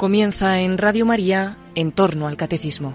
Comienza 0.00 0.60
en 0.60 0.78
Radio 0.78 1.04
María 1.04 1.58
en 1.74 1.92
torno 1.92 2.26
al 2.26 2.38
catecismo. 2.38 2.94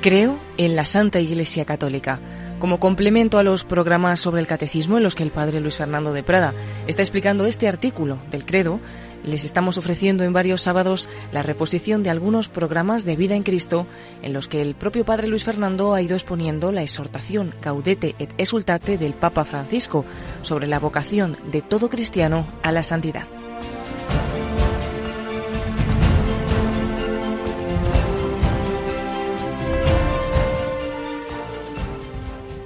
Creo 0.00 0.38
en 0.56 0.74
la 0.74 0.86
Santa 0.86 1.20
Iglesia 1.20 1.66
Católica 1.66 2.18
como 2.58 2.80
complemento 2.80 3.38
a 3.38 3.42
los 3.42 3.64
programas 3.64 4.20
sobre 4.20 4.40
el 4.40 4.46
catecismo 4.46 4.96
en 4.96 5.02
los 5.02 5.14
que 5.14 5.22
el 5.22 5.30
padre 5.30 5.60
Luis 5.60 5.76
Fernando 5.76 6.12
de 6.12 6.22
Prada 6.22 6.54
está 6.86 7.02
explicando 7.02 7.46
este 7.46 7.68
artículo 7.68 8.18
del 8.30 8.44
credo, 8.44 8.80
les 9.24 9.44
estamos 9.44 9.76
ofreciendo 9.78 10.24
en 10.24 10.32
varios 10.32 10.62
sábados 10.62 11.08
la 11.32 11.42
reposición 11.42 12.02
de 12.02 12.10
algunos 12.10 12.48
programas 12.48 13.04
de 13.04 13.16
vida 13.16 13.34
en 13.34 13.42
Cristo 13.42 13.86
en 14.22 14.32
los 14.32 14.48
que 14.48 14.62
el 14.62 14.74
propio 14.74 15.04
padre 15.04 15.28
Luis 15.28 15.44
Fernando 15.44 15.94
ha 15.94 16.02
ido 16.02 16.14
exponiendo 16.14 16.72
la 16.72 16.82
exhortación 16.82 17.54
Gaudete 17.60 18.14
et 18.18 18.32
Exultate 18.38 18.98
del 18.98 19.14
Papa 19.14 19.44
Francisco 19.44 20.04
sobre 20.42 20.66
la 20.66 20.78
vocación 20.78 21.36
de 21.50 21.62
todo 21.62 21.88
cristiano 21.88 22.46
a 22.62 22.72
la 22.72 22.82
santidad. 22.82 23.26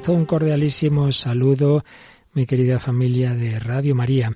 Un 0.09 0.25
cordialísimo 0.25 1.13
saludo, 1.13 1.85
mi 2.33 2.47
querida 2.47 2.79
familia 2.81 3.35
de 3.35 3.61
Radio 3.61 3.95
María. 3.95 4.35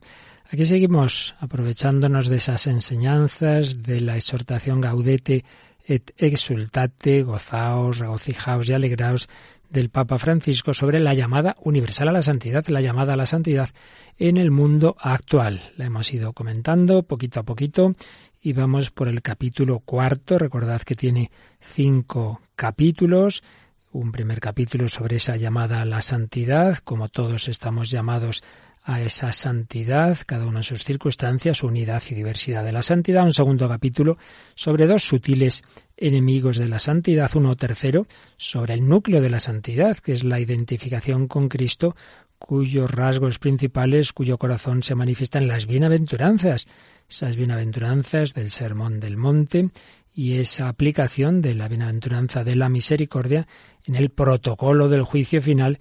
Aquí 0.50 0.66
seguimos 0.66 1.34
aprovechándonos 1.40 2.28
de 2.28 2.37
esas 2.37 2.66
enseñanzas 2.66 3.82
de 3.82 4.00
la 4.00 4.14
exhortación 4.14 4.80
Gaudete 4.80 5.45
et 5.87 6.12
exultate, 6.16 7.23
gozaos, 7.23 7.98
regocijaos 7.98 8.68
y 8.68 8.73
alegraos 8.74 9.28
del 9.70 9.90
Papa 9.90 10.18
Francisco 10.18 10.74
sobre 10.74 11.00
la 11.00 11.14
llamada 11.14 11.56
universal 11.62 12.09
a 12.09 12.12
la 12.12 12.23
santidad, 12.23 12.65
la 12.68 12.80
llamada 12.80 13.15
a 13.15 13.16
la 13.16 13.26
santidad 13.26 13.70
en 14.18 14.37
el 14.37 14.51
mundo 14.51 14.96
actual. 15.01 15.60
La 15.76 15.87
hemos 15.87 16.12
ido 16.12 16.34
comentando 16.34 17.02
poquito 17.02 17.40
a 17.40 17.43
poquito 17.43 17.95
y 18.40 18.52
vamos 18.52 18.90
por 18.90 19.09
el 19.09 19.23
capítulo 19.23 19.80
cuarto. 19.80 20.38
Recordad 20.38 20.82
que 20.82 20.95
tiene 20.95 21.32
cinco 21.60 22.40
capítulos 22.54 23.43
un 23.95 24.10
primer 24.10 24.40
capítulo 24.40 24.88
sobre 24.88 25.16
esa 25.16 25.37
llamada 25.37 25.80
a 25.80 25.84
la 25.84 26.02
santidad, 26.02 26.78
como 26.78 27.09
todos 27.09 27.48
estamos 27.48 27.90
llamados 27.90 28.42
a 28.82 29.00
esa 29.00 29.32
santidad, 29.32 30.18
cada 30.26 30.46
uno 30.46 30.59
en 30.59 30.62
sus 30.64 30.82
circunstancias, 30.84 31.62
unidad 31.62 32.02
y 32.10 32.15
diversidad 32.15 32.65
de 32.65 32.72
la 32.72 32.82
santidad. 32.82 33.24
Un 33.24 33.32
segundo 33.32 33.68
capítulo 33.68 34.18
sobre 34.56 34.88
dos 34.88 35.04
sutiles 35.04 35.62
enemigos 35.96 36.56
de 36.59 36.68
la 36.68 36.80
santidad. 36.80 37.30
Uno 37.37 37.54
tercero 37.56 38.06
sobre 38.37 38.74
el 38.74 38.87
núcleo 38.87 39.22
de 39.22 39.30
la 39.30 39.40
santidad, 39.40 39.96
que 39.98 40.12
es 40.12 40.24
la 40.24 40.40
identificación 40.40 41.28
con 41.28 41.48
Cristo, 41.48 41.95
cuyos 42.38 42.90
rasgos 42.90 43.38
principales, 43.38 44.12
cuyo 44.12 44.38
corazón 44.38 44.82
se 44.82 44.96
manifiesta 44.96 45.38
en 45.38 45.46
las 45.46 45.66
bienaventuranzas, 45.66 46.66
esas 47.09 47.37
bienaventuranzas 47.37 48.34
del 48.34 48.50
Sermón 48.50 48.98
del 48.98 49.16
Monte 49.16 49.70
y 50.15 50.38
esa 50.38 50.68
aplicación 50.68 51.43
de 51.43 51.54
la 51.54 51.66
bienaventuranza 51.66 52.45
de 52.45 52.54
la 52.54 52.68
misericordia 52.68 53.48
en 53.84 53.96
el 53.96 54.10
protocolo 54.10 54.88
del 54.88 55.02
juicio 55.02 55.43
final, 55.43 55.80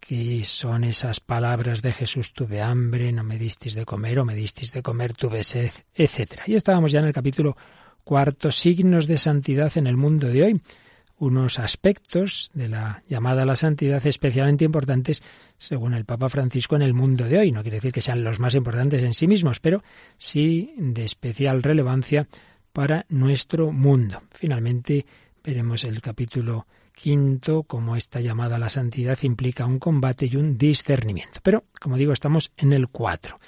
que 0.00 0.42
son 0.44 0.84
esas 0.84 1.20
palabras 1.20 1.82
de 1.82 1.92
Jesús, 1.92 2.32
tuve 2.32 2.62
hambre, 2.62 3.12
no 3.12 3.22
me 3.22 3.38
disteis 3.38 3.74
de 3.74 3.84
comer, 3.84 4.18
o 4.18 4.24
me 4.24 4.34
disteis 4.34 4.72
de 4.72 4.82
comer, 4.82 5.12
tuve 5.12 5.42
sed, 5.44 5.70
etc. 5.94 6.40
Y 6.46 6.54
estábamos 6.54 6.92
ya 6.92 7.00
en 7.00 7.06
el 7.06 7.12
capítulo 7.12 7.56
cuarto, 8.04 8.50
signos 8.50 9.06
de 9.06 9.18
santidad 9.18 9.76
en 9.76 9.86
el 9.86 9.98
mundo 9.98 10.28
de 10.28 10.42
hoy, 10.42 10.62
unos 11.18 11.58
aspectos 11.58 12.50
de 12.54 12.68
la 12.68 13.02
llamada 13.06 13.42
a 13.42 13.46
la 13.46 13.56
santidad 13.56 14.04
especialmente 14.06 14.64
importantes 14.64 15.22
según 15.58 15.94
el 15.94 16.04
Papa 16.06 16.28
Francisco 16.30 16.74
en 16.74 16.82
el 16.82 16.94
mundo 16.94 17.24
de 17.24 17.38
hoy. 17.38 17.52
No 17.52 17.62
quiere 17.62 17.78
decir 17.78 17.92
que 17.92 18.00
sean 18.00 18.24
los 18.24 18.40
más 18.40 18.54
importantes 18.54 19.02
en 19.02 19.14
sí 19.14 19.26
mismos, 19.26 19.60
pero 19.60 19.82
sí 20.16 20.74
de 20.78 21.04
especial 21.04 21.62
relevancia 21.62 22.28
para 22.74 23.06
nuestro 23.08 23.70
mundo. 23.70 24.20
Finalmente 24.32 25.06
veremos 25.44 25.84
el 25.84 26.00
capítulo 26.00 26.66
quinto, 26.92 27.62
como 27.62 27.94
esta 27.94 28.20
llamada 28.20 28.56
a 28.56 28.58
la 28.58 28.68
santidad 28.68 29.16
implica 29.22 29.64
un 29.64 29.78
combate 29.78 30.28
y 30.30 30.36
un 30.36 30.58
discernimiento. 30.58 31.38
Pero, 31.42 31.64
como 31.80 31.96
digo, 31.96 32.12
estamos 32.12 32.50
en 32.56 32.72
el 32.72 32.88
cuatro. 32.88 33.38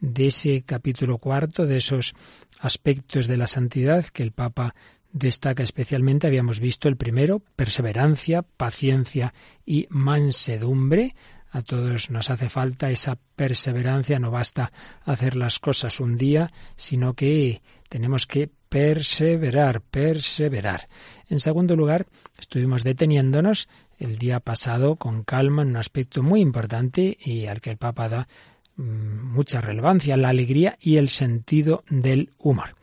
De 0.00 0.28
ese 0.28 0.62
capítulo 0.62 1.18
cuarto, 1.18 1.66
de 1.66 1.76
esos 1.76 2.14
aspectos 2.58 3.26
de 3.26 3.36
la 3.36 3.46
santidad 3.46 4.06
que 4.06 4.22
el 4.22 4.32
Papa 4.32 4.74
destaca 5.12 5.62
especialmente, 5.62 6.26
habíamos 6.26 6.58
visto 6.58 6.88
el 6.88 6.96
primero, 6.96 7.40
perseverancia, 7.56 8.40
paciencia 8.42 9.34
y 9.66 9.88
mansedumbre. 9.90 11.14
A 11.50 11.60
todos 11.60 12.10
nos 12.10 12.30
hace 12.30 12.48
falta 12.48 12.90
esa 12.90 13.18
perseverancia, 13.36 14.18
no 14.18 14.30
basta 14.30 14.72
hacer 15.04 15.36
las 15.36 15.58
cosas 15.58 16.00
un 16.00 16.16
día, 16.16 16.50
sino 16.76 17.12
que 17.12 17.60
tenemos 17.90 18.26
que 18.26 18.48
perseverar, 18.68 19.82
perseverar. 19.82 20.88
En 21.28 21.40
segundo 21.40 21.74
lugar, 21.74 22.06
estuvimos 22.38 22.84
deteniéndonos 22.84 23.68
el 23.98 24.16
día 24.16 24.38
pasado 24.38 24.96
con 24.96 25.24
calma 25.24 25.62
en 25.62 25.70
un 25.70 25.76
aspecto 25.76 26.22
muy 26.22 26.40
importante 26.40 27.18
y 27.20 27.46
al 27.46 27.60
que 27.60 27.70
el 27.70 27.76
Papa 27.76 28.08
da 28.08 28.28
mm, 28.76 29.34
mucha 29.34 29.60
relevancia, 29.60 30.16
la 30.16 30.28
alegría 30.28 30.78
y 30.80 30.96
el 30.96 31.08
sentido 31.08 31.82
del 31.90 32.30
humor. 32.38 32.76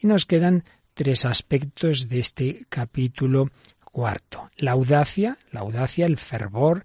Y 0.00 0.06
nos 0.06 0.24
quedan 0.24 0.64
tres 0.94 1.26
aspectos 1.26 2.08
de 2.08 2.18
este 2.18 2.66
capítulo 2.70 3.50
cuarto. 3.84 4.50
La 4.56 4.72
audacia, 4.72 5.36
la 5.52 5.60
audacia, 5.60 6.06
el 6.06 6.16
fervor, 6.16 6.84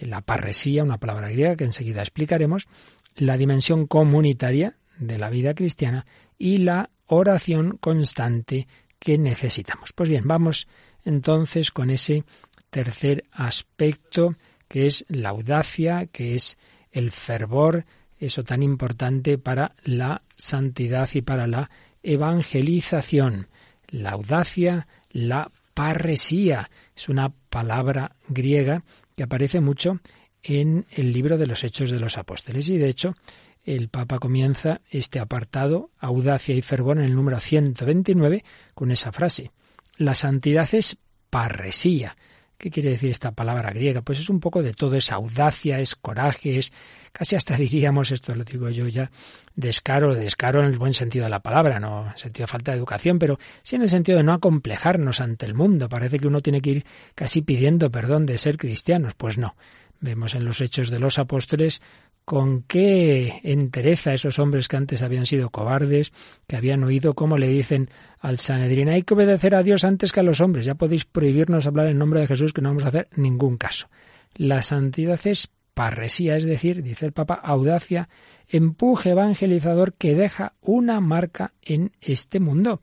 la 0.00 0.22
parresía, 0.22 0.82
una 0.82 0.98
palabra 0.98 1.30
griega 1.30 1.54
que 1.54 1.64
enseguida 1.64 2.02
explicaremos, 2.02 2.66
la 3.14 3.36
dimensión 3.36 3.86
comunitaria 3.86 4.74
de 4.98 5.18
la 5.18 5.30
vida 5.30 5.54
cristiana 5.54 6.04
y 6.38 6.58
la 6.58 6.90
oración 7.06 7.76
constante 7.78 8.66
que 8.98 9.18
necesitamos. 9.18 9.92
Pues 9.92 10.08
bien, 10.08 10.26
vamos 10.26 10.66
entonces 11.04 11.70
con 11.70 11.90
ese 11.90 12.24
tercer 12.70 13.24
aspecto 13.32 14.36
que 14.68 14.86
es 14.86 15.04
la 15.08 15.30
audacia, 15.30 16.06
que 16.06 16.34
es 16.34 16.58
el 16.90 17.12
fervor, 17.12 17.84
eso 18.18 18.42
tan 18.44 18.62
importante 18.62 19.36
para 19.36 19.74
la 19.82 20.22
santidad 20.36 21.08
y 21.12 21.22
para 21.22 21.46
la 21.46 21.70
evangelización. 22.02 23.48
La 23.88 24.12
audacia, 24.12 24.86
la 25.10 25.50
parresía, 25.74 26.70
es 26.96 27.08
una 27.08 27.32
palabra 27.50 28.16
griega 28.28 28.84
que 29.16 29.24
aparece 29.24 29.60
mucho 29.60 30.00
en 30.42 30.86
el 30.92 31.12
libro 31.12 31.36
de 31.38 31.46
los 31.46 31.64
Hechos 31.64 31.90
de 31.90 32.00
los 32.00 32.18
Apóstoles 32.18 32.68
y 32.68 32.78
de 32.78 32.88
hecho 32.88 33.14
el 33.64 33.88
Papa 33.88 34.18
comienza 34.18 34.80
este 34.90 35.18
apartado, 35.20 35.90
audacia 35.98 36.54
y 36.54 36.62
fervor, 36.62 36.98
en 36.98 37.04
el 37.04 37.14
número 37.14 37.38
129, 37.38 38.44
con 38.74 38.90
esa 38.90 39.12
frase. 39.12 39.50
La 39.96 40.14
santidad 40.14 40.68
es 40.72 40.96
parresía. 41.30 42.16
¿Qué 42.58 42.70
quiere 42.70 42.90
decir 42.90 43.10
esta 43.10 43.32
palabra 43.32 43.72
griega? 43.72 44.02
Pues 44.02 44.20
es 44.20 44.30
un 44.30 44.38
poco 44.38 44.62
de 44.62 44.72
todo, 44.72 44.94
es 44.94 45.10
audacia, 45.10 45.80
es 45.80 45.96
coraje, 45.96 46.58
es 46.58 46.72
casi 47.10 47.34
hasta 47.34 47.56
diríamos, 47.58 48.12
esto 48.12 48.34
lo 48.36 48.44
digo 48.44 48.68
yo 48.70 48.86
ya, 48.86 49.10
descaro, 49.56 50.14
descaro 50.14 50.60
en 50.60 50.66
el 50.66 50.78
buen 50.78 50.94
sentido 50.94 51.24
de 51.24 51.30
la 51.30 51.40
palabra, 51.40 51.80
no 51.80 52.10
en 52.10 52.16
sentido 52.16 52.44
de 52.44 52.52
falta 52.52 52.70
de 52.70 52.78
educación, 52.78 53.18
pero 53.18 53.38
sí 53.64 53.76
en 53.76 53.82
el 53.82 53.90
sentido 53.90 54.18
de 54.18 54.24
no 54.24 54.32
acomplejarnos 54.32 55.20
ante 55.20 55.46
el 55.46 55.54
mundo. 55.54 55.88
Parece 55.88 56.20
que 56.20 56.28
uno 56.28 56.40
tiene 56.40 56.60
que 56.60 56.70
ir 56.70 56.86
casi 57.16 57.42
pidiendo 57.42 57.90
perdón 57.90 58.26
de 58.26 58.38
ser 58.38 58.56
cristianos. 58.56 59.14
Pues 59.14 59.38
no. 59.38 59.56
Vemos 60.00 60.34
en 60.34 60.44
los 60.44 60.60
hechos 60.60 60.90
de 60.90 60.98
los 60.98 61.18
apóstoles 61.18 61.80
con 62.24 62.62
qué 62.62 63.40
entereza 63.42 64.14
esos 64.14 64.38
hombres 64.38 64.68
que 64.68 64.76
antes 64.76 65.02
habían 65.02 65.26
sido 65.26 65.50
cobardes, 65.50 66.12
que 66.46 66.56
habían 66.56 66.84
oído 66.84 67.14
cómo 67.14 67.36
le 67.36 67.48
dicen 67.48 67.88
al 68.20 68.38
Sanedrín, 68.38 68.88
hay 68.88 69.02
que 69.02 69.14
obedecer 69.14 69.54
a 69.54 69.62
Dios 69.62 69.84
antes 69.84 70.12
que 70.12 70.20
a 70.20 70.24
los 70.24 70.40
hombres, 70.40 70.66
ya 70.66 70.74
podéis 70.74 71.04
prohibirnos 71.04 71.66
hablar 71.66 71.86
en 71.86 71.98
nombre 71.98 72.20
de 72.20 72.28
Jesús 72.28 72.52
que 72.52 72.62
no 72.62 72.70
vamos 72.70 72.84
a 72.84 72.88
hacer 72.88 73.08
ningún 73.16 73.56
caso. 73.56 73.88
La 74.34 74.62
santidad 74.62 75.20
es 75.24 75.50
parresía, 75.74 76.36
es 76.36 76.44
decir, 76.44 76.82
dice 76.82 77.06
el 77.06 77.12
Papa, 77.12 77.34
audacia, 77.34 78.08
empuje 78.48 79.10
evangelizador 79.10 79.94
que 79.94 80.14
deja 80.14 80.54
una 80.60 81.00
marca 81.00 81.54
en 81.62 81.92
este 82.00 82.40
mundo. 82.40 82.82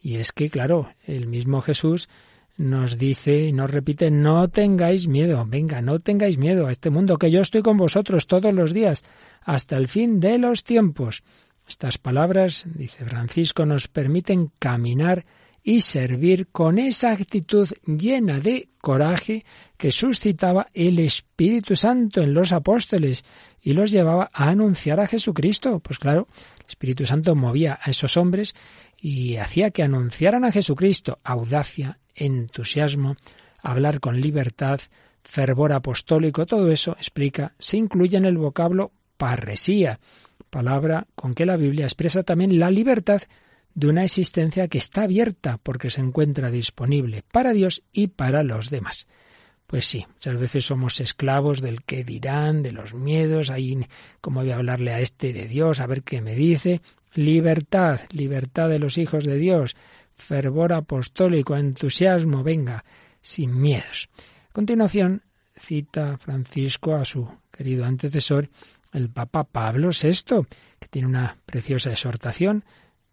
Y 0.00 0.16
es 0.16 0.32
que, 0.32 0.50
claro, 0.50 0.90
el 1.06 1.28
mismo 1.28 1.60
Jesús 1.60 2.08
nos 2.56 2.98
dice 2.98 3.46
y 3.46 3.52
nos 3.52 3.70
repite, 3.70 4.10
no 4.10 4.48
tengáis 4.48 5.08
miedo, 5.08 5.44
venga, 5.46 5.82
no 5.82 5.98
tengáis 5.98 6.38
miedo 6.38 6.66
a 6.66 6.72
este 6.72 6.90
mundo, 6.90 7.18
que 7.18 7.30
yo 7.30 7.40
estoy 7.40 7.62
con 7.62 7.76
vosotros 7.76 8.26
todos 8.26 8.54
los 8.54 8.72
días, 8.72 9.04
hasta 9.42 9.76
el 9.76 9.88
fin 9.88 10.20
de 10.20 10.38
los 10.38 10.62
tiempos. 10.62 11.24
Estas 11.66 11.98
palabras, 11.98 12.64
dice 12.66 13.04
Francisco, 13.04 13.66
nos 13.66 13.88
permiten 13.88 14.52
caminar 14.58 15.24
y 15.66 15.80
servir 15.80 16.48
con 16.48 16.78
esa 16.78 17.12
actitud 17.12 17.68
llena 17.86 18.38
de 18.38 18.68
coraje 18.82 19.46
que 19.78 19.90
suscitaba 19.90 20.68
el 20.74 20.98
Espíritu 20.98 21.74
Santo 21.74 22.20
en 22.20 22.34
los 22.34 22.52
apóstoles 22.52 23.24
y 23.62 23.72
los 23.72 23.90
llevaba 23.90 24.30
a 24.32 24.50
anunciar 24.50 25.00
a 25.00 25.06
Jesucristo. 25.06 25.80
Pues 25.80 25.98
claro, 25.98 26.28
el 26.60 26.66
Espíritu 26.68 27.06
Santo 27.06 27.34
movía 27.34 27.78
a 27.82 27.90
esos 27.90 28.18
hombres 28.18 28.54
y 29.04 29.36
hacía 29.36 29.70
que 29.70 29.82
anunciaran 29.82 30.46
a 30.46 30.50
Jesucristo 30.50 31.18
audacia, 31.24 31.98
entusiasmo, 32.14 33.16
hablar 33.60 34.00
con 34.00 34.18
libertad, 34.18 34.80
fervor 35.22 35.74
apostólico, 35.74 36.46
todo 36.46 36.72
eso 36.72 36.92
explica, 36.92 37.52
se 37.58 37.76
incluye 37.76 38.16
en 38.16 38.24
el 38.24 38.38
vocablo 38.38 38.92
parresía. 39.18 40.00
palabra 40.48 41.06
con 41.14 41.34
que 41.34 41.44
la 41.44 41.58
Biblia 41.58 41.84
expresa 41.84 42.22
también 42.22 42.58
la 42.58 42.70
libertad 42.70 43.20
de 43.74 43.88
una 43.88 44.04
existencia 44.04 44.68
que 44.68 44.78
está 44.78 45.02
abierta 45.02 45.58
porque 45.62 45.90
se 45.90 46.00
encuentra 46.00 46.50
disponible 46.50 47.24
para 47.30 47.52
Dios 47.52 47.82
y 47.92 48.06
para 48.06 48.42
los 48.42 48.70
demás. 48.70 49.06
Pues 49.66 49.84
sí, 49.84 50.06
muchas 50.14 50.38
veces 50.38 50.64
somos 50.64 51.00
esclavos 51.00 51.60
del 51.60 51.82
que 51.82 52.04
dirán, 52.04 52.62
de 52.62 52.72
los 52.72 52.94
miedos, 52.94 53.50
ahí 53.50 53.86
cómo 54.22 54.40
voy 54.40 54.50
a 54.50 54.56
hablarle 54.56 54.94
a 54.94 55.00
este 55.00 55.34
de 55.34 55.46
Dios, 55.46 55.80
a 55.80 55.86
ver 55.86 56.02
qué 56.02 56.22
me 56.22 56.34
dice. 56.34 56.80
Libertad, 57.14 58.00
libertad 58.10 58.68
de 58.68 58.78
los 58.78 58.98
hijos 58.98 59.24
de 59.24 59.36
Dios, 59.36 59.76
fervor 60.14 60.72
apostólico, 60.72 61.56
entusiasmo, 61.56 62.42
venga, 62.42 62.84
sin 63.20 63.60
miedos. 63.60 64.08
A 64.50 64.52
continuación, 64.52 65.22
cita 65.56 66.18
Francisco 66.18 66.94
a 66.94 67.04
su 67.04 67.28
querido 67.50 67.84
antecesor, 67.84 68.50
el 68.92 69.10
Papa 69.10 69.44
Pablo 69.44 69.90
VI, 69.90 70.46
que 70.78 70.88
tiene 70.88 71.08
una 71.08 71.38
preciosa 71.46 71.90
exhortación 71.90 72.64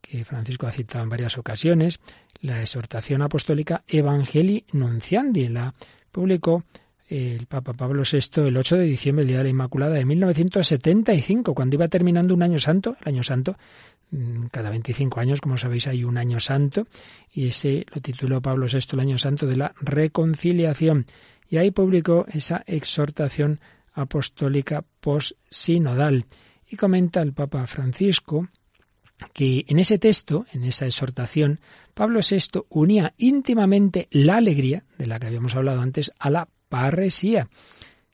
que 0.02 0.26
Francisco 0.26 0.68
ha 0.68 0.72
citado 0.72 1.04
en 1.04 1.10
varias 1.10 1.38
ocasiones, 1.38 2.00
la 2.42 2.60
exhortación 2.60 3.22
apostólica 3.22 3.84
Evangelii 3.88 4.66
Nunciandi, 4.74 5.48
la 5.48 5.74
publicó 6.12 6.64
el 7.12 7.46
Papa 7.46 7.74
Pablo 7.74 8.04
VI 8.10 8.48
el 8.48 8.56
8 8.56 8.78
de 8.78 8.84
diciembre, 8.86 9.24
el 9.24 9.28
Día 9.28 9.40
de 9.40 9.44
la 9.44 9.50
Inmaculada 9.50 9.96
de 9.96 10.06
1975, 10.06 11.54
cuando 11.54 11.76
iba 11.76 11.90
terminando 11.90 12.34
un 12.34 12.42
año 12.42 12.58
santo, 12.58 12.96
el 13.02 13.10
año 13.10 13.22
santo, 13.22 13.58
mm, 14.12 14.46
cada 14.46 14.70
25 14.70 15.20
años, 15.20 15.42
como 15.42 15.58
sabéis, 15.58 15.88
hay 15.88 16.06
un 16.06 16.18
año 16.18 16.40
santo, 16.40 16.88
y 17.34 17.48
ese 17.48 17.86
lo 17.94 18.00
tituló 18.02 18.42
Pablo 18.42 18.68
VI 18.72 18.94
el 18.94 19.00
año 19.02 19.18
santo 19.18 19.46
de 19.46 19.58
la 19.58 19.76
reconciliación. 19.82 21.06
Y 21.50 21.58
ahí 21.58 21.72
publicó 21.72 22.26
esa 22.30 22.64
exhortación 22.66 23.60
apostólica 23.92 24.86
post-sinodal. 25.02 26.28
Y 26.70 26.78
comenta 26.78 27.22
el 27.22 27.34
Papa 27.34 27.68
Francisco 27.68 28.48
que 29.34 29.66
en 29.68 29.80
ese 29.80 30.00
texto, 30.00 30.46
en 30.54 30.64
esa 30.64 30.86
exhortación, 30.86 31.60
Pablo 31.94 32.22
VI 32.28 32.64
unía 32.70 33.14
íntimamente 33.18 34.08
la 34.12 34.38
alegría, 34.38 34.86
de 34.98 35.08
la 35.08 35.20
que 35.20 35.28
habíamos 35.28 35.56
hablado 35.56 35.82
antes, 35.82 36.14
a 36.18 36.30
la 36.30 36.48
parresía. 36.72 37.50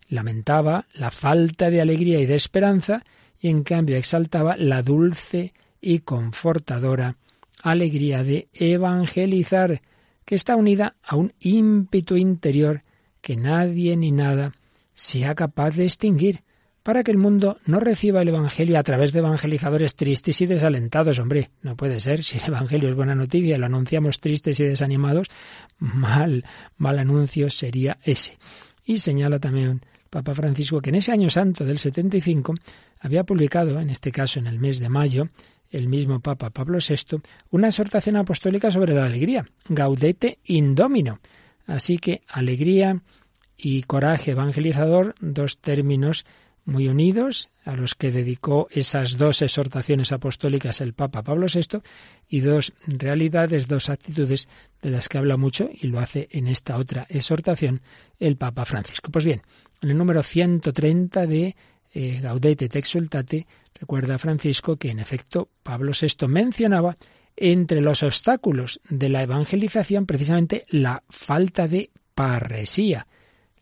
Lamentaba 0.09 0.87
la 0.95 1.11
falta 1.11 1.69
de 1.69 1.79
alegría 1.79 2.19
y 2.19 2.25
de 2.25 2.35
esperanza 2.35 3.03
y 3.39 3.49
en 3.49 3.63
cambio 3.63 3.95
exaltaba 3.95 4.57
la 4.57 4.81
dulce 4.81 5.53
y 5.79 5.99
confortadora 5.99 7.17
alegría 7.61 8.23
de 8.23 8.47
evangelizar, 8.53 9.81
que 10.25 10.35
está 10.35 10.55
unida 10.55 10.95
a 11.03 11.15
un 11.15 11.33
ímpetu 11.39 12.17
interior 12.17 12.83
que 13.21 13.35
nadie 13.35 13.95
ni 13.95 14.11
nada 14.11 14.53
sea 14.93 15.35
capaz 15.35 15.75
de 15.75 15.83
extinguir, 15.83 16.43
para 16.87 17.03
que 17.03 17.11
el 17.11 17.17
mundo 17.17 17.57
no 17.65 17.81
reciba 17.81 18.21
el 18.21 18.29
Evangelio 18.29 18.79
a 18.79 18.83
través 18.83 19.11
de 19.11 19.19
evangelizadores 19.19 19.97
tristes 19.97 20.39
y 20.39 20.45
desalentados. 20.45 21.19
Hombre, 21.19 21.49
no 21.61 21.75
puede 21.75 21.99
ser. 21.99 22.23
Si 22.23 22.37
el 22.37 22.45
Evangelio 22.45 22.87
es 22.87 22.95
buena 22.95 23.13
noticia 23.13 23.57
lo 23.57 23.65
anunciamos 23.65 24.21
tristes 24.21 24.57
y 24.61 24.63
desanimados, 24.63 25.27
mal, 25.79 26.45
mal 26.77 26.97
anuncio 26.97 27.49
sería 27.49 27.97
ese. 28.03 28.37
Y 28.85 28.99
señala 28.99 29.37
también 29.37 29.81
Papa 30.09 30.33
Francisco 30.33 30.79
que 30.79 30.91
en 30.91 30.95
ese 30.95 31.11
año 31.11 31.29
santo 31.29 31.65
del 31.65 31.77
75 31.77 32.53
había 33.01 33.25
publicado, 33.25 33.81
en 33.81 33.89
este 33.89 34.13
caso 34.13 34.39
en 34.39 34.47
el 34.47 34.57
mes 34.57 34.79
de 34.79 34.87
mayo, 34.87 35.27
el 35.69 35.89
mismo 35.89 36.21
Papa 36.21 36.51
Pablo 36.51 36.77
VI, 36.79 37.17
una 37.51 37.67
exhortación 37.67 38.15
apostólica 38.15 38.71
sobre 38.71 38.93
la 38.93 39.07
alegría, 39.07 39.45
Gaudete 39.67 40.39
Indomino. 40.45 41.19
Así 41.65 41.97
que 41.97 42.21
alegría 42.29 43.01
y 43.57 43.81
coraje 43.81 44.31
evangelizador, 44.31 45.15
dos 45.19 45.57
términos 45.57 46.23
muy 46.67 46.89
unidos, 46.89 47.49
a 47.63 47.75
los 47.75 47.95
que 47.95 48.11
dedicó 48.11 48.67
esas 48.69 49.17
dos 49.17 49.41
exhortaciones 49.41 50.11
apostólicas 50.11 50.81
el 50.81 50.93
Papa 50.93 51.23
Pablo 51.23 51.47
VI, 51.51 51.79
y 52.27 52.41
dos 52.41 52.73
realidades, 52.85 53.67
dos 53.67 53.89
actitudes 53.89 54.49
de 54.81 54.91
las 54.91 55.07
que 55.07 55.17
habla 55.17 55.37
mucho, 55.37 55.69
y 55.73 55.87
lo 55.87 55.99
hace 55.99 56.27
en 56.31 56.47
esta 56.47 56.77
otra 56.77 57.07
exhortación 57.09 57.81
el 58.19 58.35
Papa 58.35 58.65
Francisco. 58.65 59.11
Pues 59.11 59.25
bien, 59.25 59.41
en 59.81 59.91
el 59.91 59.97
número 59.97 60.21
130 60.21 61.25
de 61.25 61.55
eh, 61.93 62.19
Gaudete 62.21 62.67
te 62.67 62.79
exultate, 62.79 63.47
recuerda 63.73 64.17
Francisco 64.17 64.75
que 64.75 64.89
en 64.89 64.99
efecto 64.99 65.49
Pablo 65.63 65.93
VI 65.99 66.27
mencionaba 66.27 66.97
entre 67.37 67.79
los 67.79 68.03
obstáculos 68.03 68.81
de 68.89 69.07
la 69.09 69.23
evangelización 69.23 70.05
precisamente 70.05 70.65
la 70.67 71.01
falta 71.07 71.67
de 71.67 71.91
parresía, 72.13 73.07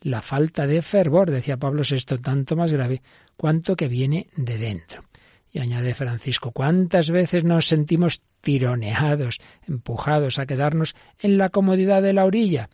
la 0.06 0.22
falta 0.22 0.68
de 0.68 0.82
fervor, 0.82 1.32
decía 1.32 1.56
Pablo 1.56 1.82
VI, 1.82 2.18
tanto 2.18 2.54
más 2.54 2.70
grave 2.70 3.02
cuanto 3.36 3.74
que 3.74 3.88
viene 3.88 4.28
de 4.36 4.56
dentro. 4.56 5.02
Y 5.50 5.58
añade 5.58 5.94
Francisco, 5.94 6.52
¿cuántas 6.52 7.10
veces 7.10 7.42
nos 7.42 7.66
sentimos 7.66 8.22
tironeados, 8.40 9.40
empujados 9.66 10.38
a 10.38 10.46
quedarnos 10.46 10.94
en 11.18 11.38
la 11.38 11.48
comodidad 11.48 12.02
de 12.02 12.12
la 12.12 12.24
orilla? 12.24 12.70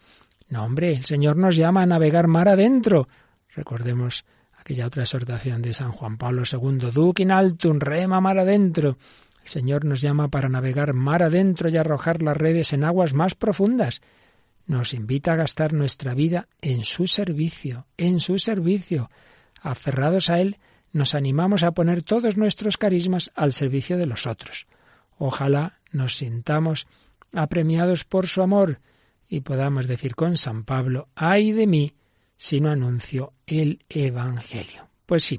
No, 0.49 0.65
hombre, 0.65 0.93
el 0.93 1.07
Señor 1.07 1.39
nos 1.39 1.57
llama 1.57 1.81
a 1.81 1.87
navegar 1.87 2.27
mar 2.27 2.49
adentro. 2.49 3.09
Recordemos 3.55 4.27
aquella 4.53 4.87
otra 4.87 5.05
exhortación 5.05 5.63
de 5.63 5.73
San 5.73 5.93
Juan 5.93 6.19
Pablo 6.19 6.43
II, 6.51 6.91
Duc 6.93 7.21
in 7.21 7.31
altum, 7.31 7.79
rema 7.79 8.21
mar 8.21 8.39
adentro. 8.39 8.99
El 9.43 9.49
Señor 9.49 9.87
nos 9.87 10.03
llama 10.03 10.29
para 10.29 10.51
navegar 10.51 10.93
mar 10.93 11.23
adentro 11.23 11.71
y 11.71 11.79
arrojar 11.79 12.23
las 12.23 12.37
redes 12.37 12.75
en 12.75 12.85
aguas 12.85 13.15
más 13.15 13.35
profundas 13.35 14.03
nos 14.73 14.95
invita 14.95 15.35
a 15.35 15.37
gastar 15.37 15.75
nuestra 15.75 16.15
vida 16.15 16.49
en 16.61 16.85
su 16.85 17.07
servicio, 17.07 17.87
en 17.99 18.21
su 18.21 18.39
servicio. 18.39 19.11
Aferrados 19.61 20.31
a 20.31 20.41
Él, 20.41 20.57
nos 20.93 21.15
animamos 21.15 21.63
a 21.63 21.73
poner 21.73 22.03
todos 22.03 22.37
nuestros 22.37 22.79
carismas 22.79 23.31
al 23.35 23.53
servicio 23.53 23.99
de 23.99 24.07
los 24.07 24.27
otros. 24.27 24.67
Ojalá 25.19 25.79
nos 25.93 26.17
sintamos 26.17 26.87
apremiados 27.33 28.05
por 28.05 28.27
su 28.27 28.43
amor 28.43 28.81
y 29.29 29.41
podamos 29.41 29.87
decir 29.87 30.15
con 30.15 30.37
San 30.37 30.65
Pablo, 30.65 31.09
ay 31.15 31.53
de 31.53 31.67
mí 31.67 31.95
si 32.37 32.61
no 32.61 32.71
anuncio 32.71 33.35
el 33.47 33.79
Evangelio. 33.89 34.89
Pues 35.07 35.25
sí, 35.25 35.39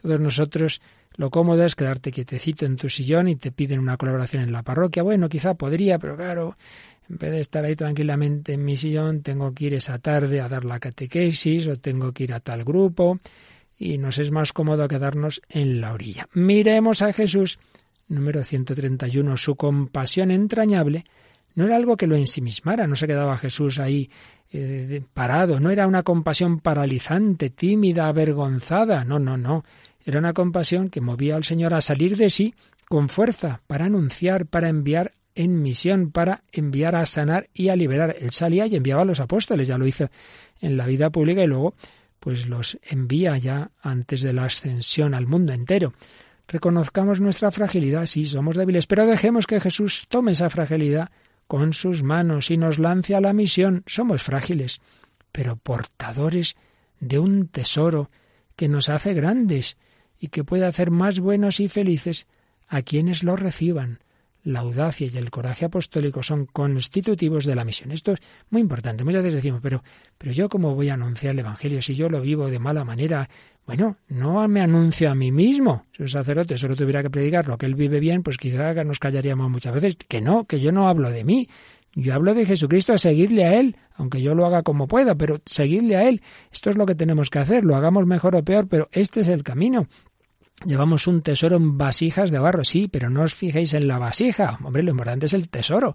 todos 0.00 0.20
nosotros 0.20 0.80
lo 1.18 1.30
cómodo 1.30 1.64
es 1.64 1.74
quedarte 1.74 2.12
quietecito 2.12 2.64
en 2.64 2.76
tu 2.76 2.88
sillón 2.88 3.26
y 3.26 3.34
te 3.34 3.50
piden 3.50 3.80
una 3.80 3.96
colaboración 3.96 4.44
en 4.44 4.52
la 4.52 4.62
parroquia. 4.62 5.02
Bueno, 5.02 5.28
quizá 5.28 5.54
podría, 5.54 5.98
pero 5.98 6.16
claro, 6.16 6.56
en 7.10 7.16
vez 7.18 7.30
de 7.30 7.40
estar 7.40 7.64
ahí 7.64 7.74
tranquilamente 7.74 8.54
en 8.54 8.64
mi 8.64 8.76
sillón, 8.76 9.22
tengo 9.22 9.54
que 9.54 9.66
ir 9.66 9.74
esa 9.74 9.98
tarde 9.98 10.40
a 10.40 10.48
dar 10.48 10.64
la 10.64 10.78
catequesis 10.78 11.66
o 11.66 11.76
tengo 11.76 12.12
que 12.12 12.24
ir 12.24 12.34
a 12.34 12.40
tal 12.40 12.64
grupo. 12.64 13.18
Y 13.78 13.98
nos 13.98 14.18
es 14.18 14.30
más 14.30 14.52
cómodo 14.52 14.88
quedarnos 14.88 15.40
en 15.48 15.80
la 15.80 15.92
orilla. 15.92 16.28
Miremos 16.34 17.00
a 17.02 17.12
Jesús, 17.12 17.58
número 18.08 18.42
131, 18.44 19.36
su 19.36 19.54
compasión 19.54 20.30
entrañable. 20.30 21.04
No 21.54 21.64
era 21.64 21.76
algo 21.76 21.96
que 21.96 22.06
lo 22.06 22.16
ensimismara, 22.16 22.86
no 22.86 22.96
se 22.96 23.06
quedaba 23.06 23.38
Jesús 23.38 23.78
ahí 23.78 24.10
eh, 24.52 25.02
parado, 25.14 25.60
no 25.60 25.70
era 25.70 25.86
una 25.86 26.02
compasión 26.02 26.60
paralizante, 26.60 27.50
tímida, 27.50 28.08
avergonzada, 28.08 29.04
no, 29.04 29.18
no, 29.18 29.36
no, 29.36 29.64
era 30.04 30.18
una 30.18 30.32
compasión 30.32 30.88
que 30.88 31.00
movía 31.00 31.36
al 31.36 31.44
Señor 31.44 31.74
a 31.74 31.80
salir 31.80 32.16
de 32.16 32.30
sí 32.30 32.54
con 32.88 33.08
fuerza 33.08 33.60
para 33.66 33.86
anunciar, 33.86 34.46
para 34.46 34.68
enviar 34.68 35.12
en 35.38 35.62
misión 35.62 36.10
para 36.10 36.42
enviar 36.50 36.96
a 36.96 37.06
sanar 37.06 37.48
y 37.54 37.68
a 37.68 37.76
liberar. 37.76 38.16
Él 38.18 38.32
salía 38.32 38.66
y 38.66 38.74
enviaba 38.74 39.02
a 39.02 39.04
los 39.04 39.20
apóstoles, 39.20 39.68
ya 39.68 39.78
lo 39.78 39.86
hizo 39.86 40.10
en 40.60 40.76
la 40.76 40.84
vida 40.84 41.10
pública 41.10 41.42
y 41.44 41.46
luego 41.46 41.74
pues 42.18 42.48
los 42.48 42.76
envía 42.82 43.38
ya 43.38 43.70
antes 43.80 44.22
de 44.22 44.32
la 44.32 44.46
ascensión 44.46 45.14
al 45.14 45.28
mundo 45.28 45.52
entero. 45.52 45.94
Reconozcamos 46.48 47.20
nuestra 47.20 47.52
fragilidad, 47.52 48.06
sí, 48.06 48.24
somos 48.24 48.56
débiles, 48.56 48.88
pero 48.88 49.06
dejemos 49.06 49.46
que 49.46 49.60
Jesús 49.60 50.06
tome 50.08 50.32
esa 50.32 50.50
fragilidad 50.50 51.10
con 51.46 51.72
sus 51.72 52.02
manos 52.02 52.50
y 52.50 52.56
nos 52.56 52.80
lance 52.80 53.14
a 53.14 53.20
la 53.20 53.32
misión. 53.32 53.84
Somos 53.86 54.24
frágiles, 54.24 54.80
pero 55.30 55.54
portadores 55.54 56.56
de 56.98 57.20
un 57.20 57.46
tesoro 57.46 58.10
que 58.56 58.68
nos 58.68 58.88
hace 58.88 59.14
grandes 59.14 59.76
y 60.18 60.28
que 60.28 60.42
puede 60.42 60.66
hacer 60.66 60.90
más 60.90 61.20
buenos 61.20 61.60
y 61.60 61.68
felices 61.68 62.26
a 62.66 62.82
quienes 62.82 63.22
lo 63.22 63.36
reciban 63.36 64.00
la 64.44 64.60
audacia 64.60 65.08
y 65.12 65.16
el 65.16 65.30
coraje 65.30 65.64
apostólico 65.64 66.22
son 66.22 66.46
constitutivos 66.46 67.44
de 67.44 67.54
la 67.54 67.64
misión. 67.64 67.92
Esto 67.92 68.12
es 68.12 68.20
muy 68.50 68.60
importante. 68.60 69.04
Muchas 69.04 69.22
veces 69.22 69.36
decimos, 69.36 69.60
pero, 69.62 69.82
pero 70.16 70.32
yo 70.32 70.48
cómo 70.48 70.74
voy 70.74 70.88
a 70.88 70.94
anunciar 70.94 71.32
el 71.32 71.40
Evangelio 71.40 71.82
si 71.82 71.94
yo 71.94 72.08
lo 72.08 72.20
vivo 72.20 72.48
de 72.48 72.58
mala 72.58 72.84
manera. 72.84 73.28
Bueno, 73.66 73.98
no 74.08 74.46
me 74.48 74.60
anuncio 74.60 75.10
a 75.10 75.14
mí 75.14 75.30
mismo. 75.32 75.84
Si 75.92 76.02
un 76.02 76.08
sacerdote 76.08 76.56
solo 76.56 76.76
tuviera 76.76 77.02
que 77.02 77.10
predicar 77.10 77.46
lo 77.46 77.58
que 77.58 77.66
él 77.66 77.74
vive 77.74 78.00
bien, 78.00 78.22
pues 78.22 78.38
quizá 78.38 78.72
nos 78.84 78.98
callaríamos 78.98 79.50
muchas 79.50 79.74
veces. 79.74 79.96
Que 80.08 80.20
no, 80.20 80.44
que 80.46 80.60
yo 80.60 80.72
no 80.72 80.88
hablo 80.88 81.10
de 81.10 81.24
mí. 81.24 81.48
Yo 81.94 82.14
hablo 82.14 82.34
de 82.34 82.46
Jesucristo 82.46 82.92
a 82.92 82.98
seguirle 82.98 83.44
a 83.44 83.58
Él, 83.58 83.76
aunque 83.96 84.22
yo 84.22 84.34
lo 84.34 84.46
haga 84.46 84.62
como 84.62 84.86
pueda, 84.86 85.16
pero 85.16 85.40
seguirle 85.44 85.96
a 85.96 86.08
Él. 86.08 86.22
Esto 86.52 86.70
es 86.70 86.76
lo 86.76 86.86
que 86.86 86.94
tenemos 86.94 87.28
que 87.28 87.40
hacer, 87.40 87.64
lo 87.64 87.74
hagamos 87.74 88.06
mejor 88.06 88.36
o 88.36 88.44
peor, 88.44 88.68
pero 88.68 88.88
este 88.92 89.22
es 89.22 89.28
el 89.28 89.42
camino. 89.42 89.88
Llevamos 90.64 91.06
un 91.06 91.22
tesoro 91.22 91.56
en 91.56 91.78
vasijas 91.78 92.30
de 92.30 92.38
barro, 92.38 92.64
sí, 92.64 92.88
pero 92.88 93.10
no 93.10 93.22
os 93.22 93.34
fijéis 93.34 93.74
en 93.74 93.86
la 93.86 93.98
vasija. 93.98 94.58
Hombre, 94.64 94.82
lo 94.82 94.90
importante 94.90 95.26
es 95.26 95.32
el 95.32 95.48
tesoro. 95.48 95.94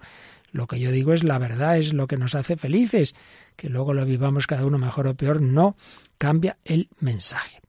Lo 0.53 0.67
que 0.67 0.79
yo 0.79 0.91
digo 0.91 1.13
es 1.13 1.23
la 1.23 1.37
verdad, 1.37 1.77
es 1.77 1.93
lo 1.93 2.07
que 2.07 2.15
nos 2.15 2.35
hace 2.35 2.55
felices. 2.55 3.15
Que 3.57 3.69
luego 3.69 3.93
lo 3.93 4.05
vivamos 4.05 4.47
cada 4.47 4.65
uno 4.65 4.77
mejor 4.77 5.07
o 5.07 5.15
peor, 5.15 5.41
no 5.41 5.75
cambia 6.17 6.57
el 6.63 6.89
mensaje. 6.99 7.59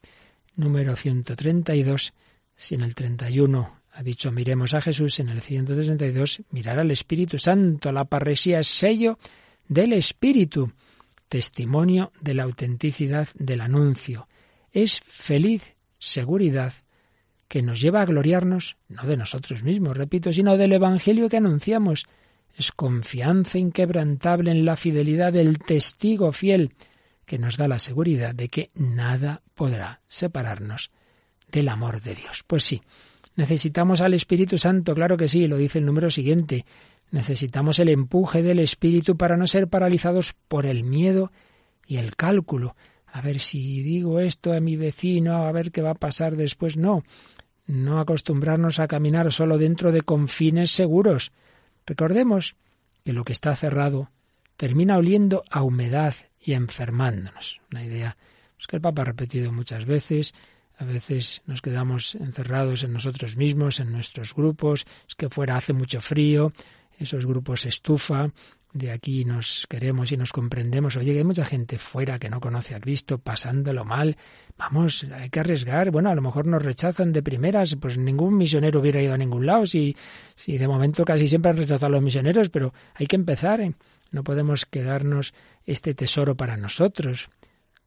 Número 0.54 0.94
132 0.94 2.12
Si 2.54 2.74
en 2.76 2.82
el 2.82 2.94
31 2.94 3.80
ha 3.92 4.02
dicho 4.02 4.30
miremos 4.30 4.74
a 4.74 4.80
Jesús, 4.80 5.18
en 5.18 5.30
el 5.30 5.40
132 5.40 6.42
mirar 6.50 6.78
al 6.78 6.92
Espíritu 6.92 7.38
Santo. 7.38 7.90
La 7.90 8.04
parresía 8.04 8.60
es 8.60 8.68
sello 8.68 9.18
del 9.66 9.94
Espíritu, 9.94 10.72
testimonio 11.28 12.12
de 12.20 12.34
la 12.34 12.44
autenticidad 12.44 13.28
del 13.34 13.62
anuncio. 13.62 14.28
Es 14.70 15.00
feliz 15.00 15.74
seguridad 15.98 16.74
que 17.48 17.62
nos 17.62 17.80
lleva 17.80 18.02
a 18.02 18.06
gloriarnos, 18.06 18.76
no 18.88 19.02
de 19.04 19.16
nosotros 19.16 19.62
mismos, 19.62 19.96
repito, 19.96 20.32
sino 20.32 20.56
del 20.56 20.72
Evangelio 20.72 21.28
que 21.28 21.36
anunciamos. 21.36 22.04
Es 22.56 22.72
confianza 22.72 23.58
inquebrantable 23.58 24.50
en 24.50 24.64
la 24.64 24.76
fidelidad 24.76 25.32
del 25.32 25.58
testigo 25.58 26.32
fiel, 26.32 26.72
que 27.26 27.38
nos 27.38 27.56
da 27.56 27.68
la 27.68 27.78
seguridad 27.78 28.34
de 28.34 28.48
que 28.48 28.70
nada 28.74 29.42
podrá 29.54 30.00
separarnos 30.08 30.90
del 31.50 31.68
amor 31.68 32.00
de 32.02 32.14
Dios. 32.14 32.44
Pues 32.46 32.64
sí, 32.64 32.82
necesitamos 33.36 34.00
al 34.00 34.14
Espíritu 34.14 34.58
Santo, 34.58 34.94
claro 34.94 35.16
que 35.16 35.28
sí, 35.28 35.46
lo 35.46 35.56
dice 35.56 35.78
el 35.78 35.86
número 35.86 36.10
siguiente. 36.10 36.64
Necesitamos 37.10 37.78
el 37.78 37.88
empuje 37.88 38.42
del 38.42 38.58
Espíritu 38.58 39.16
para 39.16 39.36
no 39.36 39.46
ser 39.46 39.68
paralizados 39.68 40.34
por 40.48 40.66
el 40.66 40.84
miedo 40.84 41.32
y 41.86 41.96
el 41.96 42.16
cálculo. 42.16 42.76
A 43.06 43.20
ver 43.20 43.38
si 43.38 43.82
digo 43.82 44.18
esto 44.18 44.52
a 44.52 44.60
mi 44.60 44.74
vecino, 44.74 45.44
a 45.44 45.52
ver 45.52 45.70
qué 45.70 45.82
va 45.82 45.90
a 45.90 45.94
pasar 45.94 46.36
después. 46.36 46.76
No, 46.76 47.04
no 47.66 47.98
acostumbrarnos 47.98 48.78
a 48.78 48.88
caminar 48.88 49.32
solo 49.32 49.58
dentro 49.58 49.92
de 49.92 50.02
confines 50.02 50.70
seguros. 50.70 51.32
Recordemos 51.86 52.56
que 53.04 53.12
lo 53.12 53.24
que 53.24 53.32
está 53.32 53.54
cerrado 53.56 54.10
termina 54.56 54.96
oliendo 54.96 55.44
a 55.50 55.62
humedad 55.62 56.14
y 56.40 56.52
enfermándonos. 56.52 57.60
Una 57.70 57.84
idea 57.84 58.16
pues, 58.56 58.66
que 58.66 58.76
el 58.76 58.82
Papa 58.82 59.02
ha 59.02 59.06
repetido 59.06 59.52
muchas 59.52 59.84
veces. 59.84 60.34
A 60.78 60.84
veces 60.84 61.42
nos 61.46 61.62
quedamos 61.62 62.14
encerrados 62.14 62.82
en 62.82 62.92
nosotros 62.92 63.36
mismos, 63.36 63.80
en 63.80 63.92
nuestros 63.92 64.34
grupos. 64.34 64.86
Es 65.08 65.14
que 65.14 65.28
fuera 65.28 65.56
hace 65.56 65.72
mucho 65.72 66.00
frío, 66.00 66.52
esos 66.98 67.26
grupos 67.26 67.66
estufa, 67.66 68.30
de 68.74 68.90
aquí 68.90 69.24
nos 69.24 69.66
queremos 69.68 70.10
y 70.10 70.16
nos 70.16 70.32
comprendemos. 70.32 70.96
Oye, 70.96 71.16
hay 71.16 71.22
mucha 71.22 71.46
gente 71.46 71.78
fuera 71.78 72.18
que 72.18 72.28
no 72.28 72.40
conoce 72.40 72.74
a 72.74 72.80
Cristo, 72.80 73.18
pasándolo 73.18 73.84
mal. 73.84 74.16
Vamos, 74.58 75.06
hay 75.12 75.30
que 75.30 75.38
arriesgar. 75.38 75.92
Bueno, 75.92 76.10
a 76.10 76.14
lo 76.14 76.20
mejor 76.20 76.48
nos 76.48 76.60
rechazan 76.60 77.12
de 77.12 77.22
primeras, 77.22 77.76
pues 77.76 77.96
ningún 77.96 78.36
misionero 78.36 78.80
hubiera 78.80 79.00
ido 79.00 79.14
a 79.14 79.16
ningún 79.16 79.46
lado. 79.46 79.64
Si, 79.64 79.96
si 80.34 80.58
de 80.58 80.66
momento 80.66 81.04
casi 81.04 81.28
siempre 81.28 81.52
han 81.52 81.56
rechazado 81.56 81.86
a 81.86 81.90
los 81.90 82.02
misioneros, 82.02 82.50
pero 82.50 82.74
hay 82.94 83.06
que 83.06 83.14
empezar. 83.14 83.60
¿eh? 83.60 83.74
No 84.10 84.24
podemos 84.24 84.66
quedarnos 84.66 85.34
este 85.64 85.94
tesoro 85.94 86.36
para 86.36 86.56
nosotros. 86.56 87.30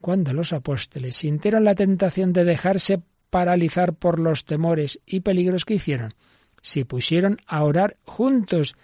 Cuando 0.00 0.32
los 0.32 0.54
apóstoles 0.54 1.16
sintieron 1.16 1.64
la 1.64 1.74
tentación 1.74 2.32
de 2.32 2.44
dejarse 2.44 3.02
paralizar 3.28 3.92
por 3.92 4.18
los 4.18 4.46
temores 4.46 5.00
y 5.04 5.20
peligros 5.20 5.66
que 5.66 5.74
hicieron, 5.74 6.14
se 6.62 6.86
pusieron 6.86 7.36
a 7.46 7.62
orar 7.62 7.98
juntos, 8.04 8.74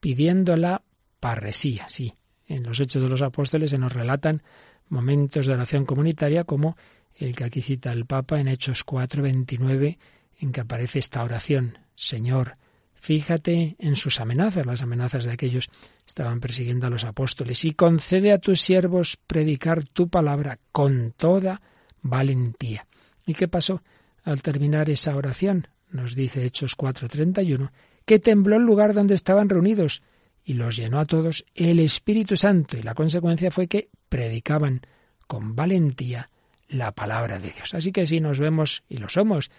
pidiendo 0.00 0.56
la 0.56 0.82
parresía, 1.22 1.86
sí. 1.86 2.14
En 2.48 2.64
los 2.64 2.80
Hechos 2.80 3.00
de 3.00 3.08
los 3.08 3.22
Apóstoles 3.22 3.70
se 3.70 3.78
nos 3.78 3.92
relatan 3.92 4.42
momentos 4.88 5.46
de 5.46 5.52
oración 5.52 5.86
comunitaria 5.86 6.42
como 6.42 6.76
el 7.16 7.36
que 7.36 7.44
aquí 7.44 7.62
cita 7.62 7.92
el 7.92 8.06
Papa 8.06 8.40
en 8.40 8.48
Hechos 8.48 8.84
4:29, 8.84 9.98
en 10.40 10.50
que 10.50 10.60
aparece 10.60 10.98
esta 10.98 11.22
oración, 11.22 11.78
Señor, 11.94 12.56
fíjate 12.94 13.76
en 13.78 13.94
sus 13.94 14.18
amenazas, 14.18 14.66
las 14.66 14.82
amenazas 14.82 15.22
de 15.24 15.30
aquellos 15.30 15.68
que 15.68 15.74
estaban 16.08 16.40
persiguiendo 16.40 16.88
a 16.88 16.90
los 16.90 17.04
apóstoles, 17.04 17.64
y 17.64 17.72
concede 17.72 18.32
a 18.32 18.38
tus 18.38 18.60
siervos 18.60 19.16
predicar 19.28 19.84
tu 19.84 20.08
palabra 20.08 20.58
con 20.72 21.12
toda 21.16 21.62
valentía. 22.00 22.88
¿Y 23.24 23.34
qué 23.34 23.46
pasó 23.46 23.84
al 24.24 24.42
terminar 24.42 24.90
esa 24.90 25.14
oración? 25.14 25.68
Nos 25.88 26.16
dice 26.16 26.44
Hechos 26.44 26.74
4:31, 26.76 27.70
que 28.06 28.18
tembló 28.18 28.56
el 28.56 28.64
lugar 28.64 28.92
donde 28.92 29.14
estaban 29.14 29.48
reunidos, 29.48 30.02
y 30.44 30.54
los 30.54 30.76
llenó 30.76 30.98
a 30.98 31.06
todos 31.06 31.44
el 31.54 31.78
Espíritu 31.78 32.36
Santo 32.36 32.76
y 32.76 32.82
la 32.82 32.94
consecuencia 32.94 33.50
fue 33.50 33.68
que 33.68 33.88
predicaban 34.08 34.82
con 35.26 35.54
valentía 35.54 36.30
la 36.68 36.92
palabra 36.92 37.38
de 37.38 37.50
Dios. 37.50 37.74
Así 37.74 37.92
que 37.92 38.06
si 38.06 38.20
nos 38.20 38.40
vemos, 38.40 38.82
y 38.88 38.98
lo 38.98 39.08
somos, 39.08 39.50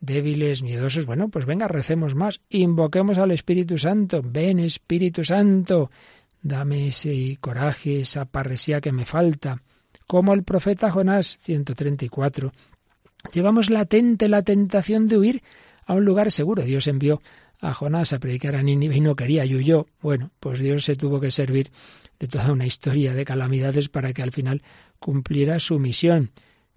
débiles, 0.00 0.62
miedosos, 0.62 1.06
bueno, 1.06 1.28
pues 1.28 1.46
venga, 1.46 1.68
recemos 1.68 2.14
más, 2.14 2.40
invoquemos 2.50 3.18
al 3.18 3.30
Espíritu 3.30 3.78
Santo, 3.78 4.20
ven 4.24 4.58
Espíritu 4.58 5.24
Santo, 5.24 5.90
dame 6.42 6.88
ese 6.88 7.38
coraje, 7.40 8.00
esa 8.00 8.24
parresía 8.24 8.80
que 8.80 8.92
me 8.92 9.04
falta. 9.04 9.62
Como 10.06 10.34
el 10.34 10.42
profeta 10.42 10.90
Jonás 10.90 11.38
134, 11.42 12.52
llevamos 13.32 13.70
latente 13.70 14.28
la 14.28 14.42
tentación 14.42 15.08
de 15.08 15.18
huir 15.18 15.42
a 15.86 15.94
un 15.94 16.04
lugar 16.04 16.30
seguro. 16.30 16.62
Dios 16.62 16.86
envió 16.86 17.22
a 17.62 17.72
Jonás 17.72 18.12
a 18.12 18.18
predicar 18.18 18.56
a 18.56 18.62
Nínive 18.62 18.96
y 18.96 19.00
no 19.00 19.16
quería, 19.16 19.46
y 19.46 19.54
huyó. 19.54 19.86
Bueno, 20.02 20.32
pues 20.40 20.58
Dios 20.58 20.84
se 20.84 20.96
tuvo 20.96 21.20
que 21.20 21.30
servir 21.30 21.70
de 22.18 22.26
toda 22.26 22.52
una 22.52 22.66
historia 22.66 23.14
de 23.14 23.24
calamidades 23.24 23.88
para 23.88 24.12
que 24.12 24.22
al 24.22 24.32
final 24.32 24.62
cumpliera 24.98 25.58
su 25.60 25.78
misión. 25.78 26.32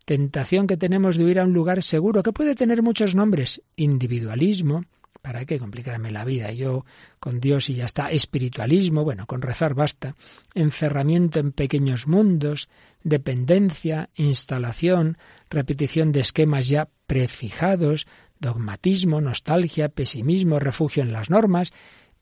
Tentación 0.05 0.67
que 0.67 0.77
tenemos 0.77 1.17
de 1.17 1.25
huir 1.25 1.39
a 1.39 1.43
un 1.43 1.53
lugar 1.53 1.81
seguro, 1.81 2.21
que 2.21 2.31
puede 2.31 2.53
tener 2.53 2.83
muchos 2.83 3.15
nombres. 3.15 3.63
Individualismo, 3.75 4.85
¿para 5.23 5.45
qué 5.45 5.57
complicarme 5.57 6.11
la 6.11 6.23
vida? 6.23 6.51
Yo 6.51 6.85
con 7.19 7.39
Dios 7.39 7.71
y 7.71 7.73
ya 7.73 7.85
está. 7.85 8.11
Espiritualismo, 8.11 9.03
bueno, 9.03 9.25
con 9.25 9.41
rezar 9.41 9.73
basta. 9.73 10.15
Encerramiento 10.53 11.39
en 11.39 11.51
pequeños 11.51 12.05
mundos, 12.05 12.69
dependencia, 13.03 14.11
instalación, 14.13 15.17
repetición 15.49 16.11
de 16.11 16.19
esquemas 16.19 16.69
ya 16.69 16.89
prefijados, 17.07 18.05
dogmatismo, 18.39 19.21
nostalgia, 19.21 19.89
pesimismo, 19.89 20.59
refugio 20.59 21.03
en 21.03 21.13
las 21.13 21.29
normas. 21.29 21.73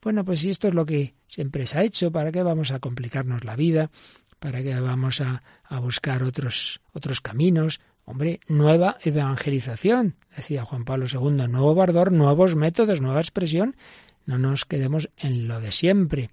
Bueno, 0.02 0.26
pues 0.26 0.42
si 0.42 0.50
esto 0.50 0.68
es 0.68 0.74
lo 0.74 0.86
que 0.86 1.16
siempre 1.28 1.66
se 1.66 1.78
ha 1.78 1.84
hecho, 1.84 2.12
¿para 2.12 2.32
qué 2.32 2.44
vamos 2.44 2.72
a 2.72 2.80
complicarnos 2.80 3.44
la 3.44 3.56
vida? 3.56 3.90
¿Para 4.40 4.62
qué 4.62 4.80
vamos 4.80 5.22
a, 5.22 5.44
a 5.64 5.80
buscar 5.80 6.24
otros, 6.24 6.82
otros 6.92 7.22
caminos? 7.22 7.80
Hombre, 8.06 8.42
nueva 8.48 8.98
evangelización, 9.04 10.18
decía 10.36 10.66
Juan 10.66 10.84
Pablo 10.84 11.06
II, 11.10 11.48
nuevo 11.48 11.74
bardor, 11.74 12.12
nuevos 12.12 12.56
métodos, 12.56 13.00
nueva 13.00 13.22
expresión. 13.22 13.78
No 14.26 14.38
nos 14.38 14.66
quedemos 14.66 15.10
en 15.18 15.48
lo 15.48 15.62
de 15.62 15.72
siempre. 15.72 16.30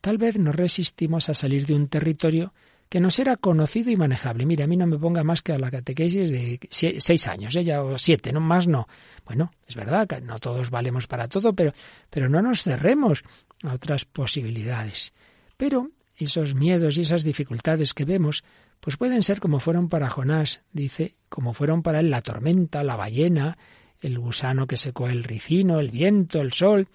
Tal 0.00 0.16
vez 0.16 0.38
nos 0.38 0.56
resistimos 0.56 1.28
a 1.28 1.34
salir 1.34 1.66
de 1.66 1.74
un 1.74 1.88
territorio 1.88 2.54
que 2.92 3.00
nos 3.00 3.18
era 3.18 3.38
conocido 3.38 3.90
y 3.90 3.96
manejable. 3.96 4.44
Mire, 4.44 4.64
a 4.64 4.66
mí 4.66 4.76
no 4.76 4.86
me 4.86 4.98
ponga 4.98 5.24
más 5.24 5.40
que 5.40 5.54
a 5.54 5.58
la 5.58 5.70
catequesis 5.70 6.28
de 6.28 6.60
seis 6.68 7.26
años, 7.26 7.56
ella 7.56 7.76
¿eh? 7.76 7.78
o 7.78 7.96
siete, 7.96 8.34
no 8.34 8.40
más 8.40 8.68
no. 8.68 8.86
Bueno, 9.24 9.50
es 9.66 9.76
verdad 9.76 10.06
que 10.06 10.20
no 10.20 10.38
todos 10.38 10.68
valemos 10.68 11.06
para 11.06 11.26
todo, 11.26 11.54
pero, 11.54 11.72
pero 12.10 12.28
no 12.28 12.42
nos 12.42 12.64
cerremos 12.64 13.24
a 13.62 13.72
otras 13.72 14.04
posibilidades. 14.04 15.14
Pero 15.56 15.88
esos 16.18 16.54
miedos 16.54 16.98
y 16.98 17.00
esas 17.00 17.22
dificultades 17.22 17.94
que 17.94 18.04
vemos, 18.04 18.44
pues 18.78 18.98
pueden 18.98 19.22
ser 19.22 19.40
como 19.40 19.58
fueron 19.58 19.88
para 19.88 20.10
Jonás, 20.10 20.60
dice, 20.74 21.14
como 21.30 21.54
fueron 21.54 21.82
para 21.82 22.00
él 22.00 22.10
la 22.10 22.20
tormenta, 22.20 22.84
la 22.84 22.96
ballena, 22.96 23.56
el 24.02 24.18
gusano 24.18 24.66
que 24.66 24.76
secó 24.76 25.08
el 25.08 25.24
ricino, 25.24 25.80
el 25.80 25.90
viento, 25.90 26.42
el 26.42 26.52
sol, 26.52 26.88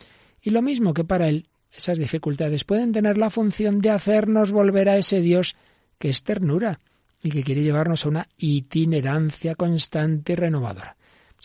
y 0.44 0.52
lo 0.52 0.62
mismo 0.62 0.94
que 0.94 1.04
para 1.04 1.28
él, 1.28 1.48
esas 1.76 1.98
dificultades 1.98 2.66
pueden 2.66 2.92
tener 2.92 3.18
la 3.18 3.32
función 3.32 3.82
de 3.82 3.90
hacernos 3.90 4.52
volver 4.52 4.90
a 4.90 4.98
ese 4.98 5.22
Dios 5.22 5.56
que 5.98 6.10
es 6.10 6.24
ternura 6.24 6.80
y 7.22 7.32
que 7.32 7.44
quiere 7.44 7.64
llevarnos 7.64 8.06
a 8.06 8.10
una 8.10 8.28
itinerancia 8.38 9.56
constante 9.56 10.34
y 10.34 10.36
renovadora. 10.36 10.96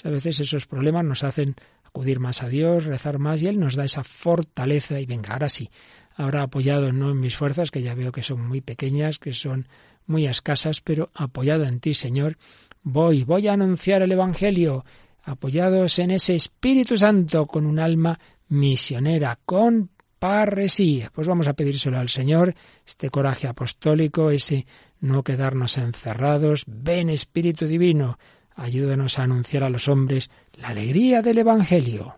a 0.05 0.09
veces 0.11 0.41
esos 0.41 0.67
problemas 0.67 1.05
nos 1.05 1.25
hacen 1.25 1.57
acudir 1.85 2.21
más 2.21 2.43
a 2.43 2.49
Dios, 2.49 2.87
rezar 2.87 3.19
más 3.19 3.43
y 3.43 3.49
Él 3.49 3.59
nos 3.59 3.75
da 3.75 3.85
esa 3.85 4.05
fortaleza 4.05 4.99
y 4.99 5.07
venga, 5.07 5.33
ahora 5.33 5.49
sí, 5.49 5.71
ahora 6.17 6.43
apoyado 6.43 6.93
no 6.93 7.11
en 7.11 7.21
mis 7.21 7.37
fuerzas, 7.37 7.71
que 7.71 7.83
ya 7.83 7.95
veo 7.95 8.13
que 8.13 8.23
son 8.23 8.47
muy 8.47 8.61
pequeñas, 8.61 9.19
que 9.19 9.35
son 9.35 9.69
muy 10.07 10.27
escasas, 10.27 10.81
pero 10.81 11.11
apoyado 11.15 11.65
en 11.65 11.81
ti, 11.81 11.95
Señor, 11.95 12.39
voy, 12.83 13.25
voy 13.25 13.49
a 13.49 13.53
anunciar 13.53 14.03
el 14.03 14.13
Evangelio, 14.13 14.85
apoyados 15.25 15.99
en 15.99 16.11
ese 16.11 16.35
Espíritu 16.35 16.97
Santo, 16.97 17.47
con 17.47 17.67
un 17.67 17.79
alma 17.79 18.19
misionera, 18.49 19.39
con 19.45 19.91
parresía. 20.23 21.11
Pues 21.13 21.27
vamos 21.27 21.49
a 21.49 21.55
pedírselo 21.55 21.99
al 21.99 22.09
Señor, 22.09 22.55
este 22.87 23.11
coraje 23.11 23.49
apostólico, 23.49 24.31
ese 24.31 24.67
no 25.01 25.25
quedarnos 25.25 25.79
encerrados. 25.79 26.63
Ven 26.69 27.11
Espíritu 27.11 27.67
Divino, 27.67 28.21
ayúdanos 28.55 29.19
a 29.19 29.25
anunciar 29.25 29.65
a 29.65 29.69
los 29.69 29.89
hombres 29.89 30.31
la 30.53 30.69
alegría 30.69 31.23
del 31.23 31.39
Evangelio. 31.39 32.15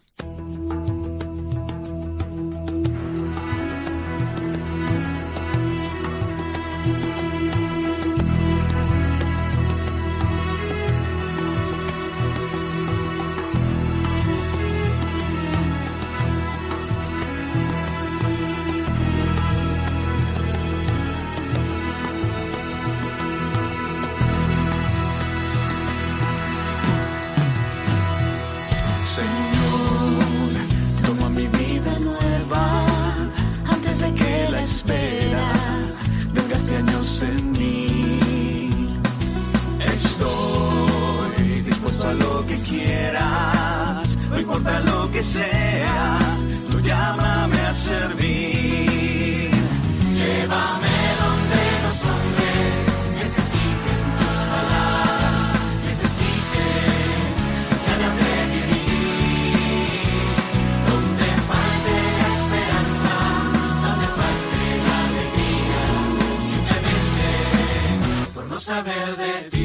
Saber 68.65 69.15
de 69.19 69.51
ti. 69.51 69.64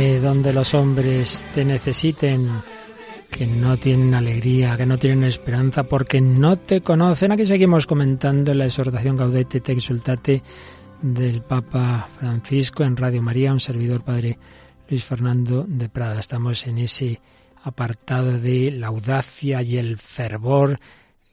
Donde 0.00 0.54
los 0.54 0.72
hombres 0.72 1.44
te 1.54 1.62
necesiten, 1.62 2.48
que 3.30 3.46
no 3.46 3.76
tienen 3.76 4.14
alegría, 4.14 4.76
que 4.76 4.86
no 4.86 4.96
tienen 4.96 5.24
esperanza, 5.24 5.84
porque 5.84 6.22
no 6.22 6.56
te 6.58 6.80
conocen. 6.80 7.32
Aquí 7.32 7.44
seguimos 7.44 7.86
comentando 7.86 8.54
la 8.54 8.64
exhortación 8.64 9.16
Gaudete 9.16 9.60
te 9.60 9.72
exultate 9.72 10.42
del 11.02 11.42
Papa 11.42 12.08
Francisco 12.18 12.82
en 12.82 12.96
Radio 12.96 13.20
María, 13.20 13.52
un 13.52 13.60
servidor 13.60 14.02
padre 14.02 14.38
Luis 14.88 15.04
Fernando 15.04 15.66
de 15.68 15.90
Prada. 15.90 16.18
Estamos 16.18 16.66
en 16.66 16.78
ese 16.78 17.20
apartado 17.62 18.38
de 18.38 18.70
la 18.70 18.86
audacia 18.86 19.60
y 19.62 19.76
el 19.76 19.98
fervor 19.98 20.80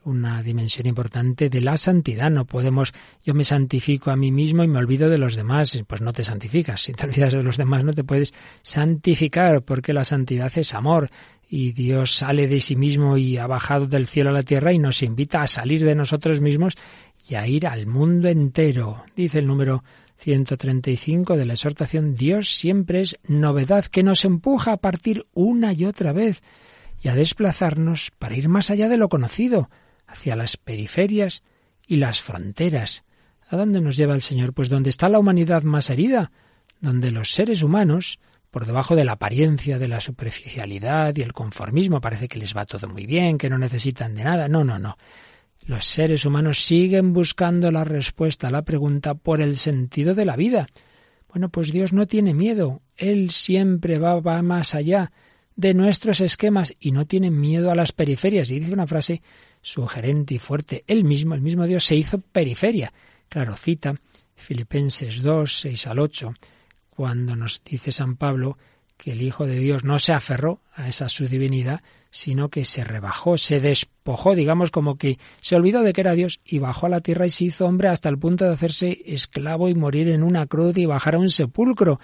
una 0.07 0.41
dimensión 0.41 0.87
importante 0.87 1.49
de 1.49 1.61
la 1.61 1.77
santidad. 1.77 2.31
No 2.31 2.45
podemos, 2.45 2.93
yo 3.23 3.33
me 3.33 3.43
santifico 3.43 4.09
a 4.09 4.15
mí 4.15 4.31
mismo 4.31 4.63
y 4.63 4.67
me 4.67 4.79
olvido 4.79 5.09
de 5.09 5.17
los 5.17 5.35
demás. 5.35 5.77
Pues 5.85 6.01
no 6.01 6.13
te 6.13 6.23
santificas. 6.23 6.81
Si 6.81 6.93
te 6.93 7.05
olvidas 7.07 7.33
de 7.33 7.43
los 7.43 7.57
demás 7.57 7.83
no 7.83 7.93
te 7.93 8.03
puedes 8.03 8.33
santificar 8.61 9.61
porque 9.63 9.93
la 9.93 10.03
santidad 10.03 10.51
es 10.55 10.73
amor 10.73 11.09
y 11.49 11.71
Dios 11.71 12.13
sale 12.13 12.47
de 12.47 12.59
sí 12.59 12.75
mismo 12.75 13.17
y 13.17 13.37
ha 13.37 13.47
bajado 13.47 13.85
del 13.85 14.07
cielo 14.07 14.29
a 14.29 14.33
la 14.33 14.43
tierra 14.43 14.73
y 14.73 14.79
nos 14.79 15.03
invita 15.03 15.41
a 15.41 15.47
salir 15.47 15.83
de 15.83 15.95
nosotros 15.95 16.41
mismos 16.41 16.75
y 17.29 17.35
a 17.35 17.47
ir 17.47 17.67
al 17.67 17.87
mundo 17.87 18.29
entero. 18.29 19.03
Dice 19.15 19.39
el 19.39 19.47
número 19.47 19.83
135 20.17 21.37
de 21.37 21.45
la 21.45 21.53
exhortación, 21.53 22.15
Dios 22.15 22.49
siempre 22.49 23.01
es 23.01 23.17
novedad 23.27 23.85
que 23.85 24.03
nos 24.03 24.25
empuja 24.25 24.73
a 24.73 24.77
partir 24.77 25.27
una 25.33 25.73
y 25.73 25.85
otra 25.85 26.11
vez 26.11 26.41
y 27.01 27.09
a 27.09 27.15
desplazarnos 27.15 28.11
para 28.17 28.35
ir 28.35 28.49
más 28.49 28.71
allá 28.71 28.89
de 28.89 28.97
lo 28.97 29.09
conocido, 29.09 29.69
hacia 30.07 30.35
las 30.35 30.57
periferias 30.57 31.43
y 31.85 31.97
las 31.97 32.21
fronteras. 32.21 33.03
¿A 33.49 33.55
dónde 33.55 33.81
nos 33.81 33.95
lleva 33.95 34.15
el 34.15 34.21
Señor? 34.21 34.53
Pues 34.53 34.69
donde 34.69 34.89
está 34.89 35.09
la 35.09 35.19
humanidad 35.19 35.63
más 35.63 35.89
herida, 35.89 36.31
donde 36.81 37.11
los 37.11 37.31
seres 37.31 37.63
humanos, 37.63 38.19
por 38.51 38.65
debajo 38.65 38.95
de 38.95 39.05
la 39.05 39.13
apariencia, 39.13 39.77
de 39.79 39.87
la 39.87 40.01
superficialidad 40.01 41.15
y 41.15 41.21
el 41.21 41.33
conformismo, 41.33 42.01
parece 42.01 42.27
que 42.27 42.39
les 42.39 42.55
va 42.55 42.65
todo 42.65 42.89
muy 42.89 43.05
bien, 43.05 43.37
que 43.37 43.49
no 43.49 43.57
necesitan 43.57 44.15
de 44.15 44.23
nada. 44.23 44.47
No, 44.49 44.63
no, 44.63 44.79
no. 44.79 44.97
Los 45.65 45.85
seres 45.85 46.25
humanos 46.25 46.59
siguen 46.63 47.13
buscando 47.13 47.71
la 47.71 47.83
respuesta 47.83 48.47
a 48.47 48.51
la 48.51 48.63
pregunta 48.63 49.15
por 49.15 49.41
el 49.41 49.55
sentido 49.55 50.13
de 50.13 50.25
la 50.25 50.35
vida. 50.35 50.67
Bueno, 51.29 51.49
pues 51.49 51.71
Dios 51.71 51.93
no 51.93 52.05
tiene 52.05 52.33
miedo. 52.33 52.81
Él 52.95 53.31
siempre 53.31 53.97
va, 53.97 54.19
va 54.19 54.41
más 54.41 54.75
allá 54.75 55.11
de 55.55 55.73
nuestros 55.73 56.21
esquemas 56.21 56.73
y 56.79 56.91
no 56.91 57.05
tiene 57.05 57.31
miedo 57.31 57.71
a 57.71 57.75
las 57.75 57.91
periferias. 57.91 58.51
Y 58.51 58.59
dice 58.59 58.73
una 58.73 58.87
frase 58.87 59.21
sugerente 59.67 60.33
y 60.33 60.39
fuerte. 60.39 60.85
Él 60.87 61.03
mismo, 61.03 61.35
el 61.35 61.41
mismo 61.41 61.65
Dios, 61.65 61.83
se 61.83 61.97
hizo 61.97 62.19
periferia. 62.19 62.93
Claro, 63.27 63.55
cita 63.57 63.95
Filipenses 64.33 65.21
2, 65.21 65.59
6 65.59 65.87
al 65.87 65.99
8, 65.99 66.33
cuando 66.89 67.35
nos 67.35 67.61
dice 67.65 67.91
San 67.91 68.15
Pablo 68.15 68.57
que 68.95 69.11
el 69.11 69.21
Hijo 69.21 69.45
de 69.45 69.59
Dios 69.59 69.83
no 69.83 69.99
se 69.99 70.13
aferró 70.13 70.61
a 70.73 70.87
esa 70.87 71.09
su 71.09 71.27
divinidad, 71.27 71.81
sino 72.09 72.47
que 72.49 72.63
se 72.63 72.85
rebajó, 72.85 73.37
se 73.37 73.59
despojó, 73.59 74.35
digamos 74.35 74.71
como 74.71 74.97
que 74.97 75.19
se 75.41 75.57
olvidó 75.57 75.83
de 75.83 75.91
que 75.91 76.01
era 76.01 76.13
Dios 76.13 76.39
y 76.45 76.59
bajó 76.59 76.85
a 76.85 76.89
la 76.89 77.01
tierra 77.01 77.25
y 77.25 77.29
se 77.29 77.45
hizo 77.45 77.65
hombre 77.67 77.89
hasta 77.89 78.07
el 78.07 78.17
punto 78.17 78.45
de 78.45 78.53
hacerse 78.53 79.01
esclavo 79.05 79.67
y 79.67 79.75
morir 79.75 80.07
en 80.07 80.23
una 80.23 80.47
cruz 80.47 80.77
y 80.77 80.85
bajar 80.85 81.15
a 81.15 81.19
un 81.19 81.29
sepulcro. 81.29 81.99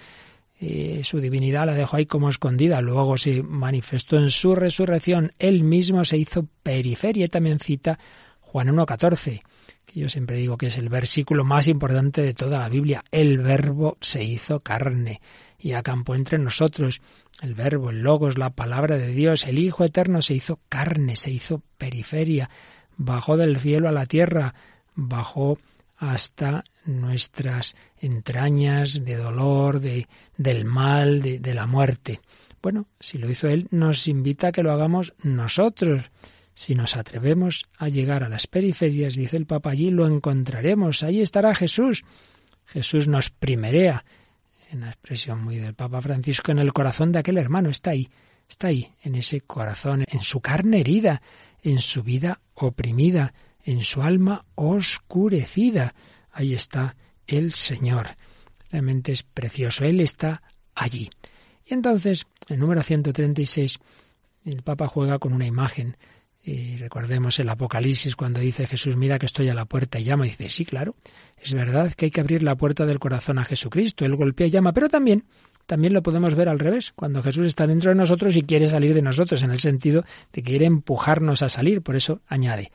Eh, 0.65 1.01
su 1.03 1.19
divinidad 1.19 1.65
la 1.65 1.73
dejó 1.73 1.97
ahí 1.97 2.05
como 2.05 2.29
escondida, 2.29 2.79
luego 2.79 3.17
se 3.17 3.43
manifestó 3.43 4.15
en 4.15 4.29
su 4.29 4.55
resurrección, 4.55 5.33
él 5.37 5.61
mismo 5.65 6.05
se 6.05 6.17
hizo 6.17 6.47
periferia 6.63 7.27
también 7.27 7.59
cita 7.59 7.99
Juan 8.39 8.69
1.14, 8.69 9.41
que 9.85 9.99
yo 9.99 10.07
siempre 10.07 10.37
digo 10.37 10.55
que 10.55 10.67
es 10.67 10.77
el 10.77 10.87
versículo 10.87 11.43
más 11.43 11.67
importante 11.67 12.21
de 12.21 12.33
toda 12.33 12.59
la 12.59 12.69
Biblia, 12.69 13.03
el 13.11 13.39
verbo 13.39 13.97
se 13.99 14.23
hizo 14.23 14.61
carne 14.61 15.19
y 15.59 15.73
acampó 15.73 16.15
entre 16.15 16.37
nosotros. 16.37 17.01
El 17.41 17.55
verbo, 17.55 17.89
el 17.89 18.01
logos, 18.01 18.37
la 18.37 18.51
palabra 18.51 18.97
de 18.97 19.09
Dios, 19.09 19.45
el 19.45 19.59
Hijo 19.59 19.83
eterno 19.83 20.21
se 20.21 20.33
hizo 20.33 20.61
carne, 20.69 21.17
se 21.17 21.31
hizo 21.31 21.61
periferia, 21.77 22.49
bajó 22.95 23.35
del 23.35 23.59
cielo 23.59 23.89
a 23.89 23.91
la 23.91 24.05
tierra, 24.05 24.55
bajó 24.95 25.57
hasta 25.97 26.63
nuestras 26.85 27.75
entrañas 27.97 29.03
de 29.03 29.15
dolor, 29.15 29.79
de, 29.79 30.07
del 30.37 30.65
mal, 30.65 31.21
de, 31.21 31.39
de 31.39 31.53
la 31.53 31.65
muerte. 31.65 32.21
Bueno, 32.61 32.87
si 32.99 33.17
lo 33.17 33.29
hizo 33.29 33.47
Él, 33.47 33.67
nos 33.71 34.07
invita 34.07 34.47
a 34.47 34.51
que 34.51 34.63
lo 34.63 34.71
hagamos 34.71 35.13
nosotros. 35.21 36.11
Si 36.53 36.75
nos 36.75 36.95
atrevemos 36.95 37.65
a 37.77 37.89
llegar 37.89 38.23
a 38.23 38.29
las 38.29 38.47
periferias, 38.47 39.15
dice 39.15 39.37
el 39.37 39.45
Papa, 39.45 39.71
allí 39.71 39.89
lo 39.89 40.05
encontraremos, 40.05 41.03
allí 41.03 41.21
estará 41.21 41.55
Jesús. 41.55 42.05
Jesús 42.65 43.07
nos 43.07 43.29
primerea, 43.31 44.05
en 44.71 44.81
la 44.81 44.89
expresión 44.89 45.43
muy 45.43 45.57
del 45.57 45.73
Papa 45.73 46.01
Francisco, 46.01 46.51
en 46.51 46.59
el 46.59 46.73
corazón 46.73 47.11
de 47.11 47.19
aquel 47.19 47.37
hermano, 47.37 47.69
está 47.69 47.91
ahí, 47.91 48.09
está 48.47 48.67
ahí, 48.67 48.93
en 49.03 49.15
ese 49.15 49.41
corazón, 49.41 50.05
en 50.07 50.21
su 50.21 50.41
carne 50.41 50.79
herida, 50.79 51.21
en 51.63 51.79
su 51.79 52.03
vida 52.03 52.39
oprimida, 52.53 53.33
en 53.65 53.81
su 53.83 54.01
alma 54.01 54.45
oscurecida. 54.55 55.95
Ahí 56.33 56.53
está 56.53 56.95
el 57.27 57.53
Señor. 57.53 58.07
Realmente 58.71 59.11
es 59.11 59.23
precioso, 59.23 59.85
Él 59.85 60.01
está 60.01 60.41
allí. 60.75 61.09
Y 61.65 61.73
entonces, 61.73 62.25
el 62.49 62.59
número 62.59 62.83
136, 62.83 63.79
el 64.45 64.61
Papa 64.63 64.87
juega 64.87 65.19
con 65.19 65.33
una 65.33 65.45
imagen. 65.45 65.95
Y 66.45 66.75
recordemos 66.75 67.39
el 67.39 67.47
Apocalipsis 67.47 68.17
cuando 68.17 68.41
dice 68.41 68.67
Jesús, 68.67 68.97
mira 68.97 69.17
que 69.17 69.27
estoy 69.27 69.47
a 69.47 69.53
la 69.53 69.63
puerta 69.63 69.99
y 69.99 70.03
llama. 70.03 70.25
Dice, 70.25 70.49
sí, 70.49 70.65
claro, 70.65 70.95
es 71.37 71.53
verdad 71.53 71.93
que 71.93 72.05
hay 72.05 72.11
que 72.11 72.19
abrir 72.19 72.43
la 72.43 72.57
puerta 72.57 72.85
del 72.85 72.99
corazón 72.99 73.39
a 73.39 73.45
Jesucristo. 73.45 74.03
Él 74.03 74.15
golpea 74.15 74.47
y 74.47 74.49
llama, 74.49 74.73
pero 74.73 74.89
también 74.89 75.23
también 75.65 75.93
lo 75.93 76.03
podemos 76.03 76.35
ver 76.35 76.49
al 76.49 76.59
revés, 76.59 76.91
cuando 76.93 77.21
Jesús 77.23 77.47
está 77.47 77.65
dentro 77.67 77.89
de 77.89 77.95
nosotros 77.95 78.35
y 78.35 78.43
quiere 78.43 78.67
salir 78.67 78.93
de 78.93 79.01
nosotros, 79.01 79.43
en 79.43 79.51
el 79.51 79.59
sentido 79.59 80.03
de 80.33 80.41
que 80.41 80.51
quiere 80.51 80.65
empujarnos 80.65 81.41
a 81.41 81.49
salir. 81.49 81.81
Por 81.81 81.95
eso 81.95 82.21
añade, 82.27 82.71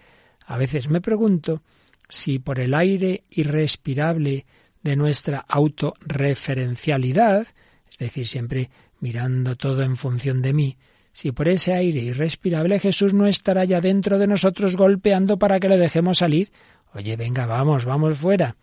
a 0.47 0.57
veces 0.57 0.89
me 0.89 1.01
pregunto 1.01 1.63
si 2.09 2.39
por 2.39 2.59
el 2.61 2.75
aire 2.75 3.25
irrespirable 3.31 4.47
de 4.83 4.97
nuestra 4.97 5.45
autorreferencialidad, 5.49 7.47
es 7.91 7.99
decir, 7.99 8.27
siempre 8.27 8.71
mirando 9.01 9.57
todo 9.57 9.83
en 9.83 9.97
función 9.97 10.43
de 10.43 10.53
mí, 10.53 10.77
si 11.13 11.33
por 11.33 11.49
ese 11.49 11.73
aire 11.75 12.01
irrespirable 12.01 12.79
Jesús 12.79 13.13
no 13.13 13.27
estará 13.27 13.65
ya 13.65 13.81
dentro 13.81 14.19
de 14.19 14.27
nosotros 14.27 14.77
golpeando 14.77 15.39
para 15.39 15.59
que 15.59 15.69
le 15.69 15.77
dejemos 15.77 16.19
salir. 16.19 16.53
Oye, 16.95 17.17
venga, 17.17 17.47
vamos, 17.47 17.85
vamos 17.85 18.19
fuera. 18.19 18.57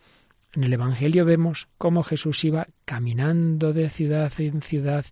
En 0.54 0.64
el 0.64 0.72
Evangelio 0.72 1.26
vemos 1.26 1.68
cómo 1.76 2.02
Jesús 2.02 2.42
iba 2.44 2.66
caminando 2.86 3.74
de 3.74 3.90
ciudad 3.90 4.32
en 4.38 4.62
ciudad 4.62 5.04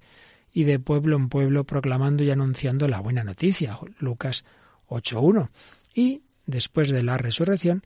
y 0.52 0.64
de 0.64 0.78
pueblo 0.78 1.16
en 1.16 1.28
pueblo 1.28 1.64
proclamando 1.64 2.22
y 2.24 2.30
anunciando 2.30 2.88
la 2.88 3.00
buena 3.00 3.24
noticia, 3.24 3.78
Lucas 3.98 4.44
8.1. 4.88 5.50
Y 5.94 6.22
después 6.46 6.88
de 6.90 7.02
la 7.02 7.18
resurrección, 7.18 7.84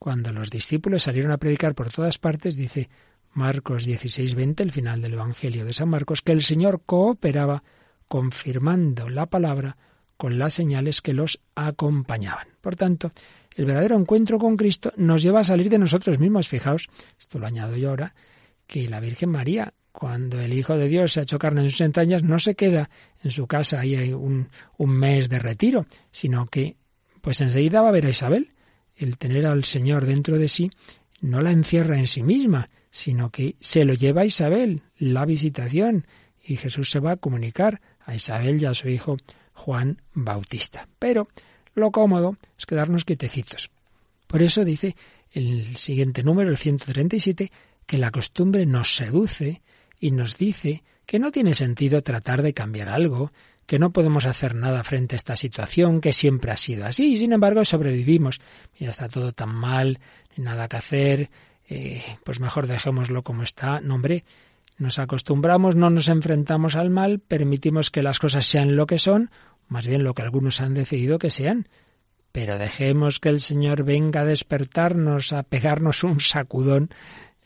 cuando 0.00 0.32
los 0.32 0.48
discípulos 0.48 1.02
salieron 1.02 1.30
a 1.30 1.36
predicar 1.36 1.74
por 1.74 1.92
todas 1.92 2.16
partes, 2.16 2.56
dice 2.56 2.88
Marcos 3.34 3.86
16:20, 3.86 4.62
el 4.62 4.72
final 4.72 5.02
del 5.02 5.12
Evangelio 5.12 5.66
de 5.66 5.74
San 5.74 5.90
Marcos, 5.90 6.22
que 6.22 6.32
el 6.32 6.42
Señor 6.42 6.80
cooperaba 6.86 7.62
confirmando 8.08 9.10
la 9.10 9.26
palabra 9.26 9.76
con 10.16 10.38
las 10.38 10.54
señales 10.54 11.02
que 11.02 11.12
los 11.12 11.42
acompañaban. 11.54 12.48
Por 12.62 12.76
tanto, 12.76 13.12
el 13.54 13.66
verdadero 13.66 13.98
encuentro 13.98 14.38
con 14.38 14.56
Cristo 14.56 14.90
nos 14.96 15.20
lleva 15.20 15.40
a 15.40 15.44
salir 15.44 15.68
de 15.68 15.78
nosotros 15.78 16.18
mismos. 16.18 16.48
Fijaos, 16.48 16.88
esto 17.18 17.38
lo 17.38 17.46
añado 17.46 17.76
yo 17.76 17.90
ahora, 17.90 18.14
que 18.66 18.88
la 18.88 19.00
Virgen 19.00 19.28
María, 19.28 19.74
cuando 19.92 20.40
el 20.40 20.54
Hijo 20.54 20.78
de 20.78 20.88
Dios 20.88 21.12
se 21.12 21.20
ha 21.20 21.24
hecho 21.24 21.38
carne 21.38 21.60
en 21.60 21.68
sus 21.68 21.82
entrañas, 21.82 22.22
no 22.22 22.38
se 22.38 22.54
queda 22.54 22.88
en 23.22 23.30
su 23.30 23.46
casa 23.46 23.80
ahí 23.80 23.96
hay 23.96 24.14
un, 24.14 24.48
un 24.78 24.90
mes 24.90 25.28
de 25.28 25.40
retiro, 25.40 25.84
sino 26.10 26.46
que 26.46 26.78
pues 27.20 27.42
enseguida 27.42 27.82
va 27.82 27.90
a 27.90 27.92
ver 27.92 28.06
a 28.06 28.10
Isabel. 28.10 28.48
El 29.00 29.16
tener 29.16 29.46
al 29.46 29.64
Señor 29.64 30.04
dentro 30.04 30.36
de 30.36 30.48
sí 30.48 30.70
no 31.22 31.40
la 31.40 31.52
encierra 31.52 31.98
en 31.98 32.06
sí 32.06 32.22
misma, 32.22 32.68
sino 32.90 33.30
que 33.30 33.56
se 33.60 33.86
lo 33.86 33.94
lleva 33.94 34.22
a 34.22 34.26
Isabel, 34.26 34.82
la 34.98 35.24
visitación, 35.24 36.06
y 36.44 36.56
Jesús 36.56 36.90
se 36.90 37.00
va 37.00 37.12
a 37.12 37.16
comunicar 37.16 37.80
a 38.04 38.14
Isabel 38.14 38.60
y 38.60 38.66
a 38.66 38.74
su 38.74 38.88
hijo 38.90 39.16
Juan 39.54 40.02
Bautista. 40.12 40.86
Pero 40.98 41.28
lo 41.74 41.90
cómodo 41.90 42.36
es 42.58 42.66
quedarnos 42.66 43.06
quietecitos. 43.06 43.70
Por 44.26 44.42
eso 44.42 44.64
dice 44.64 44.94
el 45.32 45.76
siguiente 45.76 46.22
número, 46.22 46.50
el 46.50 46.58
137, 46.58 47.50
que 47.86 47.98
la 47.98 48.10
costumbre 48.10 48.66
nos 48.66 48.94
seduce 48.94 49.62
y 49.98 50.10
nos 50.10 50.36
dice 50.36 50.82
que 51.06 51.18
no 51.18 51.32
tiene 51.32 51.54
sentido 51.54 52.02
tratar 52.02 52.42
de 52.42 52.52
cambiar 52.54 52.88
algo, 52.90 53.32
que 53.70 53.78
no 53.78 53.92
podemos 53.92 54.26
hacer 54.26 54.56
nada 54.56 54.82
frente 54.82 55.14
a 55.14 55.16
esta 55.16 55.36
situación, 55.36 56.00
que 56.00 56.12
siempre 56.12 56.50
ha 56.50 56.56
sido 56.56 56.86
así, 56.86 57.12
y 57.12 57.16
sin 57.18 57.32
embargo 57.32 57.64
sobrevivimos. 57.64 58.40
Mira, 58.76 58.90
está 58.90 59.08
todo 59.08 59.30
tan 59.30 59.54
mal, 59.54 60.00
nada 60.36 60.66
que 60.66 60.76
hacer, 60.76 61.30
eh, 61.68 62.02
pues 62.24 62.40
mejor 62.40 62.66
dejémoslo 62.66 63.22
como 63.22 63.44
está. 63.44 63.80
No, 63.80 63.94
hombre, 63.94 64.24
nos 64.76 64.98
acostumbramos, 64.98 65.76
no 65.76 65.88
nos 65.88 66.08
enfrentamos 66.08 66.74
al 66.74 66.90
mal, 66.90 67.20
permitimos 67.20 67.92
que 67.92 68.02
las 68.02 68.18
cosas 68.18 68.44
sean 68.44 68.74
lo 68.74 68.88
que 68.88 68.98
son, 68.98 69.30
más 69.68 69.86
bien 69.86 70.02
lo 70.02 70.14
que 70.14 70.22
algunos 70.22 70.60
han 70.60 70.74
decidido 70.74 71.20
que 71.20 71.30
sean. 71.30 71.68
Pero 72.32 72.58
dejemos 72.58 73.20
que 73.20 73.28
el 73.28 73.38
Señor 73.38 73.84
venga 73.84 74.22
a 74.22 74.24
despertarnos, 74.24 75.32
a 75.32 75.44
pegarnos 75.44 76.02
un 76.02 76.18
sacudón. 76.18 76.90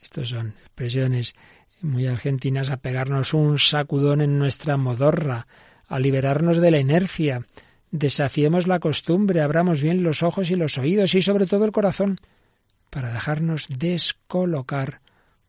Estos 0.00 0.30
son 0.30 0.54
expresiones 0.58 1.34
muy 1.82 2.06
argentinas, 2.06 2.70
a 2.70 2.78
pegarnos 2.78 3.34
un 3.34 3.58
sacudón 3.58 4.22
en 4.22 4.38
nuestra 4.38 4.78
modorra, 4.78 5.46
a 5.88 5.98
liberarnos 5.98 6.58
de 6.58 6.70
la 6.70 6.78
inercia. 6.78 7.42
Desafiemos 7.90 8.66
la 8.66 8.80
costumbre, 8.80 9.40
abramos 9.40 9.82
bien 9.82 10.02
los 10.02 10.22
ojos 10.22 10.50
y 10.50 10.56
los 10.56 10.78
oídos 10.78 11.14
y 11.14 11.22
sobre 11.22 11.46
todo 11.46 11.64
el 11.64 11.72
corazón 11.72 12.18
para 12.90 13.12
dejarnos 13.12 13.66
descolocar 13.68 15.00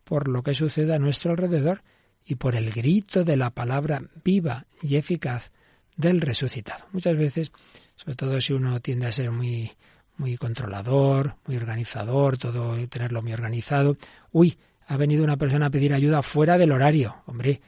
por 0.04 0.28
lo 0.28 0.42
que 0.42 0.54
sucede 0.54 0.94
a 0.94 0.98
nuestro 0.98 1.32
alrededor 1.32 1.82
y 2.24 2.36
por 2.36 2.54
el 2.54 2.72
grito 2.72 3.24
de 3.24 3.36
la 3.36 3.50
palabra 3.50 4.02
viva 4.24 4.66
y 4.82 4.96
eficaz 4.96 5.50
del 5.96 6.20
resucitado. 6.20 6.86
Muchas 6.92 7.16
veces, 7.16 7.52
sobre 7.94 8.16
todo 8.16 8.40
si 8.40 8.52
uno 8.52 8.80
tiende 8.80 9.06
a 9.06 9.12
ser 9.12 9.30
muy 9.30 9.70
muy 10.16 10.36
controlador, 10.36 11.36
muy 11.46 11.56
organizador, 11.56 12.38
todo 12.38 12.76
tenerlo 12.88 13.22
muy 13.22 13.32
organizado. 13.32 13.96
Uy, 14.32 14.56
ha 14.86 14.96
venido 14.96 15.24
una 15.24 15.36
persona 15.36 15.66
a 15.66 15.70
pedir 15.70 15.92
ayuda 15.92 16.22
fuera 16.22 16.58
del 16.58 16.72
horario. 16.72 17.16
Hombre, 17.26 17.60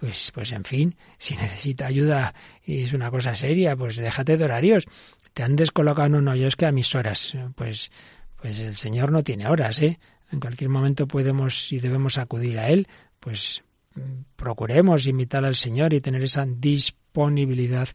pues, 0.00 0.32
pues 0.32 0.52
en 0.52 0.64
fin, 0.64 0.96
si 1.18 1.36
necesita 1.36 1.86
ayuda 1.86 2.34
y 2.64 2.84
es 2.84 2.94
una 2.94 3.10
cosa 3.10 3.34
seria, 3.34 3.76
pues 3.76 3.96
déjate 3.96 4.38
de 4.38 4.44
horarios. 4.44 4.86
Te 5.34 5.42
han 5.42 5.56
descolocado, 5.56 6.08
no, 6.08 6.22
no, 6.22 6.34
yo 6.34 6.48
es 6.48 6.56
que 6.56 6.66
a 6.66 6.72
mis 6.72 6.94
horas, 6.94 7.36
pues, 7.54 7.90
pues 8.40 8.60
el 8.60 8.76
Señor 8.76 9.12
no 9.12 9.22
tiene 9.22 9.46
horas, 9.46 9.80
¿eh? 9.82 9.98
En 10.32 10.40
cualquier 10.40 10.70
momento 10.70 11.06
podemos 11.06 11.72
y 11.72 11.80
debemos 11.80 12.16
acudir 12.16 12.58
a 12.58 12.68
Él, 12.70 12.88
pues 13.18 13.62
procuremos 14.36 15.06
imitar 15.06 15.44
al 15.44 15.56
Señor 15.56 15.92
y 15.92 16.00
tener 16.00 16.22
esa 16.22 16.46
disponibilidad 16.46 17.88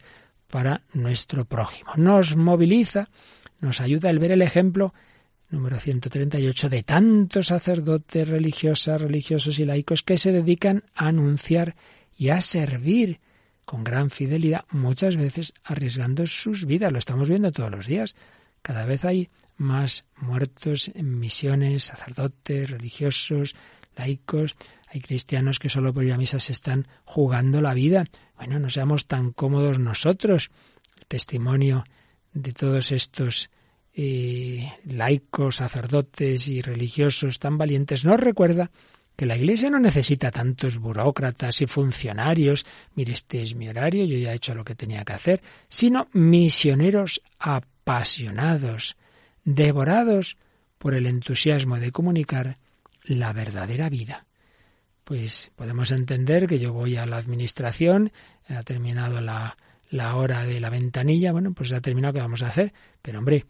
para 0.48 0.84
nuestro 0.94 1.46
prójimo. 1.46 1.92
Nos 1.96 2.36
moviliza, 2.36 3.10
nos 3.60 3.82
ayuda 3.82 4.12
el 4.12 4.20
ver 4.20 4.32
el 4.32 4.42
ejemplo 4.42 4.94
número 5.50 5.80
138 5.80 6.70
de 6.70 6.84
tantos 6.84 7.48
sacerdotes, 7.48 8.28
religiosas, 8.28 9.02
religiosos 9.02 9.60
y 9.60 9.66
laicos 9.66 10.04
que 10.04 10.18
se 10.18 10.32
dedican 10.32 10.84
a 10.96 11.08
anunciar 11.08 11.76
y 12.18 12.30
a 12.30 12.42
servir 12.42 13.20
con 13.66 13.84
gran 13.84 14.12
fidelidad, 14.12 14.66
muchas 14.70 15.18
veces 15.18 15.54
arriesgando 15.64 16.28
sus 16.28 16.66
vidas. 16.66 16.92
Lo 16.92 17.00
estamos 17.00 17.30
viendo 17.30 17.52
todos 17.52 17.72
los 17.72 17.88
días. 17.88 18.16
Cada 18.62 18.86
vez 18.86 19.06
hay 19.06 19.30
más 19.58 20.06
muertos 20.18 20.92
en 20.94 21.20
misiones, 21.20 21.86
sacerdotes, 21.86 22.70
religiosos, 22.70 23.56
laicos. 23.96 24.56
Hay 24.88 25.02
cristianos 25.02 25.60
que 25.60 25.70
solo 25.70 25.94
por 25.94 26.04
ir 26.04 26.14
a 26.14 26.18
misa 26.18 26.40
se 26.40 26.54
están 26.54 26.88
jugando 27.06 27.62
la 27.62 27.74
vida. 27.74 28.06
Bueno, 28.38 28.60
no 28.60 28.70
seamos 28.70 29.08
tan 29.08 29.32
cómodos 29.32 29.80
nosotros. 29.80 30.52
El 30.98 31.06
testimonio 31.08 31.86
de 32.34 32.54
todos 32.54 32.92
estos 32.92 33.50
eh, 33.96 34.70
laicos, 34.86 35.58
sacerdotes 35.58 36.50
y 36.50 36.62
religiosos 36.62 37.40
tan 37.40 37.58
valientes 37.58 38.04
nos 38.04 38.20
recuerda 38.20 38.70
que 39.16 39.26
la 39.26 39.38
Iglesia 39.38 39.70
no 39.70 39.80
necesita 39.80 40.32
tantos 40.32 40.80
burócratas 40.80 41.62
y 41.62 41.68
funcionarios, 41.68 42.66
mire, 42.96 43.14
este 43.14 43.40
es 43.40 43.56
mi 43.56 43.70
horario, 43.70 44.04
yo 44.04 44.18
ya 44.18 44.34
he 44.34 44.36
hecho 44.36 44.54
lo 44.54 44.66
que 44.66 44.76
tenía 44.76 45.06
que 45.06 45.14
hacer, 45.14 45.42
sino 45.70 46.10
misioneros 46.12 47.22
apasionados, 47.40 48.98
devorados 49.46 50.38
por 50.78 50.94
el 50.94 51.06
entusiasmo 51.06 51.80
de 51.80 51.92
comunicar 51.92 52.58
la 53.04 53.32
verdadera 53.32 53.90
vida. 53.90 54.26
Pues 55.06 55.52
podemos 55.56 55.92
entender 55.92 56.48
que 56.48 56.60
yo 56.60 56.74
voy 56.74 56.98
a 56.98 57.06
la 57.06 57.18
administración, 57.18 58.12
ha 58.50 58.64
terminado 58.64 59.22
la, 59.22 59.56
la 59.90 60.16
hora 60.16 60.44
de 60.46 60.60
la 60.60 60.70
ventanilla, 60.70 61.32
bueno, 61.32 61.54
pues 61.54 61.72
ha 61.74 61.80
terminado, 61.80 62.16
¿qué 62.16 62.20
vamos 62.20 62.44
a 62.44 62.48
hacer? 62.48 62.74
Pero 63.02 63.20
hombre, 63.20 63.46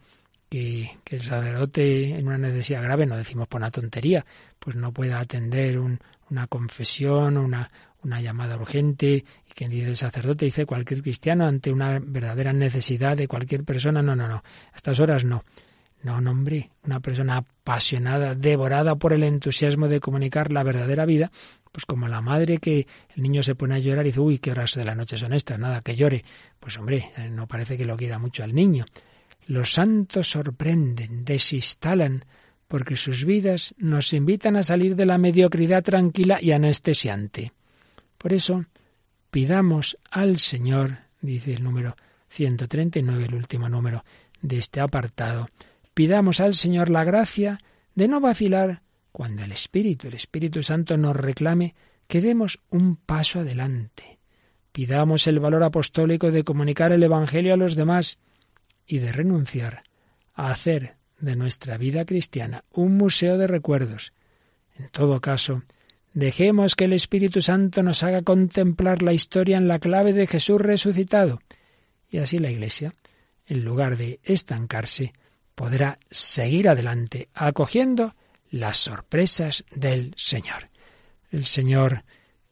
que, 0.48 0.90
el 1.10 1.22
sacerdote 1.22 2.18
en 2.18 2.26
una 2.26 2.38
necesidad 2.38 2.82
grave, 2.82 3.06
no 3.06 3.16
decimos 3.16 3.48
por 3.48 3.60
una 3.60 3.70
tontería, 3.70 4.24
pues 4.58 4.76
no 4.76 4.92
pueda 4.92 5.20
atender 5.20 5.78
una 5.78 6.46
confesión, 6.48 7.36
una, 7.36 7.70
una 8.02 8.20
llamada 8.20 8.56
urgente, 8.56 9.24
y 9.48 9.52
quien 9.54 9.70
dice 9.70 9.88
el 9.88 9.96
sacerdote, 9.96 10.44
dice 10.44 10.66
cualquier 10.66 11.02
cristiano 11.02 11.46
ante 11.46 11.72
una 11.72 11.98
verdadera 11.98 12.52
necesidad 12.52 13.16
de 13.16 13.28
cualquier 13.28 13.64
persona, 13.64 14.02
no, 14.02 14.14
no, 14.14 14.28
no, 14.28 14.36
a 14.36 14.76
estas 14.76 15.00
horas 15.00 15.24
no. 15.24 15.44
No, 16.02 16.20
no, 16.20 16.30
hombre, 16.30 16.70
una 16.84 17.00
persona 17.00 17.38
apasionada, 17.38 18.36
devorada 18.36 18.94
por 18.94 19.12
el 19.12 19.24
entusiasmo 19.24 19.88
de 19.88 19.98
comunicar 19.98 20.52
la 20.52 20.62
verdadera 20.62 21.04
vida, 21.04 21.32
pues 21.72 21.84
como 21.84 22.06
la 22.06 22.20
madre 22.20 22.58
que 22.58 22.86
el 23.16 23.22
niño 23.22 23.42
se 23.42 23.56
pone 23.56 23.74
a 23.74 23.78
llorar 23.78 24.06
y 24.06 24.10
dice, 24.10 24.20
uy, 24.20 24.38
qué 24.38 24.52
horas 24.52 24.74
de 24.74 24.84
la 24.84 24.94
noche 24.94 25.16
son 25.16 25.32
estas, 25.32 25.58
nada, 25.58 25.80
que 25.80 25.96
llore. 25.96 26.24
Pues 26.60 26.78
hombre, 26.78 27.10
no 27.32 27.48
parece 27.48 27.76
que 27.76 27.84
lo 27.84 27.96
quiera 27.96 28.18
mucho 28.20 28.44
al 28.44 28.54
niño. 28.54 28.84
Los 29.46 29.74
santos 29.74 30.30
sorprenden, 30.30 31.24
desinstalan, 31.24 32.24
porque 32.66 32.96
sus 32.96 33.24
vidas 33.24 33.74
nos 33.78 34.12
invitan 34.12 34.56
a 34.56 34.64
salir 34.64 34.96
de 34.96 35.06
la 35.06 35.18
mediocridad 35.18 35.84
tranquila 35.84 36.38
y 36.40 36.50
anestesiante. 36.50 37.52
Por 38.18 38.32
eso, 38.32 38.64
pidamos 39.30 39.98
al 40.10 40.40
Señor, 40.40 40.98
dice 41.20 41.52
el 41.52 41.62
número 41.62 41.96
139, 42.28 43.26
el 43.26 43.34
último 43.34 43.68
número 43.68 44.04
de 44.42 44.58
este 44.58 44.80
apartado, 44.80 45.48
pidamos 45.94 46.40
al 46.40 46.54
Señor 46.54 46.90
la 46.90 47.04
gracia 47.04 47.60
de 47.94 48.08
no 48.08 48.20
vacilar 48.20 48.82
cuando 49.12 49.44
el 49.44 49.52
Espíritu, 49.52 50.08
el 50.08 50.14
Espíritu 50.14 50.62
Santo 50.64 50.96
nos 50.96 51.14
reclame 51.14 51.74
que 52.08 52.20
demos 52.20 52.58
un 52.68 52.96
paso 52.96 53.40
adelante. 53.40 54.18
Pidamos 54.72 55.26
el 55.28 55.38
valor 55.38 55.62
apostólico 55.62 56.30
de 56.30 56.44
comunicar 56.44 56.92
el 56.92 57.02
Evangelio 57.02 57.54
a 57.54 57.56
los 57.56 57.76
demás 57.76 58.18
y 58.86 58.98
de 58.98 59.12
renunciar 59.12 59.84
a 60.34 60.50
hacer 60.50 60.96
de 61.18 61.36
nuestra 61.36 61.78
vida 61.78 62.04
cristiana 62.04 62.62
un 62.72 62.96
museo 62.96 63.38
de 63.38 63.46
recuerdos. 63.46 64.12
En 64.78 64.88
todo 64.88 65.20
caso, 65.20 65.62
dejemos 66.12 66.74
que 66.76 66.84
el 66.84 66.92
Espíritu 66.92 67.40
Santo 67.40 67.82
nos 67.82 68.02
haga 68.02 68.22
contemplar 68.22 69.02
la 69.02 69.12
historia 69.12 69.56
en 69.56 69.68
la 69.68 69.78
clave 69.78 70.12
de 70.12 70.26
Jesús 70.26 70.60
resucitado, 70.60 71.40
y 72.10 72.18
así 72.18 72.38
la 72.38 72.50
Iglesia, 72.50 72.94
en 73.46 73.64
lugar 73.64 73.96
de 73.96 74.20
estancarse, 74.22 75.12
podrá 75.54 75.98
seguir 76.10 76.68
adelante, 76.68 77.28
acogiendo 77.34 78.14
las 78.50 78.76
sorpresas 78.76 79.64
del 79.74 80.12
Señor. 80.16 80.68
El 81.30 81.46
Señor 81.46 82.04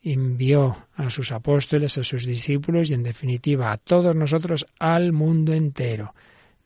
envió 0.04 0.76
a 0.94 1.10
sus 1.10 1.32
apóstoles, 1.32 1.96
a 1.98 2.04
sus 2.04 2.26
discípulos 2.26 2.90
y 2.90 2.94
en 2.94 3.02
definitiva 3.02 3.72
a 3.72 3.78
todos 3.78 4.14
nosotros 4.14 4.66
al 4.78 5.12
mundo 5.12 5.52
entero. 5.54 6.14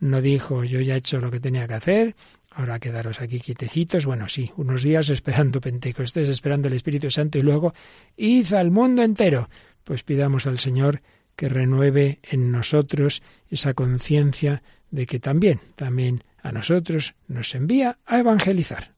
No 0.01 0.21
dijo 0.21 0.65
yo 0.65 0.81
ya 0.81 0.95
he 0.95 0.99
hecho 0.99 1.21
lo 1.21 1.31
que 1.31 1.41
tenía 1.41 1.67
que 1.67 1.75
hacer, 1.75 2.17
ahora 2.51 2.81
quedaros 2.81 3.21
aquí 3.21 3.41
quietecitos. 3.41 4.07
Bueno, 4.07 4.29
sí, 4.29 4.51
unos 4.57 4.83
días 4.83 5.09
esperando 5.11 5.61
Pentecostés, 5.61 6.29
esperando 6.29 6.69
el 6.69 6.75
Espíritu 6.75 7.11
Santo 7.11 7.39
y 7.39 7.43
luego 7.43 7.75
id 8.17 8.53
al 8.55 8.71
mundo 8.71 9.03
entero. 9.03 9.49
Pues 9.85 10.03
pidamos 10.03 10.47
al 10.47 10.59
Señor 10.59 11.03
que 11.37 11.49
renueve 11.49 12.19
en 12.25 12.51
nosotros 12.51 13.23
esa 13.49 13.73
conciencia 13.75 14.63
de 14.91 15.07
que 15.07 15.21
también, 15.21 15.61
también 15.77 16.25
a 16.43 16.51
nosotros 16.51 17.15
nos 17.29 17.55
envía 17.55 17.99
a 18.07 18.19
evangelizar. 18.19 18.98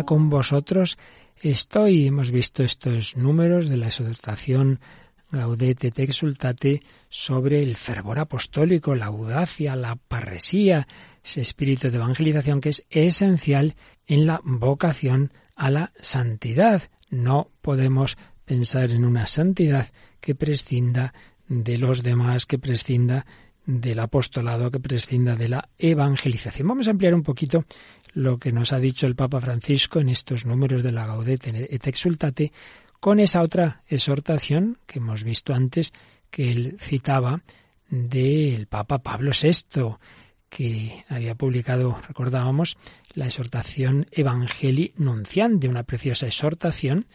Con 0.00 0.30
vosotros 0.30 0.96
estoy. 1.42 2.06
Hemos 2.06 2.30
visto 2.30 2.62
estos 2.62 3.16
números 3.16 3.68
de 3.68 3.76
la 3.76 3.86
exhortación 3.86 4.80
Gaudete 5.32 5.90
te 5.90 6.02
exultate 6.02 6.82
sobre 7.08 7.62
el 7.62 7.76
fervor 7.76 8.18
apostólico, 8.18 8.94
la 8.94 9.06
audacia, 9.06 9.74
la 9.76 9.96
parresía, 9.96 10.86
ese 11.24 11.40
espíritu 11.40 11.90
de 11.90 11.96
evangelización 11.96 12.60
que 12.60 12.68
es 12.68 12.84
esencial 12.90 13.74
en 14.06 14.26
la 14.26 14.42
vocación 14.44 15.32
a 15.56 15.70
la 15.70 15.92
santidad. 15.98 16.82
No 17.08 17.50
podemos 17.62 18.18
pensar 18.44 18.90
en 18.90 19.06
una 19.06 19.26
santidad 19.26 19.90
que 20.20 20.34
prescinda 20.34 21.14
de 21.48 21.78
los 21.78 22.02
demás, 22.02 22.44
que 22.44 22.58
prescinda 22.58 23.24
del 23.64 24.00
apostolado, 24.00 24.70
que 24.70 24.80
prescinda 24.80 25.34
de 25.34 25.48
la 25.48 25.70
evangelización. 25.78 26.68
Vamos 26.68 26.88
a 26.88 26.90
ampliar 26.90 27.14
un 27.14 27.22
poquito 27.22 27.64
lo 28.12 28.38
que 28.38 28.52
nos 28.52 28.72
ha 28.72 28.78
dicho 28.78 29.06
el 29.06 29.16
Papa 29.16 29.40
Francisco 29.40 30.00
en 30.00 30.08
estos 30.08 30.44
números 30.44 30.82
de 30.82 30.92
la 30.92 31.06
Gaudete 31.06 31.68
et 31.74 31.86
Exultate, 31.86 32.52
con 33.00 33.18
esa 33.18 33.42
otra 33.42 33.82
exhortación 33.88 34.78
que 34.86 34.98
hemos 34.98 35.24
visto 35.24 35.54
antes, 35.54 35.92
que 36.30 36.52
él 36.52 36.76
citaba 36.78 37.42
del 37.88 38.66
Papa 38.66 39.02
Pablo 39.02 39.32
VI, 39.32 39.96
que 40.48 41.04
había 41.08 41.34
publicado, 41.34 41.98
recordábamos, 42.06 42.76
la 43.14 43.26
exhortación 43.26 44.06
Evangelii 44.12 44.92
Nunciandi, 44.96 45.66
una 45.66 45.82
preciosa 45.82 46.26
exhortación 46.26 47.06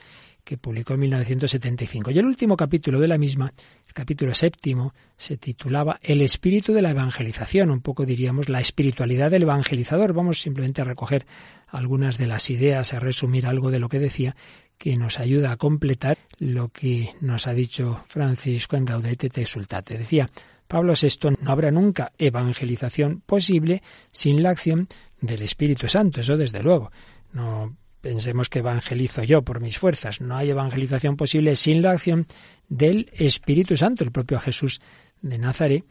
que 0.44 0.58
publicó 0.58 0.94
en 0.94 1.02
1975. 1.02 2.12
Y 2.12 2.20
el 2.20 2.26
último 2.26 2.56
capítulo 2.56 3.00
de 3.00 3.08
la 3.08 3.18
misma, 3.18 3.54
capítulo 3.98 4.36
séptimo, 4.36 4.94
se 5.18 5.38
titulaba 5.38 6.00
El 6.04 6.22
espíritu 6.22 6.72
de 6.72 6.84
la 6.84 6.92
evangelización, 6.92 7.72
un 7.72 7.82
poco 7.82 8.06
diríamos 8.06 8.48
la 8.48 8.60
espiritualidad 8.60 9.32
del 9.32 9.42
evangelizador. 9.42 10.14
Vamos 10.14 10.40
simplemente 10.40 10.82
a 10.82 10.84
recoger 10.84 11.26
algunas 11.68 12.20
de 12.20 12.28
las 12.28 12.52
ideas, 12.52 12.94
a 12.94 13.00
resumir 13.00 13.48
algo 13.48 13.72
de 13.72 13.80
lo 13.80 13.90
que 13.90 13.98
decía, 13.98 14.36
que 14.78 14.98
nos 14.98 15.20
ayuda 15.20 15.52
a 15.52 15.58
completar 15.58 16.20
lo 16.38 16.70
que 16.70 17.16
nos 17.22 17.48
ha 17.48 17.54
dicho 17.54 18.04
Francisco 18.08 18.76
en 18.76 18.86
Gaudete 18.86 19.30
te 19.30 19.42
exultate. 19.42 19.98
Decía 19.98 20.30
Pablo 20.68 20.94
VI, 20.94 21.38
no 21.42 21.52
habrá 21.52 21.72
nunca 21.72 22.12
evangelización 22.20 23.24
posible 23.26 23.82
sin 24.12 24.44
la 24.44 24.52
acción 24.52 24.90
del 25.22 25.42
Espíritu 25.42 25.88
Santo, 25.88 26.22
eso 26.22 26.38
desde 26.38 26.62
luego. 26.62 26.92
No 27.34 27.76
pensemos 28.02 28.48
que 28.48 28.60
evangelizo 28.60 29.24
yo 29.24 29.42
por 29.42 29.60
mis 29.60 29.80
fuerzas. 29.80 30.22
No 30.22 30.38
hay 30.38 30.52
evangelización 30.52 31.18
posible 31.18 31.56
sin 31.56 31.82
la 31.82 31.92
acción 31.92 32.28
del 32.68 33.10
Espíritu 33.14 33.78
Santo. 33.78 34.04
El 34.04 34.12
propio 34.12 34.40
Jesús 34.40 34.82
de 35.22 35.38
Nazaret, 35.38 35.86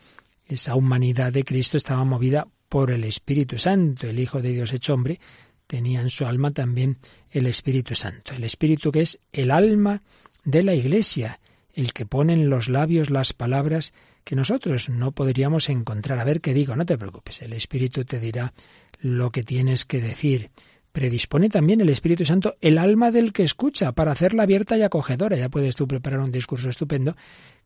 esa 0.46 0.74
humanidad 0.74 1.32
de 1.32 1.44
Cristo 1.44 1.76
estaba 1.76 2.04
movida 2.04 2.46
por 2.68 2.90
el 2.90 3.04
Espíritu 3.04 3.58
Santo. 3.58 4.06
El 4.06 4.18
Hijo 4.18 4.40
de 4.40 4.52
Dios 4.52 4.72
hecho 4.72 4.94
hombre 4.94 5.20
tenía 5.66 6.00
en 6.00 6.10
su 6.10 6.26
alma 6.26 6.50
también 6.50 6.98
el 7.30 7.46
Espíritu 7.46 7.94
Santo. 7.94 8.34
El 8.34 8.44
Espíritu 8.44 8.92
que 8.92 9.00
es 9.00 9.18
el 9.32 9.50
alma 9.50 10.02
de 10.44 10.62
la 10.62 10.74
Iglesia, 10.74 11.40
el 11.74 11.92
que 11.92 12.06
pone 12.06 12.32
en 12.32 12.48
los 12.48 12.68
labios 12.68 13.10
las 13.10 13.32
palabras 13.32 13.92
que 14.24 14.36
nosotros 14.36 14.88
no 14.88 15.12
podríamos 15.12 15.68
encontrar. 15.68 16.18
A 16.18 16.24
ver 16.24 16.40
qué 16.40 16.54
digo, 16.54 16.76
no 16.76 16.86
te 16.86 16.98
preocupes, 16.98 17.42
el 17.42 17.52
Espíritu 17.52 18.04
te 18.04 18.20
dirá 18.20 18.52
lo 19.00 19.30
que 19.30 19.42
tienes 19.42 19.84
que 19.84 20.00
decir 20.00 20.50
predispone 20.96 21.50
también 21.50 21.82
el 21.82 21.90
Espíritu 21.90 22.24
Santo 22.24 22.56
el 22.62 22.78
alma 22.78 23.10
del 23.10 23.34
que 23.34 23.42
escucha 23.42 23.92
para 23.92 24.12
hacerla 24.12 24.44
abierta 24.44 24.78
y 24.78 24.82
acogedora. 24.82 25.36
Ya 25.36 25.50
puedes 25.50 25.76
tú 25.76 25.86
preparar 25.86 26.20
un 26.20 26.30
discurso 26.30 26.70
estupendo 26.70 27.14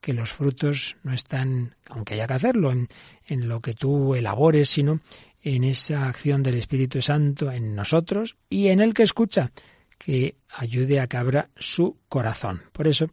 que 0.01 0.14
los 0.14 0.33
frutos 0.33 0.97
no 1.05 1.12
están, 1.12 1.77
aunque 1.90 2.14
haya 2.14 2.27
que 2.27 2.33
hacerlo, 2.33 2.73
en, 2.73 2.88
lo 3.49 3.61
que 3.61 3.75
tú 3.75 4.16
elabores, 4.16 4.69
sino 4.69 4.99
en 5.45 5.62
esa 5.62 6.09
acción 6.09 6.43
del 6.43 6.57
Espíritu 6.57 7.01
Santo 7.03 7.53
en 7.53 7.77
nosotros 7.77 8.37
y 8.49 8.66
en 8.66 8.81
el 8.81 8.95
que 8.95 9.05
escucha, 9.05 9.53
que 9.97 10.35
ayude 10.49 10.99
a 10.99 11.07
que 11.07 11.16
abra 11.16 11.51
su 11.55 11.99
corazón. 12.09 12.62
Por 12.73 12.88
eso, 12.88 13.11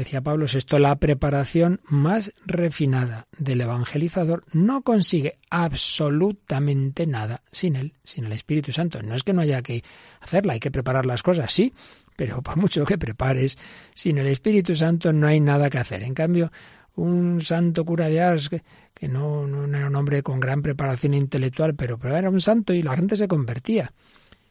decía 0.00 0.20
Pablo 0.20 0.44
esto 0.44 0.78
la 0.78 0.94
preparación 0.96 1.80
más 1.88 2.32
refinada 2.44 3.26
del 3.38 3.62
evangelizador 3.62 4.44
no 4.52 4.82
consigue 4.82 5.38
absolutamente 5.50 7.06
nada 7.06 7.42
sin 7.50 7.76
él, 7.76 7.94
sin 8.04 8.26
el 8.26 8.32
Espíritu 8.32 8.72
Santo. 8.72 9.02
No 9.02 9.14
es 9.14 9.22
que 9.22 9.32
no 9.32 9.40
haya 9.40 9.62
que 9.62 9.82
hacerla, 10.20 10.52
hay 10.52 10.60
que 10.60 10.70
preparar 10.70 11.06
las 11.06 11.22
cosas, 11.22 11.52
sí, 11.52 11.72
pero 12.14 12.42
por 12.42 12.56
mucho 12.58 12.84
que 12.84 12.98
prepares, 12.98 13.58
sin 13.94 14.18
el 14.18 14.26
Espíritu 14.26 14.76
Santo 14.76 15.12
no 15.12 15.26
hay 15.26 15.40
nada 15.40 15.70
que 15.70 15.78
hacer. 15.78 16.02
En 16.02 16.14
cambio, 16.14 16.52
un 16.96 17.40
santo 17.40 17.84
cura 17.84 18.08
de 18.08 18.20
Ars, 18.20 18.50
que, 18.50 19.08
no, 19.08 19.46
no, 19.46 19.64
era 19.76 19.86
un 19.86 19.96
hombre 19.96 20.22
con 20.22 20.40
gran 20.40 20.62
preparación 20.62 21.14
intelectual, 21.14 21.74
pero, 21.74 21.98
pero 21.98 22.16
era 22.16 22.28
un 22.28 22.40
santo 22.40 22.74
y 22.74 22.82
la 22.82 22.96
gente 22.96 23.16
se 23.16 23.28
convertía. 23.28 23.92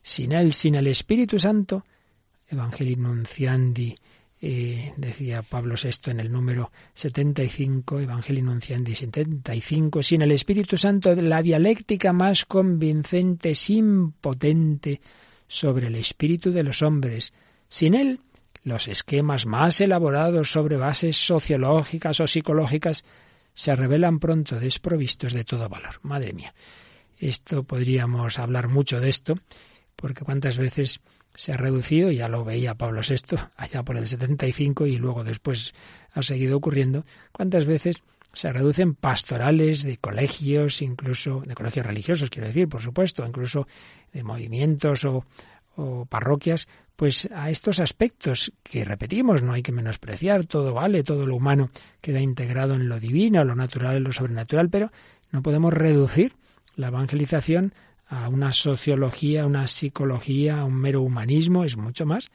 Sin 0.02 0.32
él, 0.32 0.54
sin 0.54 0.76
el 0.76 0.88
Espíritu 0.88 1.40
Santo, 1.40 1.86
Evangelii 2.48 2.96
Nunciandi, 2.96 3.96
eh, 4.42 4.94
decía 4.98 5.42
Pablo 5.42 5.76
VI 5.82 6.12
en 6.12 6.20
el 6.20 6.32
número 6.32 6.72
75, 6.94 8.02
Evangelii 8.02 8.42
Nunciandi 8.42 8.94
75, 8.94 10.04
sin 10.04 10.22
el 10.22 10.32
Espíritu 10.32 10.78
Santo 10.78 11.16
la 11.16 11.42
dialéctica 11.42 12.14
más 12.14 12.46
convincente 12.46 13.52
es 13.52 13.70
impotente 13.70 15.00
sobre 15.48 15.88
el 15.88 15.96
espíritu 15.96 16.52
de 16.52 16.64
los 16.64 16.82
hombres. 16.82 17.34
Sin 17.68 17.94
él, 17.94 18.20
los 18.64 18.88
esquemas 18.88 19.46
más 19.46 19.80
elaborados 19.80 20.52
sobre 20.52 20.78
bases 20.78 21.18
sociológicas 21.18 22.20
o 22.20 22.28
psicológicas 22.28 23.06
se 23.54 23.76
revelan 23.76 24.20
pronto 24.20 24.60
desprovistos 24.60 25.34
de 25.34 25.46
todo 25.46 25.70
valor. 25.70 26.00
Madre 26.02 26.34
mía, 26.34 26.54
esto 27.20 27.64
podríamos 27.64 28.38
hablar 28.38 28.68
mucho 28.68 29.00
de 29.00 29.10
esto, 29.10 29.38
porque 29.96 30.26
cuántas 30.26 30.58
veces 30.58 31.00
se 31.36 31.54
ha 31.54 31.58
reducido, 31.58 32.12
ya 32.12 32.30
lo 32.30 32.44
veía 32.44 32.76
Pablo 32.76 33.02
VI 33.08 33.38
allá 33.58 33.84
por 33.84 33.98
el 33.98 34.08
75 34.08 34.88
y 34.88 34.98
luego 34.98 35.24
después 35.24 35.74
ha 36.14 36.22
seguido 36.22 36.58
ocurriendo, 36.58 37.06
cuántas 37.32 37.66
veces 37.66 38.04
se 38.34 38.52
reducen 38.52 38.96
pastorales 38.96 39.84
de 39.84 39.98
colegios, 39.98 40.82
incluso 40.82 41.42
de 41.46 41.56
colegios 41.56 41.86
religiosos, 41.86 42.30
quiero 42.30 42.48
decir, 42.48 42.68
por 42.68 42.82
supuesto, 42.82 43.26
incluso 43.26 43.66
de 44.12 44.24
movimientos 44.24 45.06
o, 45.06 45.26
o 45.76 46.06
parroquias, 46.06 46.68
pues 46.96 47.30
a 47.34 47.50
estos 47.50 47.80
aspectos 47.80 48.54
que 48.64 48.86
repetimos, 48.86 49.44
no 49.44 49.54
hay 49.54 49.62
que 49.62 49.72
menospreciar, 49.72 50.46
todo 50.46 50.74
vale, 50.74 51.04
todo 51.04 51.26
lo 51.26 51.36
humano 51.36 51.70
queda 52.02 52.20
integrado 52.20 52.74
en 52.74 52.90
lo 52.90 53.00
divino, 53.00 53.44
lo 53.44 53.56
natural, 53.56 53.98
en 53.98 54.04
lo 54.04 54.12
sobrenatural, 54.12 54.70
pero 54.70 54.92
no 55.32 55.42
podemos 55.42 55.74
reducir 55.74 56.36
la 56.76 56.88
evangelización 56.88 57.74
a 58.08 58.30
una 58.30 58.52
sociología, 58.54 59.44
a 59.44 59.46
una 59.46 59.68
psicología, 59.68 60.60
a 60.60 60.66
un 60.66 60.76
mero 60.76 61.02
humanismo, 61.02 61.64
es 61.64 61.78
mucho 61.78 62.06
más, 62.06 62.32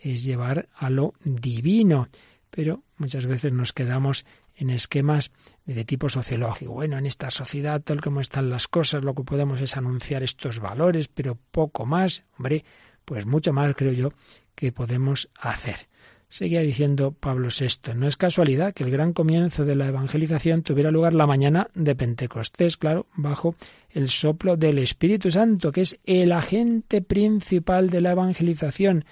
es 0.00 0.24
llevar 0.24 0.68
a 0.74 0.90
lo 0.90 1.14
divino. 1.24 2.08
Pero 2.50 2.82
muchas 2.98 3.26
veces 3.26 3.52
nos 3.52 3.72
quedamos 3.72 4.26
en 4.56 4.70
esquemas 4.70 5.32
de 5.64 5.84
tipo 5.84 6.08
sociológico. 6.08 6.72
Bueno, 6.72 6.98
en 6.98 7.06
esta 7.06 7.30
sociedad, 7.30 7.80
tal 7.82 8.00
como 8.00 8.20
están 8.20 8.50
las 8.50 8.68
cosas, 8.68 9.04
lo 9.04 9.14
que 9.14 9.24
podemos 9.24 9.60
es 9.60 9.76
anunciar 9.76 10.22
estos 10.22 10.60
valores, 10.60 11.08
pero 11.08 11.38
poco 11.50 11.86
más. 11.86 12.24
Hombre, 12.36 12.64
pues 13.04 13.26
mucho 13.26 13.52
más 13.52 13.74
creo 13.74 13.92
yo 13.92 14.12
que 14.54 14.72
podemos 14.72 15.30
hacer. 15.40 15.88
Seguía 16.32 16.62
diciendo 16.62 17.12
Pablo 17.12 17.48
VI, 17.50 17.92
no 17.94 18.08
es 18.08 18.16
casualidad 18.16 18.72
que 18.72 18.84
el 18.84 18.90
gran 18.90 19.12
comienzo 19.12 19.66
de 19.66 19.76
la 19.76 19.88
evangelización 19.88 20.62
tuviera 20.62 20.90
lugar 20.90 21.12
la 21.12 21.26
mañana 21.26 21.68
de 21.74 21.94
Pentecostés, 21.94 22.78
claro, 22.78 23.06
bajo 23.14 23.54
el 23.90 24.08
soplo 24.08 24.56
del 24.56 24.78
Espíritu 24.78 25.30
Santo, 25.30 25.72
que 25.72 25.82
es 25.82 26.00
el 26.06 26.32
agente 26.32 27.02
principal 27.02 27.90
de 27.90 28.00
la 28.00 28.12
evangelización. 28.12 29.04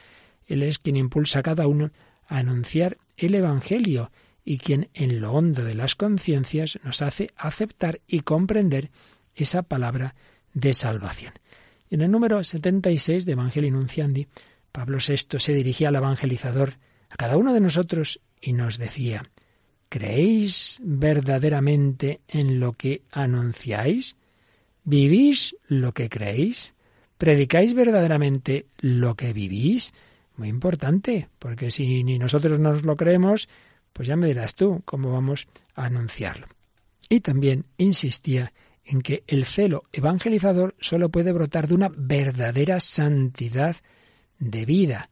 Él 0.47 0.63
es 0.63 0.79
quien 0.79 0.97
impulsa 0.97 1.41
a 1.41 1.43
cada 1.43 1.67
uno 1.67 1.91
a 2.27 2.39
anunciar 2.39 2.97
el 3.19 3.35
Evangelio 3.35 4.11
y 4.43 4.57
quien 4.57 4.89
en 4.95 5.21
lo 5.21 5.33
hondo 5.33 5.63
de 5.63 5.75
las 5.75 5.97
conciencias 5.97 6.79
nos 6.85 7.03
hace 7.03 7.29
aceptar 7.37 8.01
y 8.07 8.21
comprender 8.21 8.91
esa 9.35 9.61
palabra 9.61 10.15
de 10.55 10.73
salvación. 10.73 11.35
En 11.91 12.01
el 12.01 12.11
número 12.11 12.43
76 12.43 13.27
de 13.27 13.33
Evangelii 13.33 13.73
Nunciandi, 13.73 14.27
Pablo 14.73 14.97
VI 15.07 15.39
se 15.39 15.53
dirigía 15.53 15.89
al 15.89 15.97
evangelizador, 15.97 16.77
a 17.11 17.17
cada 17.17 17.37
uno 17.37 17.53
de 17.53 17.61
nosotros, 17.61 18.21
y 18.41 18.53
nos 18.53 18.79
decía, 18.79 19.31
¿creéis 19.89 20.79
verdaderamente 20.83 22.21
en 22.29 22.61
lo 22.61 22.73
que 22.73 23.03
anunciáis? 23.11 24.17
¿Vivís 24.85 25.57
lo 25.69 25.93
que 25.93 26.09
creéis? 26.09 26.75
¿Predicáis 27.19 27.75
verdaderamente 27.75 28.67
lo 28.79 29.15
que 29.15 29.33
vivís? 29.33 29.93
Muy 30.37 30.49
importante, 30.49 31.29
porque 31.39 31.71
si 31.71 32.03
ni 32.03 32.19
nosotros 32.19 32.59
nos 32.59 32.83
lo 32.83 32.97
creemos, 32.97 33.49
pues 33.93 34.09
ya 34.09 34.17
me 34.17 34.29
dirás 34.29 34.55
tú 34.55 34.81
cómo 34.87 35.13
vamos 35.13 35.47
a 35.75 35.85
anunciarlo. 35.85 36.47
Y 37.09 37.21
también 37.21 37.67
insistía 37.77 38.53
en 38.85 39.03
que 39.03 39.25
el 39.27 39.45
celo 39.45 39.85
evangelizador 39.93 40.75
solo 40.81 41.11
puede 41.11 41.33
brotar 41.33 41.69
de 41.69 41.75
una 41.75 41.91
verdadera 41.95 42.81
santidad 42.81 43.77
de 44.39 44.65
vida. 44.65 45.11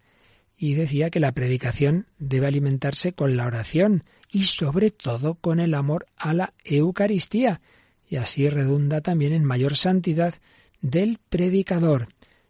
Y 0.61 0.75
decía 0.75 1.11
que 1.11 1.21
la 1.21 1.33
predicación 1.33 2.09
debe 2.19 2.49
alimentarse 2.49 3.13
con 3.13 3.37
la 3.37 3.47
oración 3.47 4.03
y 4.29 4.43
sobre 4.43 4.91
todo 4.91 5.37
con 5.37 5.61
el 5.61 5.73
amor 5.73 6.07
a 6.17 6.35
la 6.35 6.53
Eucaristía, 6.65 7.61
y 8.09 8.17
así 8.17 8.49
redunda 8.49 9.01
también 9.01 9.33
en 9.33 9.45
mayor 9.45 9.77
santidad 9.77 10.35
del 10.81 11.21
predicador. 11.29 12.09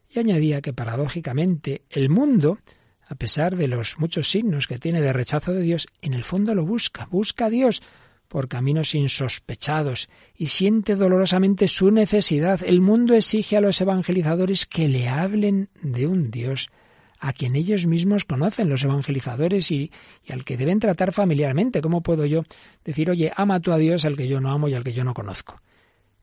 Y 0.08 0.20
añadía 0.20 0.62
que 0.62 0.72
paradójicamente 0.72 1.82
el 1.90 2.08
mundo, 2.08 2.58
a 3.06 3.14
pesar 3.14 3.56
de 3.56 3.68
los 3.68 3.98
muchos 3.98 4.30
signos 4.30 4.66
que 4.66 4.78
tiene 4.78 5.02
de 5.02 5.12
rechazo 5.12 5.52
de 5.52 5.60
Dios, 5.60 5.86
en 6.00 6.14
el 6.14 6.24
fondo 6.24 6.54
lo 6.54 6.64
busca, 6.64 7.06
busca 7.10 7.46
a 7.46 7.50
Dios 7.50 7.82
por 8.28 8.48
caminos 8.48 8.94
insospechados 8.94 10.08
y 10.34 10.48
siente 10.48 10.96
dolorosamente 10.96 11.68
su 11.68 11.90
necesidad. 11.90 12.62
El 12.64 12.80
mundo 12.80 13.14
exige 13.14 13.56
a 13.56 13.60
los 13.60 13.80
evangelizadores 13.80 14.64
que 14.64 14.88
le 14.88 15.08
hablen 15.08 15.68
de 15.82 16.06
un 16.06 16.30
Dios 16.30 16.70
a 17.18 17.32
quien 17.32 17.56
ellos 17.56 17.86
mismos 17.86 18.24
conocen, 18.24 18.68
los 18.68 18.84
evangelizadores, 18.84 19.70
y, 19.70 19.90
al 20.28 20.44
que 20.44 20.56
deben 20.56 20.80
tratar 20.80 21.12
familiarmente. 21.12 21.80
¿Cómo 21.80 22.02
puedo 22.02 22.24
yo 22.26 22.44
decir, 22.84 23.10
oye, 23.10 23.32
ama 23.34 23.60
tú 23.60 23.72
a 23.72 23.78
Dios 23.78 24.04
al 24.04 24.16
que 24.16 24.28
yo 24.28 24.40
no 24.40 24.50
amo 24.50 24.68
y 24.68 24.74
al 24.74 24.84
que 24.84 24.92
yo 24.92 25.04
no 25.04 25.14
conozco? 25.14 25.60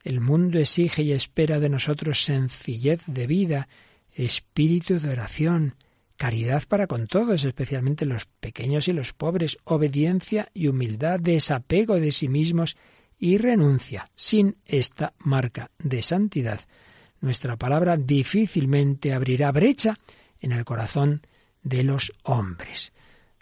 El 0.03 0.21
mundo 0.21 0.59
exige 0.59 1.01
y 1.01 1.11
espera 1.11 1.59
de 1.59 1.69
nosotros 1.69 2.23
sencillez 2.23 3.01
de 3.07 3.27
vida, 3.27 3.67
espíritu 4.13 4.99
de 4.99 5.09
oración, 5.09 5.75
caridad 6.15 6.63
para 6.67 6.87
con 6.87 7.07
todos, 7.07 7.43
especialmente 7.43 8.05
los 8.05 8.25
pequeños 8.25 8.87
y 8.87 8.93
los 8.93 9.13
pobres, 9.13 9.57
obediencia 9.63 10.49
y 10.53 10.67
humildad, 10.67 11.19
desapego 11.19 11.95
de 11.95 12.11
sí 12.11 12.29
mismos 12.29 12.77
y 13.17 13.37
renuncia. 13.37 14.09
Sin 14.15 14.57
esta 14.65 15.13
marca 15.19 15.71
de 15.79 16.01
santidad, 16.01 16.61
nuestra 17.19 17.57
palabra 17.57 17.97
difícilmente 17.97 19.13
abrirá 19.13 19.51
brecha 19.51 19.97
en 20.45 20.51
el 20.51 20.63
corazón 20.63 21.25
de 21.63 21.83
los 21.83 22.13
hombres. 22.21 22.93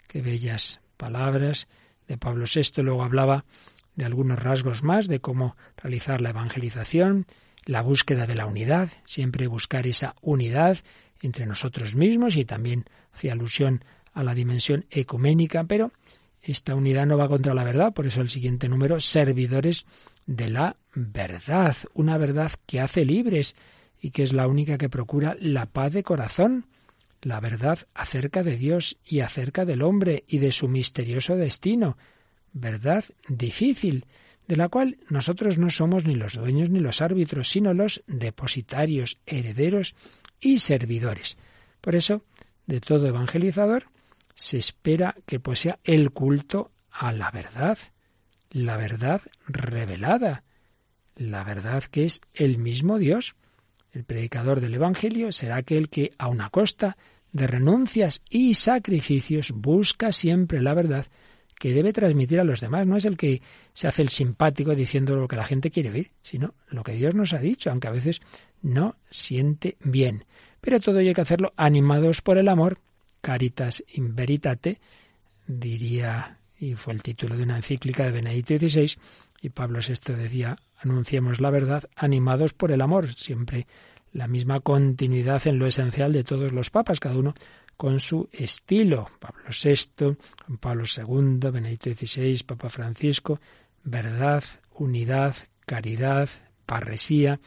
Qué 0.08 0.22
bellas 0.22 0.80
palabras 0.96 1.68
de 2.08 2.16
Pablo 2.16 2.46
VI. 2.52 2.82
Luego 2.82 3.04
hablaba 3.04 3.44
de 3.94 4.06
algunos 4.06 4.42
rasgos 4.42 4.82
más 4.82 5.06
de 5.06 5.20
cómo 5.20 5.54
realizar 5.76 6.22
la 6.22 6.30
evangelización, 6.30 7.26
la 7.66 7.82
búsqueda 7.82 8.26
de 8.26 8.34
la 8.34 8.46
unidad, 8.46 8.88
siempre 9.04 9.46
buscar 9.46 9.86
esa 9.86 10.16
unidad 10.22 10.78
entre 11.20 11.44
nosotros 11.44 11.94
mismos 11.94 12.36
y 12.36 12.46
también 12.46 12.86
hacía 13.12 13.32
alusión 13.32 13.84
a 14.14 14.22
la 14.22 14.34
dimensión 14.34 14.86
ecuménica, 14.90 15.64
pero 15.64 15.92
esta 16.40 16.74
unidad 16.74 17.06
no 17.06 17.18
va 17.18 17.28
contra 17.28 17.52
la 17.52 17.64
verdad, 17.64 17.92
por 17.92 18.06
eso 18.06 18.22
el 18.22 18.30
siguiente 18.30 18.68
número, 18.68 18.98
servidores 18.98 19.84
de 20.24 20.48
la 20.48 20.76
verdad, 20.94 21.76
una 21.92 22.16
verdad 22.16 22.52
que 22.66 22.80
hace 22.80 23.04
libres 23.04 23.56
y 24.00 24.10
que 24.10 24.22
es 24.22 24.32
la 24.32 24.48
única 24.48 24.78
que 24.78 24.88
procura 24.88 25.36
la 25.38 25.66
paz 25.66 25.92
de 25.92 26.02
corazón, 26.02 26.66
la 27.24 27.40
verdad 27.40 27.78
acerca 27.94 28.42
de 28.42 28.56
Dios 28.56 28.98
y 29.04 29.20
acerca 29.20 29.64
del 29.64 29.82
hombre 29.82 30.24
y 30.26 30.38
de 30.38 30.52
su 30.52 30.68
misterioso 30.68 31.36
destino, 31.36 31.96
verdad 32.52 33.04
difícil, 33.28 34.06
de 34.46 34.56
la 34.56 34.68
cual 34.68 34.98
nosotros 35.08 35.58
no 35.58 35.70
somos 35.70 36.04
ni 36.04 36.14
los 36.14 36.34
dueños 36.34 36.68
ni 36.68 36.80
los 36.80 37.00
árbitros, 37.00 37.48
sino 37.48 37.72
los 37.72 38.02
depositarios, 38.06 39.18
herederos 39.26 39.94
y 40.38 40.58
servidores. 40.58 41.38
Por 41.80 41.96
eso, 41.96 42.22
de 42.66 42.80
todo 42.80 43.06
evangelizador, 43.06 43.86
se 44.34 44.58
espera 44.58 45.16
que 45.26 45.40
posea 45.40 45.78
el 45.84 46.10
culto 46.10 46.72
a 46.90 47.12
la 47.12 47.30
verdad, 47.30 47.78
la 48.50 48.76
verdad 48.76 49.22
revelada, 49.46 50.44
la 51.16 51.42
verdad 51.42 51.84
que 51.84 52.04
es 52.04 52.20
el 52.34 52.58
mismo 52.58 52.98
Dios. 52.98 53.34
El 53.92 54.04
predicador 54.04 54.60
del 54.60 54.74
Evangelio 54.74 55.30
será 55.32 55.56
aquel 55.56 55.88
que, 55.88 56.12
a 56.18 56.28
una 56.28 56.50
costa 56.50 56.96
de 57.34 57.48
renuncias 57.48 58.22
y 58.30 58.54
sacrificios, 58.54 59.50
busca 59.50 60.12
siempre 60.12 60.62
la 60.62 60.72
verdad 60.72 61.04
que 61.58 61.72
debe 61.72 61.92
transmitir 61.92 62.38
a 62.38 62.44
los 62.44 62.60
demás. 62.60 62.86
No 62.86 62.96
es 62.96 63.04
el 63.04 63.16
que 63.16 63.42
se 63.72 63.88
hace 63.88 64.02
el 64.02 64.08
simpático 64.08 64.74
diciendo 64.74 65.16
lo 65.16 65.26
que 65.26 65.36
la 65.36 65.44
gente 65.44 65.70
quiere 65.70 65.90
oír, 65.90 66.12
sino 66.22 66.54
lo 66.68 66.84
que 66.84 66.92
Dios 66.92 67.14
nos 67.14 67.32
ha 67.32 67.38
dicho, 67.38 67.70
aunque 67.70 67.88
a 67.88 67.92
veces 67.92 68.22
no 68.62 68.94
siente 69.10 69.76
bien. 69.82 70.24
Pero 70.60 70.78
todo 70.78 71.00
hay 71.00 71.12
que 71.12 71.20
hacerlo 71.20 71.52
animados 71.56 72.22
por 72.22 72.38
el 72.38 72.48
amor, 72.48 72.78
caritas 73.20 73.82
in 73.94 74.14
veritate, 74.14 74.80
diría, 75.46 76.38
y 76.56 76.74
fue 76.74 76.92
el 76.92 77.02
título 77.02 77.36
de 77.36 77.42
una 77.42 77.56
encíclica 77.56 78.04
de 78.04 78.12
Benedicto 78.12 78.56
XVI, 78.56 78.96
y 79.42 79.48
Pablo 79.48 79.80
VI 79.80 80.14
decía, 80.14 80.56
anunciemos 80.78 81.40
la 81.40 81.50
verdad 81.50 81.84
animados 81.96 82.52
por 82.52 82.70
el 82.70 82.80
amor, 82.80 83.12
siempre 83.12 83.66
la 84.14 84.28
misma 84.28 84.60
continuidad 84.60 85.46
en 85.46 85.58
lo 85.58 85.66
esencial 85.66 86.12
de 86.12 86.24
todos 86.24 86.52
los 86.52 86.70
papas, 86.70 87.00
cada 87.00 87.18
uno 87.18 87.34
con 87.76 88.00
su 88.00 88.28
estilo. 88.32 89.10
Pablo 89.18 89.44
VI, 89.50 90.16
Pablo 90.60 90.84
II, 90.84 91.50
Benedicto 91.50 91.90
XVI, 91.92 92.42
Papa 92.46 92.70
Francisco, 92.70 93.40
verdad, 93.82 94.42
unidad, 94.72 95.34
caridad, 95.66 96.28
parresía, 96.64 97.40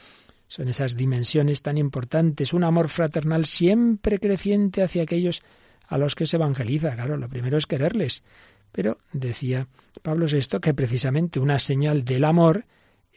son 0.48 0.68
esas 0.68 0.96
dimensiones 0.96 1.62
tan 1.62 1.78
importantes, 1.78 2.54
un 2.54 2.64
amor 2.64 2.90
fraternal 2.90 3.46
siempre 3.46 4.20
creciente 4.20 4.84
hacia 4.84 5.04
aquellos 5.04 5.44
a 5.88 5.98
los 5.98 6.16
que 6.16 6.26
se 6.26 6.36
evangeliza. 6.36 6.96
Claro, 6.96 7.18
lo 7.18 7.30
primero 7.30 7.58
es 7.58 7.66
quererles. 7.66 8.24
Pero 8.72 9.00
decía 9.14 9.68
Pablo 10.02 10.26
VI 10.26 10.60
que 10.62 10.74
precisamente 10.74 11.40
una 11.40 11.60
señal 11.60 12.04
del 12.04 12.26
amor 12.26 12.66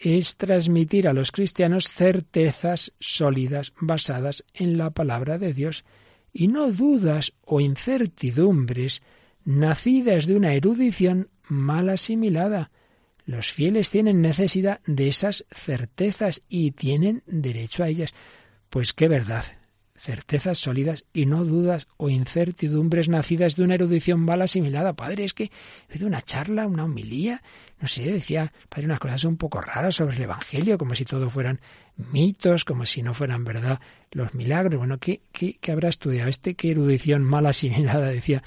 es 0.00 0.36
transmitir 0.36 1.06
a 1.06 1.12
los 1.12 1.30
cristianos 1.30 1.90
certezas 1.90 2.94
sólidas 2.98 3.74
basadas 3.78 4.44
en 4.54 4.78
la 4.78 4.90
palabra 4.90 5.36
de 5.36 5.52
Dios 5.52 5.84
y 6.32 6.48
no 6.48 6.72
dudas 6.72 7.34
o 7.44 7.60
incertidumbres 7.60 9.02
nacidas 9.44 10.26
de 10.26 10.36
una 10.36 10.54
erudición 10.54 11.28
mal 11.48 11.90
asimilada. 11.90 12.70
Los 13.26 13.52
fieles 13.52 13.90
tienen 13.90 14.22
necesidad 14.22 14.80
de 14.86 15.08
esas 15.08 15.44
certezas 15.50 16.40
y 16.48 16.70
tienen 16.70 17.22
derecho 17.26 17.84
a 17.84 17.88
ellas. 17.88 18.14
Pues 18.70 18.94
qué 18.94 19.06
verdad, 19.06 19.44
certezas 20.00 20.56
sólidas 20.56 21.04
y 21.12 21.26
no 21.26 21.44
dudas 21.44 21.86
o 21.98 22.08
incertidumbres 22.08 23.10
nacidas 23.10 23.56
de 23.56 23.64
una 23.64 23.74
erudición 23.74 24.20
mal 24.20 24.40
asimilada. 24.40 24.94
Padre, 24.94 25.24
es 25.24 25.34
que 25.34 25.50
he 25.88 25.92
oído 25.92 26.06
una 26.06 26.22
charla, 26.22 26.66
una 26.66 26.84
homilía, 26.84 27.42
no 27.78 27.86
sé, 27.86 28.10
decía, 28.10 28.50
padre, 28.70 28.86
unas 28.86 28.98
cosas 28.98 29.24
un 29.24 29.36
poco 29.36 29.60
raras 29.60 29.96
sobre 29.96 30.16
el 30.16 30.22
Evangelio, 30.22 30.78
como 30.78 30.94
si 30.94 31.04
todo 31.04 31.28
fueran 31.28 31.60
mitos, 32.12 32.64
como 32.64 32.86
si 32.86 33.02
no 33.02 33.12
fueran 33.12 33.44
verdad 33.44 33.78
los 34.10 34.34
milagros. 34.34 34.78
Bueno, 34.78 34.96
¿qué, 34.98 35.20
qué, 35.32 35.58
qué 35.60 35.72
habrá 35.72 35.90
estudiado 35.90 36.30
este? 36.30 36.54
¿Qué 36.54 36.70
erudición 36.70 37.22
mal 37.22 37.44
asimilada 37.44 38.08
decía 38.08 38.42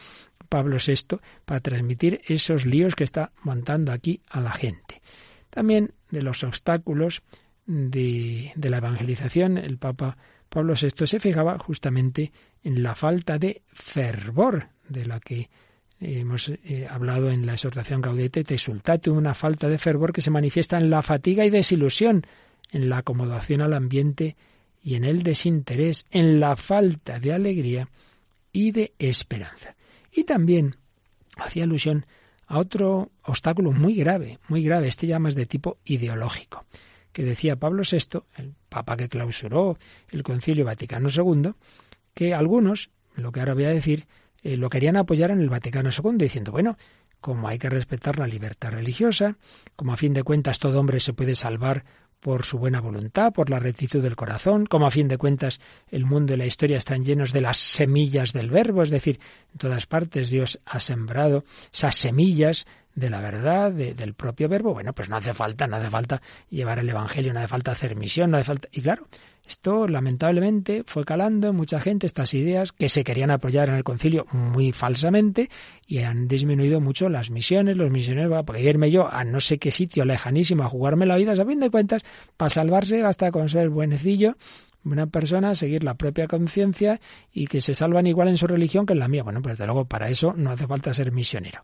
Pablo 0.50 0.78
VI 0.84 1.20
para 1.46 1.60
transmitir 1.60 2.22
esos 2.28 2.66
líos 2.66 2.96
que 2.96 3.04
está 3.04 3.32
montando 3.44 3.92
aquí 3.92 4.22
a 4.28 4.42
la 4.42 4.54
gente? 4.54 5.04
También 5.52 5.94
de 6.10 6.24
los 6.24 6.44
obstáculos 6.44 7.22
de, 7.68 8.52
de 8.56 8.70
la 8.72 8.78
evangelización, 8.78 9.60
el 9.60 9.78
Papa 9.78 10.18
Pablo 10.54 10.76
VI 10.80 11.08
se 11.08 11.20
fijaba 11.20 11.58
justamente 11.58 12.32
en 12.64 12.84
la 12.84 12.94
falta 12.94 13.40
de 13.40 13.64
fervor 13.74 14.70
de 14.88 15.08
la 15.08 15.20
que 15.20 15.50
hemos 16.00 16.48
eh, 16.48 16.86
hablado 16.88 17.32
en 17.32 17.48
la 17.48 17.54
exhortación 17.54 18.02
Gaudete 18.02 18.44
te 18.44 19.10
una 19.10 19.34
falta 19.34 19.68
de 19.68 19.80
fervor 19.80 20.14
que 20.14 20.22
se 20.22 20.30
manifiesta 20.30 20.78
en 20.78 20.92
la 20.92 21.02
fatiga 21.02 21.44
y 21.44 21.50
desilusión, 21.50 22.24
en 22.72 22.88
la 22.88 23.00
acomodación 23.00 23.64
al 23.64 23.74
ambiente 23.74 24.36
y 24.80 24.94
en 24.94 25.06
el 25.06 25.24
desinterés, 25.24 26.06
en 26.12 26.40
la 26.40 26.56
falta 26.56 27.20
de 27.20 27.34
alegría 27.34 27.90
y 28.52 28.70
de 28.74 28.94
esperanza. 29.00 29.76
Y 30.12 30.26
también 30.26 30.76
hacía 31.36 31.64
alusión 31.64 32.06
a 32.46 32.60
otro 32.60 33.10
obstáculo 33.24 33.72
muy 33.72 33.96
grave, 33.96 34.38
muy 34.50 34.64
grave, 34.64 34.88
este 34.88 35.08
ya 35.08 35.18
más 35.18 35.34
de 35.34 35.48
tipo 35.48 35.80
ideológico 35.84 36.64
que 37.14 37.24
decía 37.24 37.56
Pablo 37.56 37.84
VI, 37.90 38.24
el 38.36 38.56
papa 38.70 38.98
que 38.98 39.08
clausuró 39.08 39.78
el 40.12 40.24
Concilio 40.24 40.66
Vaticano 40.66 41.10
II, 41.10 41.54
que 42.14 42.34
algunos, 42.34 42.90
lo 43.16 43.32
que 43.32 43.40
ahora 43.40 43.54
voy 43.54 43.66
a 43.66 43.70
decir, 43.70 44.08
eh, 44.42 44.58
lo 44.58 44.70
querían 44.70 44.98
apoyar 44.98 45.32
en 45.32 45.40
el 45.40 45.50
Vaticano 45.50 45.90
II, 45.92 46.18
diciendo, 46.18 46.52
bueno, 46.52 46.78
como 47.22 47.48
hay 47.48 47.58
que 47.58 47.70
respetar 47.70 48.20
la 48.20 48.28
libertad 48.28 48.72
religiosa, 48.72 49.38
como 49.78 49.94
a 49.94 49.98
fin 49.98 50.14
de 50.14 50.24
cuentas 50.24 50.60
todo 50.60 50.80
hombre 50.80 51.00
se 51.00 51.14
puede 51.14 51.36
salvar 51.36 51.86
por 52.24 52.46
su 52.46 52.58
buena 52.58 52.80
voluntad, 52.80 53.34
por 53.34 53.50
la 53.50 53.60
rectitud 53.60 54.02
del 54.02 54.16
corazón, 54.16 54.66
como 54.66 54.88
a 54.88 54.92
fin 54.92 55.10
de 55.10 55.18
cuentas 55.18 55.60
el 55.92 56.06
mundo 56.06 56.34
y 56.34 56.38
la 56.38 56.46
historia 56.46 56.78
están 56.78 57.04
llenos 57.04 57.34
de 57.34 57.42
las 57.42 57.58
semillas 57.58 58.32
del 58.32 58.50
verbo, 58.50 58.82
es 58.82 58.90
decir, 58.90 59.20
en 59.52 59.58
todas 59.58 59.86
partes 59.86 60.30
Dios 60.30 60.60
ha 60.66 60.80
sembrado 60.80 61.44
esas 61.72 61.96
semillas 61.96 62.66
de 62.96 63.10
la 63.10 63.20
verdad, 63.20 63.74
del 63.74 64.14
propio 64.14 64.48
verbo, 64.48 64.74
bueno, 64.74 64.94
pues 64.94 65.10
no 65.10 65.18
hace 65.18 65.34
falta, 65.34 65.68
no 65.68 65.76
hace 65.76 65.90
falta 65.90 66.22
llevar 66.50 66.80
el 66.80 66.90
Evangelio, 66.90 67.34
no 67.34 67.40
hace 67.40 67.50
falta 67.50 67.72
hacer 67.72 67.98
misión, 67.98 68.32
no 68.32 68.38
hace 68.38 68.46
falta... 68.46 68.70
Y 68.72 68.82
claro, 68.82 69.08
esto 69.46 69.88
lamentablemente 69.88 70.84
fue 70.86 71.04
calando 71.04 71.50
en 71.50 71.56
mucha 71.56 71.82
gente 71.82 72.06
estas 72.06 72.34
ideas 72.34 72.72
que 72.72 72.88
se 72.88 73.04
querían 73.04 73.30
apoyar 73.30 73.68
en 73.68 73.76
el 73.76 73.84
concilio 73.84 74.26
muy 74.32 74.72
falsamente 74.72 75.50
y 75.86 76.00
han 76.00 76.30
disminuido 76.30 76.80
mucho 76.80 77.10
las 77.10 77.30
misiones, 77.30 77.76
los 77.76 77.92
misioneros, 77.92 78.44
porque 78.46 78.62
irme 78.62 78.90
yo 78.90 79.12
a 79.12 79.26
no 79.26 79.42
sé 79.42 79.58
qué 79.58 79.70
sitio 79.72 80.06
lejanísimo 80.06 80.64
a 80.64 80.70
jugarme 80.70 81.06
la 81.06 81.18
vida, 81.18 81.34
a 81.34 81.46
fin 81.46 81.60
de 81.60 81.70
cuentas, 81.70 82.04
para 82.38 82.50
salvarse 82.50 83.04
hasta 83.04 83.32
con 83.32 83.50
ser 83.50 83.70
buenecillo, 83.70 84.38
buena 84.84 85.08
persona, 85.08 85.56
seguir 85.56 85.84
la 85.84 85.96
propia 85.96 86.28
conciencia 86.28 87.02
y 87.34 87.48
que 87.48 87.60
se 87.60 87.74
salvan 87.74 88.08
igual 88.08 88.30
en 88.30 88.38
su 88.38 88.48
religión 88.48 88.86
que 88.86 88.94
en 88.94 89.00
la 89.00 89.10
mía. 89.10 89.24
Bueno, 89.24 89.42
pues 89.42 89.58
desde 89.58 89.66
luego 89.66 89.86
para 89.86 90.10
eso 90.10 90.34
no 90.38 90.52
hace 90.52 90.68
falta 90.68 90.94
ser 90.94 91.12
misionero. 91.12 91.64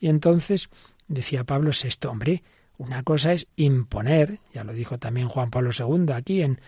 Y 0.00 0.08
entonces 0.08 0.70
decía 1.08 1.44
Pablo 1.44 1.72
VI, 1.72 2.08
hombre, 2.08 2.42
una 2.78 3.02
cosa 3.02 3.32
es 3.32 3.48
imponer, 3.56 4.38
ya 4.54 4.62
lo 4.64 4.72
dijo 4.72 4.98
también 4.98 5.28
Juan 5.28 5.50
Pablo 5.50 5.70
II 5.76 6.12
aquí 6.14 6.42
en, 6.42 6.58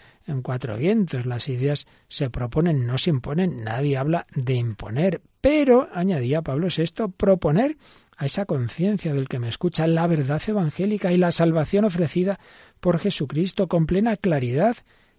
Cuatro 0.42 0.76
Vientos, 0.76 1.26
las 1.26 1.48
ideas 1.48 1.88
se 2.06 2.30
proponen, 2.30 2.86
no 2.86 2.98
se 2.98 3.10
imponen, 3.10 3.64
nadie 3.64 3.96
habla 3.96 4.28
de 4.32 4.54
imponer, 4.54 5.22
pero, 5.40 5.88
añadía 5.92 6.42
Pablo 6.42 6.68
VI, 6.68 7.08
proponer 7.16 7.78
a 8.16 8.26
esa 8.26 8.44
conciencia 8.44 9.12
del 9.12 9.26
que 9.26 9.40
me 9.40 9.48
escucha 9.48 9.88
la 9.88 10.06
verdad 10.06 10.40
evangélica 10.46 11.10
y 11.10 11.16
la 11.16 11.32
salvación 11.32 11.84
ofrecida 11.84 12.38
por 12.78 13.00
Jesucristo 13.00 13.66
con 13.66 13.86
plena 13.86 14.16
claridad 14.16 14.76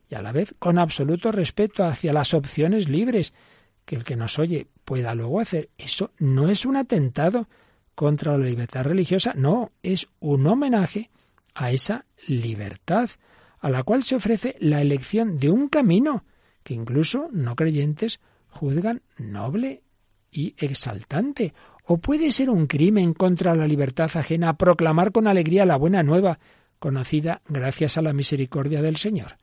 y 0.07 0.15
a 0.15 0.21
la 0.21 0.31
vez 0.31 0.53
con 0.59 0.77
absoluto 0.77 1.31
respeto 1.31 1.83
hacia 1.83 2.13
las 2.13 2.33
opciones 2.33 2.87
libres 2.87 3.33
que 3.85 3.95
el 3.95 4.03
que 4.03 4.15
nos 4.15 4.39
oye 4.39 4.67
pueda 4.85 5.15
luego 5.15 5.39
hacer. 5.39 5.69
Eso 5.77 6.11
no 6.19 6.47
es 6.47 6.65
un 6.65 6.75
atentado 6.75 7.47
contra 7.95 8.37
la 8.37 8.45
libertad 8.45 8.83
religiosa, 8.83 9.33
no, 9.35 9.71
es 9.83 10.07
un 10.19 10.47
homenaje 10.47 11.09
a 11.53 11.71
esa 11.71 12.05
libertad, 12.27 13.09
a 13.59 13.69
la 13.69 13.83
cual 13.83 14.03
se 14.03 14.15
ofrece 14.15 14.55
la 14.59 14.81
elección 14.81 15.37
de 15.37 15.49
un 15.49 15.67
camino 15.67 16.25
que 16.63 16.73
incluso 16.73 17.27
no 17.31 17.55
creyentes 17.55 18.19
juzgan 18.49 19.01
noble 19.17 19.83
y 20.31 20.55
exaltante. 20.57 21.53
O 21.85 21.97
puede 21.97 22.31
ser 22.31 22.49
un 22.49 22.67
crimen 22.67 23.13
contra 23.13 23.55
la 23.55 23.67
libertad 23.67 24.09
ajena 24.13 24.57
proclamar 24.57 25.11
con 25.11 25.27
alegría 25.27 25.65
la 25.65 25.75
buena 25.75 26.03
nueva, 26.03 26.39
conocida 26.79 27.41
gracias 27.47 27.97
a 27.97 28.01
la 28.01 28.13
misericordia 28.13 28.81
del 28.81 28.97
Señor. 28.97 29.37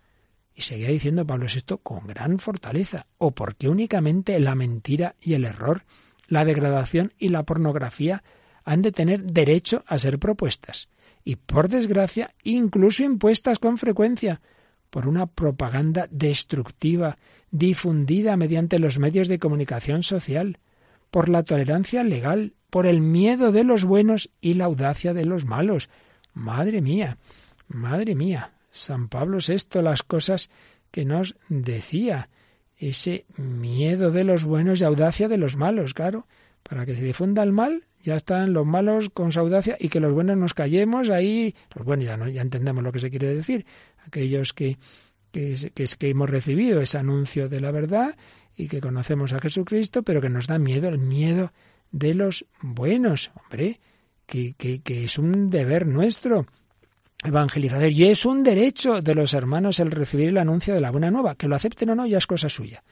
Y 0.54 0.62
seguía 0.62 0.88
diciendo 0.88 1.26
Pablo 1.26 1.46
VI 1.52 1.78
con 1.82 2.06
gran 2.06 2.38
fortaleza. 2.38 3.06
¿O 3.18 3.32
porque 3.32 3.68
únicamente 3.68 4.38
la 4.40 4.54
mentira 4.54 5.14
y 5.20 5.34
el 5.34 5.44
error, 5.44 5.84
la 6.26 6.44
degradación 6.44 7.12
y 7.18 7.28
la 7.28 7.44
pornografía 7.44 8.22
han 8.68 8.82
de 8.82 8.92
tener 8.92 9.22
derecho 9.24 9.82
a 9.86 9.96
ser 9.96 10.18
propuestas? 10.18 10.88
Y 11.24 11.36
por 11.36 11.70
desgracia, 11.70 12.34
incluso 12.44 13.02
impuestas 13.02 13.58
con 13.58 13.78
frecuencia 13.78 14.42
por 14.90 15.08
una 15.08 15.26
propaganda 15.26 16.06
destructiva 16.10 17.16
difundida 17.50 18.36
mediante 18.36 18.78
los 18.78 18.98
medios 18.98 19.26
de 19.26 19.38
comunicación 19.38 20.02
social, 20.02 20.58
por 21.10 21.30
la 21.30 21.44
tolerancia 21.44 22.04
legal, 22.04 22.52
por 22.68 22.86
el 22.86 23.00
miedo 23.00 23.52
de 23.52 23.64
los 23.64 23.86
buenos 23.86 24.28
y 24.38 24.54
la 24.54 24.66
audacia 24.66 25.14
de 25.14 25.24
los 25.24 25.46
malos. 25.46 25.88
Madre 26.34 26.82
mía, 26.82 27.16
madre 27.68 28.14
mía, 28.14 28.52
San 28.70 29.08
Pablo 29.08 29.38
VI, 29.46 29.80
las 29.80 30.02
cosas 30.02 30.50
que 30.90 31.06
nos 31.06 31.36
decía, 31.48 32.28
ese 32.76 33.24
miedo 33.38 34.10
de 34.10 34.24
los 34.24 34.44
buenos 34.44 34.82
y 34.82 34.84
audacia 34.84 35.26
de 35.26 35.38
los 35.38 35.56
malos, 35.56 35.94
claro, 35.94 36.26
para 36.62 36.86
que 36.86 36.94
se 36.94 37.02
difunda 37.02 37.42
el 37.42 37.52
mal, 37.52 37.84
ya 38.02 38.16
están 38.16 38.52
los 38.52 38.66
malos 38.66 39.10
con 39.10 39.32
su 39.32 39.40
audacia 39.40 39.76
y 39.78 39.88
que 39.88 40.00
los 40.00 40.12
buenos 40.12 40.36
nos 40.36 40.54
callemos 40.54 41.10
ahí, 41.10 41.54
los 41.74 41.84
buenos 41.84 42.06
ya, 42.06 42.16
no, 42.16 42.28
ya 42.28 42.42
entendemos 42.42 42.84
lo 42.84 42.92
que 42.92 43.00
se 43.00 43.10
quiere 43.10 43.34
decir, 43.34 43.66
aquellos 44.06 44.52
que, 44.52 44.78
que, 45.32 45.54
que, 45.74 45.84
que 45.98 46.10
hemos 46.10 46.30
recibido 46.30 46.80
ese 46.80 46.98
anuncio 46.98 47.48
de 47.48 47.60
la 47.60 47.70
verdad 47.70 48.16
y 48.56 48.68
que 48.68 48.80
conocemos 48.80 49.32
a 49.32 49.40
Jesucristo, 49.40 50.02
pero 50.02 50.20
que 50.20 50.28
nos 50.28 50.46
da 50.46 50.58
miedo, 50.58 50.88
el 50.88 50.98
miedo 50.98 51.52
de 51.90 52.14
los 52.14 52.46
buenos, 52.60 53.30
hombre, 53.34 53.80
que, 54.26 54.54
que, 54.54 54.80
que 54.80 55.04
es 55.04 55.18
un 55.18 55.48
deber 55.50 55.86
nuestro 55.86 56.46
evangelizador 57.24 57.90
y 57.90 58.04
es 58.04 58.24
un 58.24 58.42
derecho 58.42 59.02
de 59.02 59.14
los 59.14 59.34
hermanos 59.34 59.80
el 59.80 59.90
recibir 59.90 60.28
el 60.28 60.38
anuncio 60.38 60.74
de 60.74 60.80
la 60.80 60.90
buena 60.90 61.10
nueva, 61.10 61.34
que 61.34 61.48
lo 61.48 61.56
acepten 61.56 61.90
o 61.90 61.94
no 61.94 62.06
ya 62.06 62.18
es 62.18 62.26
cosa 62.26 62.48
suya. 62.48 62.82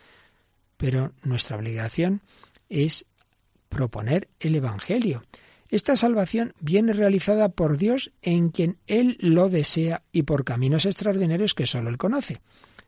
Pero 0.77 1.13
nuestra 1.23 1.57
obligación 1.57 2.23
es 2.69 3.07
proponer 3.77 4.29
el 4.41 4.55
Evangelio. 4.55 5.23
Esta 5.69 5.97
salvación 5.97 6.55
viene 6.61 6.95
realizada 6.95 7.51
por 7.51 7.77
Dios 7.77 8.11
en 8.23 8.49
quien 8.49 8.79
Él 8.87 9.19
lo 9.21 9.51
desea 9.51 10.03
y 10.13 10.23
por 10.23 10.45
caminos 10.45 10.87
extraordinarios 10.87 11.53
que 11.53 11.67
sólo 11.67 11.91
Él 11.91 11.99
conoce. 11.99 12.41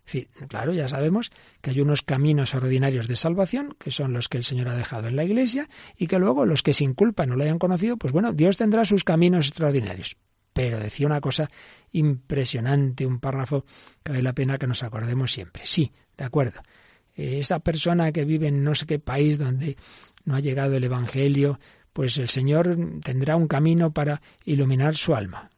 Es 0.07 0.13
decir, 0.15 0.29
claro, 0.49 0.73
ya 0.73 0.89
sabemos 0.89 1.31
que 1.61 1.71
hay 1.71 1.83
unos 1.83 2.01
caminos 2.01 2.55
ordinarios 2.55 3.07
de 3.07 3.17
salvación, 3.17 3.77
que 3.79 3.91
son 3.91 4.15
los 4.15 4.29
que 4.29 4.39
el 4.39 4.45
Señor 4.45 4.69
ha 4.69 4.77
dejado 4.77 5.09
en 5.09 5.17
la 5.17 5.25
Iglesia, 5.25 5.69
y 5.95 6.07
que 6.07 6.19
luego 6.19 6.47
los 6.47 6.63
que 6.63 6.73
sin 6.73 6.95
culpa 6.95 7.27
no 7.27 7.37
lo 7.37 7.43
hayan 7.43 7.59
conocido, 7.59 7.99
pues 7.99 8.15
bueno, 8.15 8.33
Dios 8.33 8.57
tendrá 8.57 8.87
sus 8.87 9.05
caminos 9.05 9.49
extraordinarios. 9.49 10.17
Pero 10.55 10.79
decía 10.79 11.07
una 11.07 11.21
cosa 11.21 11.51
impresionante, 11.91 13.05
un 13.05 13.21
párrafo 13.21 13.67
que 14.03 14.13
vale 14.13 14.23
la 14.23 14.33
pena 14.33 14.57
que 14.57 14.67
nos 14.67 14.83
acordemos 14.83 15.33
siempre. 15.33 15.65
Sí, 15.67 15.93
de 16.17 16.25
acuerdo. 16.25 16.63
Esa 17.15 17.59
persona 17.59 18.13
que 18.13 18.25
vive 18.25 18.47
en 18.47 18.63
no 18.63 18.77
sé 18.77 18.87
qué 18.87 19.01
país 19.01 19.39
donde 19.39 19.77
no 20.29 20.37
ha 20.37 20.41
llegado 20.41 20.77
el 20.77 20.85
Evangelio, 20.85 21.59
pues 21.95 22.19
el 22.19 22.29
Señor 22.29 22.77
tendrá 23.03 23.35
un 23.35 23.49
camino 23.49 23.93
para 23.93 24.21
iluminar 24.45 24.95
su 24.95 25.15
alma. 25.15 25.49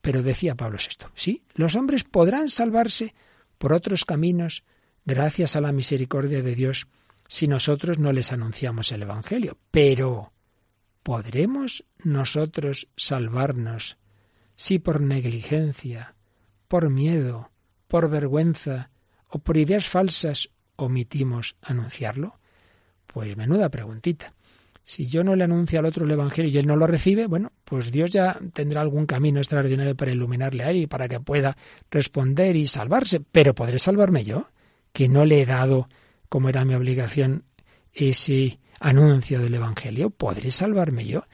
Pero 0.00 0.22
decía 0.22 0.54
Pablo 0.54 0.78
VI, 0.78 1.06
sí, 1.14 1.42
los 1.54 1.76
hombres 1.76 2.02
podrán 2.02 2.48
salvarse 2.48 3.14
por 3.58 3.72
otros 3.72 4.04
caminos 4.04 4.64
gracias 5.04 5.54
a 5.54 5.60
la 5.60 5.70
misericordia 5.70 6.42
de 6.42 6.54
Dios 6.54 6.88
si 7.28 7.46
nosotros 7.46 7.98
no 7.98 8.12
les 8.12 8.32
anunciamos 8.32 8.90
el 8.90 9.02
Evangelio. 9.02 9.58
Pero, 9.70 10.32
¿podremos 11.02 11.84
nosotros 12.02 12.88
salvarnos 12.96 13.98
si 14.56 14.78
por 14.78 15.00
negligencia, 15.00 16.14
por 16.66 16.90
miedo, 16.90 17.50
por 17.86 18.10
vergüenza 18.10 18.90
o 19.28 19.38
por 19.38 19.56
ideas 19.58 19.88
falsas 19.88 20.50
omitimos 20.76 21.56
anunciarlo? 21.62 22.40
Pues 23.12 23.36
menuda 23.36 23.68
preguntita. 23.68 24.32
Si 24.84 25.06
yo 25.06 25.22
no 25.22 25.36
le 25.36 25.44
anuncio 25.44 25.78
al 25.78 25.86
otro 25.86 26.04
el 26.04 26.10
Evangelio 26.10 26.50
y 26.50 26.56
él 26.56 26.66
no 26.66 26.76
lo 26.76 26.86
recibe, 26.86 27.26
bueno, 27.26 27.52
pues 27.64 27.92
Dios 27.92 28.10
ya 28.10 28.38
tendrá 28.54 28.80
algún 28.80 29.04
camino 29.04 29.38
extraordinario 29.38 29.94
para 29.94 30.12
iluminarle 30.12 30.64
a 30.64 30.70
él 30.70 30.76
y 30.76 30.86
para 30.86 31.08
que 31.08 31.20
pueda 31.20 31.58
responder 31.90 32.56
y 32.56 32.66
salvarse. 32.66 33.20
Pero 33.20 33.54
¿podré 33.54 33.78
salvarme 33.78 34.24
yo? 34.24 34.48
Que 34.92 35.08
no 35.08 35.26
le 35.26 35.42
he 35.42 35.46
dado, 35.46 35.88
como 36.30 36.48
era 36.48 36.64
mi 36.64 36.74
obligación, 36.74 37.44
ese 37.92 38.60
anuncio 38.80 39.40
del 39.40 39.54
Evangelio. 39.54 40.08
¿Podré 40.08 40.50
salvarme 40.50 41.04
yo? 41.04 41.24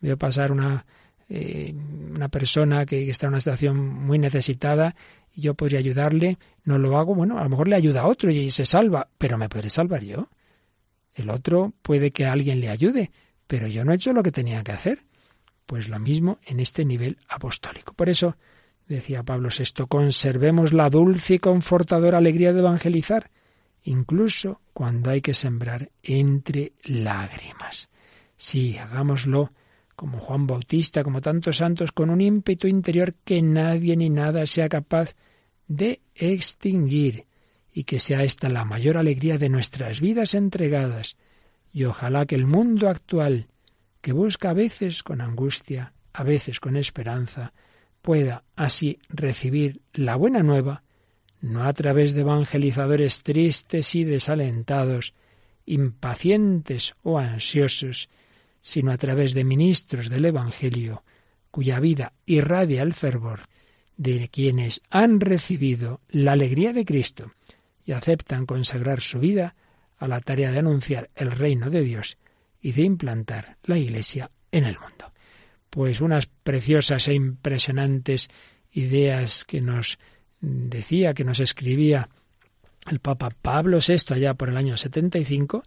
Veo 0.00 0.18
pasar 0.18 0.50
una, 0.50 0.84
eh, 1.28 1.72
una 2.10 2.28
persona 2.28 2.84
que 2.84 3.08
está 3.08 3.26
en 3.26 3.34
una 3.34 3.40
situación 3.40 3.78
muy 3.78 4.18
necesitada 4.18 4.96
y 5.32 5.42
yo 5.42 5.54
podría 5.54 5.78
ayudarle, 5.78 6.38
no 6.64 6.78
lo 6.78 6.98
hago, 6.98 7.14
bueno, 7.14 7.38
a 7.38 7.44
lo 7.44 7.48
mejor 7.48 7.68
le 7.68 7.76
ayuda 7.76 8.02
a 8.02 8.06
otro 8.06 8.30
y 8.30 8.50
se 8.50 8.64
salva, 8.64 9.08
pero 9.18 9.38
¿me 9.38 9.48
podré 9.48 9.70
salvar 9.70 10.02
yo? 10.02 10.28
El 11.14 11.30
otro 11.30 11.72
puede 11.82 12.10
que 12.10 12.26
alguien 12.26 12.60
le 12.60 12.68
ayude, 12.68 13.10
pero 13.46 13.66
yo 13.66 13.84
no 13.84 13.92
he 13.92 13.96
hecho 13.96 14.12
lo 14.12 14.22
que 14.22 14.32
tenía 14.32 14.62
que 14.64 14.72
hacer. 14.72 15.04
Pues 15.66 15.88
lo 15.88 15.98
mismo 15.98 16.38
en 16.44 16.60
este 16.60 16.84
nivel 16.84 17.18
apostólico. 17.28 17.94
Por 17.94 18.08
eso, 18.08 18.36
decía 18.86 19.22
Pablo 19.22 19.48
VI, 19.56 19.86
conservemos 19.86 20.72
la 20.72 20.90
dulce 20.90 21.34
y 21.34 21.38
confortadora 21.38 22.18
alegría 22.18 22.52
de 22.52 22.60
evangelizar, 22.60 23.30
incluso 23.82 24.60
cuando 24.72 25.10
hay 25.10 25.22
que 25.22 25.32
sembrar 25.32 25.90
entre 26.02 26.72
lágrimas. 26.82 27.88
Sí, 28.36 28.76
hagámoslo 28.76 29.52
como 29.96 30.18
Juan 30.18 30.46
Bautista, 30.46 31.04
como 31.04 31.20
tantos 31.20 31.58
santos, 31.58 31.92
con 31.92 32.10
un 32.10 32.20
ímpetu 32.20 32.66
interior 32.66 33.14
que 33.24 33.40
nadie 33.40 33.96
ni 33.96 34.10
nada 34.10 34.46
sea 34.46 34.68
capaz 34.68 35.14
de 35.68 36.00
extinguir 36.14 37.26
y 37.76 37.84
que 37.84 37.98
sea 37.98 38.22
esta 38.22 38.48
la 38.48 38.64
mayor 38.64 38.96
alegría 38.96 39.36
de 39.36 39.48
nuestras 39.48 40.00
vidas 40.00 40.34
entregadas, 40.34 41.16
y 41.72 41.84
ojalá 41.84 42.24
que 42.24 42.36
el 42.36 42.46
mundo 42.46 42.88
actual, 42.88 43.48
que 44.00 44.12
busca 44.12 44.50
a 44.50 44.54
veces 44.54 45.02
con 45.02 45.20
angustia, 45.20 45.92
a 46.12 46.22
veces 46.22 46.60
con 46.60 46.76
esperanza, 46.76 47.52
pueda 48.00 48.44
así 48.54 49.00
recibir 49.08 49.80
la 49.92 50.14
buena 50.14 50.44
nueva, 50.44 50.84
no 51.40 51.64
a 51.64 51.72
través 51.72 52.14
de 52.14 52.20
evangelizadores 52.20 53.24
tristes 53.24 53.96
y 53.96 54.04
desalentados, 54.04 55.12
impacientes 55.66 56.94
o 57.02 57.18
ansiosos, 57.18 58.08
sino 58.60 58.92
a 58.92 58.96
través 58.96 59.34
de 59.34 59.42
ministros 59.42 60.10
del 60.10 60.26
Evangelio, 60.26 61.02
cuya 61.50 61.80
vida 61.80 62.12
irradia 62.24 62.82
el 62.82 62.94
fervor 62.94 63.40
de 63.96 64.28
quienes 64.28 64.80
han 64.90 65.18
recibido 65.20 66.00
la 66.08 66.32
alegría 66.32 66.72
de 66.72 66.84
Cristo 66.84 67.32
y 67.84 67.92
aceptan 67.92 68.46
consagrar 68.46 69.00
su 69.00 69.18
vida 69.18 69.54
a 69.98 70.08
la 70.08 70.20
tarea 70.20 70.50
de 70.50 70.58
anunciar 70.58 71.10
el 71.14 71.30
reino 71.30 71.70
de 71.70 71.82
Dios 71.82 72.16
y 72.60 72.72
de 72.72 72.82
implantar 72.82 73.58
la 73.62 73.78
Iglesia 73.78 74.30
en 74.50 74.64
el 74.64 74.78
mundo. 74.78 75.12
Pues 75.70 76.00
unas 76.00 76.26
preciosas 76.26 77.08
e 77.08 77.14
impresionantes 77.14 78.30
ideas 78.72 79.44
que 79.44 79.60
nos 79.60 79.98
decía, 80.40 81.14
que 81.14 81.24
nos 81.24 81.40
escribía 81.40 82.08
el 82.90 83.00
Papa 83.00 83.30
Pablo 83.30 83.78
VI 83.86 84.14
allá 84.14 84.34
por 84.34 84.48
el 84.48 84.56
año 84.56 84.76
75, 84.76 85.64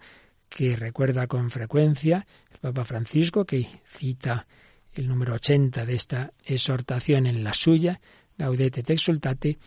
que 0.50 0.76
recuerda 0.76 1.28
con 1.28 1.50
frecuencia 1.50 2.26
el 2.52 2.60
Papa 2.60 2.86
Francisco, 2.86 3.46
que 3.46 3.68
cita 3.86 4.48
el 4.96 5.08
número 5.08 5.34
80 5.36 5.86
de 5.86 5.94
esta 5.94 6.34
exhortación 6.44 7.28
en 7.28 7.44
la 7.44 7.54
suya, 7.54 8.00
Gaudete 8.38 8.84
te 8.84 8.94
exultate, 8.94 9.58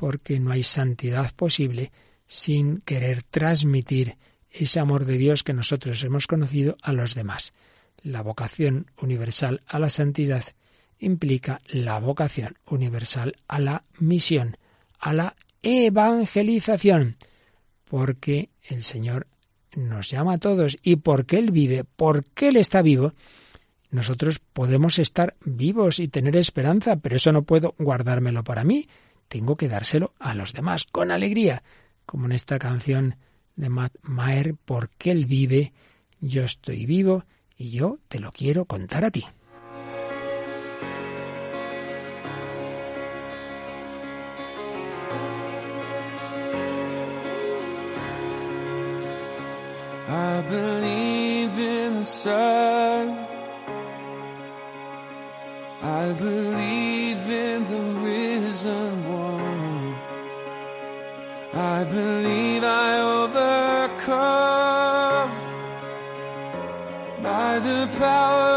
porque 0.00 0.40
no 0.40 0.50
hay 0.50 0.62
santidad 0.62 1.30
posible 1.34 1.92
sin 2.26 2.80
querer 2.80 3.22
transmitir 3.22 4.16
ese 4.50 4.80
amor 4.80 5.04
de 5.04 5.18
Dios 5.18 5.44
que 5.44 5.52
nosotros 5.52 6.02
hemos 6.02 6.26
conocido 6.26 6.78
a 6.80 6.94
los 6.94 7.14
demás. 7.14 7.52
La 8.02 8.22
vocación 8.22 8.90
universal 8.96 9.60
a 9.66 9.78
la 9.78 9.90
santidad 9.90 10.42
implica 10.98 11.60
la 11.66 12.00
vocación 12.00 12.56
universal 12.64 13.36
a 13.46 13.60
la 13.60 13.84
misión, 13.98 14.56
a 14.98 15.12
la 15.12 15.36
evangelización, 15.62 17.16
porque 17.84 18.48
el 18.62 18.84
Señor 18.84 19.26
nos 19.76 20.08
llama 20.08 20.32
a 20.32 20.38
todos 20.38 20.78
y 20.82 20.96
porque 20.96 21.36
Él 21.36 21.50
vive, 21.50 21.84
porque 21.84 22.48
Él 22.48 22.56
está 22.56 22.80
vivo, 22.80 23.12
nosotros 23.90 24.38
podemos 24.38 24.98
estar 24.98 25.36
vivos 25.44 26.00
y 26.00 26.08
tener 26.08 26.38
esperanza, 26.38 26.96
pero 26.96 27.16
eso 27.16 27.32
no 27.32 27.42
puedo 27.42 27.74
guardármelo 27.78 28.44
para 28.44 28.64
mí, 28.64 28.88
tengo 29.30 29.56
que 29.56 29.68
dárselo 29.68 30.12
a 30.18 30.34
los 30.34 30.52
demás 30.52 30.84
con 30.90 31.12
alegría, 31.12 31.62
como 32.04 32.26
en 32.26 32.32
esta 32.32 32.58
canción 32.58 33.14
de 33.54 33.68
Matt 33.68 33.94
Maher, 34.02 34.56
porque 34.64 35.12
Él 35.12 35.24
vive, 35.24 35.72
yo 36.20 36.42
estoy 36.42 36.84
vivo 36.84 37.24
y 37.56 37.70
yo 37.70 37.98
te 38.08 38.18
lo 38.18 38.32
quiero 38.32 38.64
contar 38.64 39.04
a 39.04 39.12
ti. 39.12 39.24
I 61.80 61.84
believe 61.84 62.62
I 62.62 63.00
overcome 63.00 64.10
by 67.22 67.58
the 67.58 67.88
power 67.96 68.49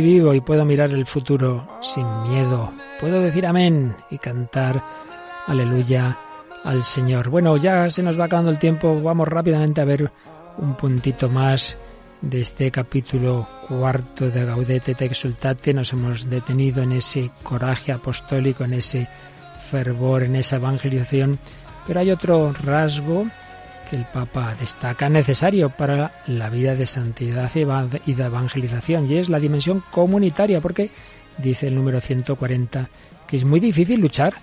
vivo 0.00 0.34
y 0.34 0.40
puedo 0.40 0.64
mirar 0.64 0.90
el 0.90 1.06
futuro 1.06 1.68
sin 1.80 2.06
miedo. 2.22 2.72
Puedo 3.00 3.20
decir 3.20 3.46
amén 3.46 3.94
y 4.10 4.18
cantar 4.18 4.82
aleluya 5.46 6.16
al 6.64 6.82
Señor. 6.82 7.28
Bueno, 7.28 7.56
ya 7.56 7.88
se 7.90 8.02
nos 8.02 8.18
va 8.18 8.24
acabando 8.24 8.50
el 8.50 8.58
tiempo. 8.58 9.00
Vamos 9.02 9.28
rápidamente 9.28 9.80
a 9.80 9.84
ver 9.84 10.10
un 10.58 10.74
puntito 10.74 11.28
más 11.28 11.78
de 12.20 12.40
este 12.40 12.70
capítulo 12.70 13.48
cuarto 13.68 14.30
de 14.30 14.44
Gaudete 14.44 14.94
te 14.94 15.04
exultate. 15.04 15.74
Nos 15.74 15.92
hemos 15.92 16.28
detenido 16.30 16.82
en 16.82 16.92
ese 16.92 17.30
coraje 17.42 17.92
apostólico, 17.92 18.64
en 18.64 18.74
ese 18.74 19.08
fervor, 19.70 20.22
en 20.22 20.36
esa 20.36 20.56
evangelización. 20.56 21.38
Pero 21.86 22.00
hay 22.00 22.10
otro 22.10 22.52
rasgo 22.52 23.26
el 23.92 24.06
Papa 24.06 24.54
destaca 24.58 25.08
necesario 25.08 25.70
para 25.70 26.22
la 26.26 26.48
vida 26.50 26.74
de 26.74 26.86
santidad 26.86 27.50
y 27.54 28.14
de 28.14 28.24
evangelización, 28.24 29.10
y 29.10 29.16
es 29.16 29.28
la 29.28 29.40
dimensión 29.40 29.82
comunitaria, 29.90 30.60
porque 30.60 30.90
dice 31.38 31.68
el 31.68 31.74
número 31.74 32.00
140 32.00 32.88
que 33.26 33.36
es 33.36 33.44
muy 33.44 33.60
difícil 33.60 34.00
luchar 34.00 34.34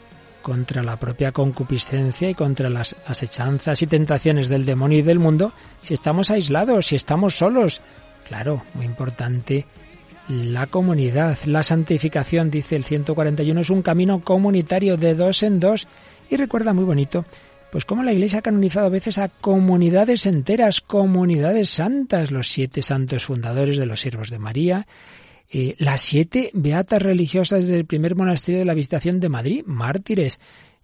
contra 0.42 0.82
la 0.82 0.98
propia 0.98 1.32
concupiscencia 1.32 2.30
y 2.30 2.34
contra 2.34 2.70
las 2.70 2.96
asechanzas 3.06 3.82
y 3.84 3.88
tentaciones 3.88 4.50
del 4.50 4.66
demonio 4.66 5.00
y 5.00 5.04
del 5.04 5.20
mundo 5.20 5.54
si 5.82 5.94
estamos 5.94 6.32
aislados, 6.32 6.88
si 6.88 6.96
estamos 6.96 7.36
solos. 7.36 7.82
Claro, 8.28 8.64
muy 8.74 8.86
importante 8.86 9.68
la 10.30 10.68
comunidad, 10.68 11.38
la 11.46 11.64
santificación, 11.64 12.52
dice 12.52 12.76
el 12.76 12.84
141, 12.84 13.62
es 13.62 13.70
un 13.70 13.82
camino 13.82 14.22
comunitario 14.24 14.96
de 14.96 15.16
dos 15.16 15.44
en 15.44 15.60
dos. 15.60 15.88
Y 16.30 16.38
recuerda 16.38 16.74
muy 16.74 16.84
bonito 16.84 17.26
pues 17.72 17.86
como 17.86 18.04
la 18.04 18.14
Iglesia 18.14 18.40
ha 18.40 18.44
canonizado 18.44 18.88
a 18.88 18.90
veces 18.90 19.18
a 19.18 19.30
comunidades 19.30 20.26
enteras, 20.26 20.82
comunidades 20.82 21.70
santas, 21.70 22.32
los 22.32 22.48
siete 22.48 22.82
santos 22.82 23.26
fundadores 23.26 23.78
de 23.78 23.86
los 23.86 24.02
siervos 24.02 24.30
de 24.30 24.40
María, 24.40 24.88
eh, 25.52 25.76
las 25.78 26.02
siete 26.02 26.52
beatas 26.54 27.02
religiosas 27.02 27.66
del 27.66 27.86
primer 27.86 28.16
monasterio 28.16 28.60
de 28.60 28.66
la 28.66 28.74
Visitación 28.74 29.20
de 29.20 29.30
Madrid, 29.30 29.64
mártires 29.66 30.40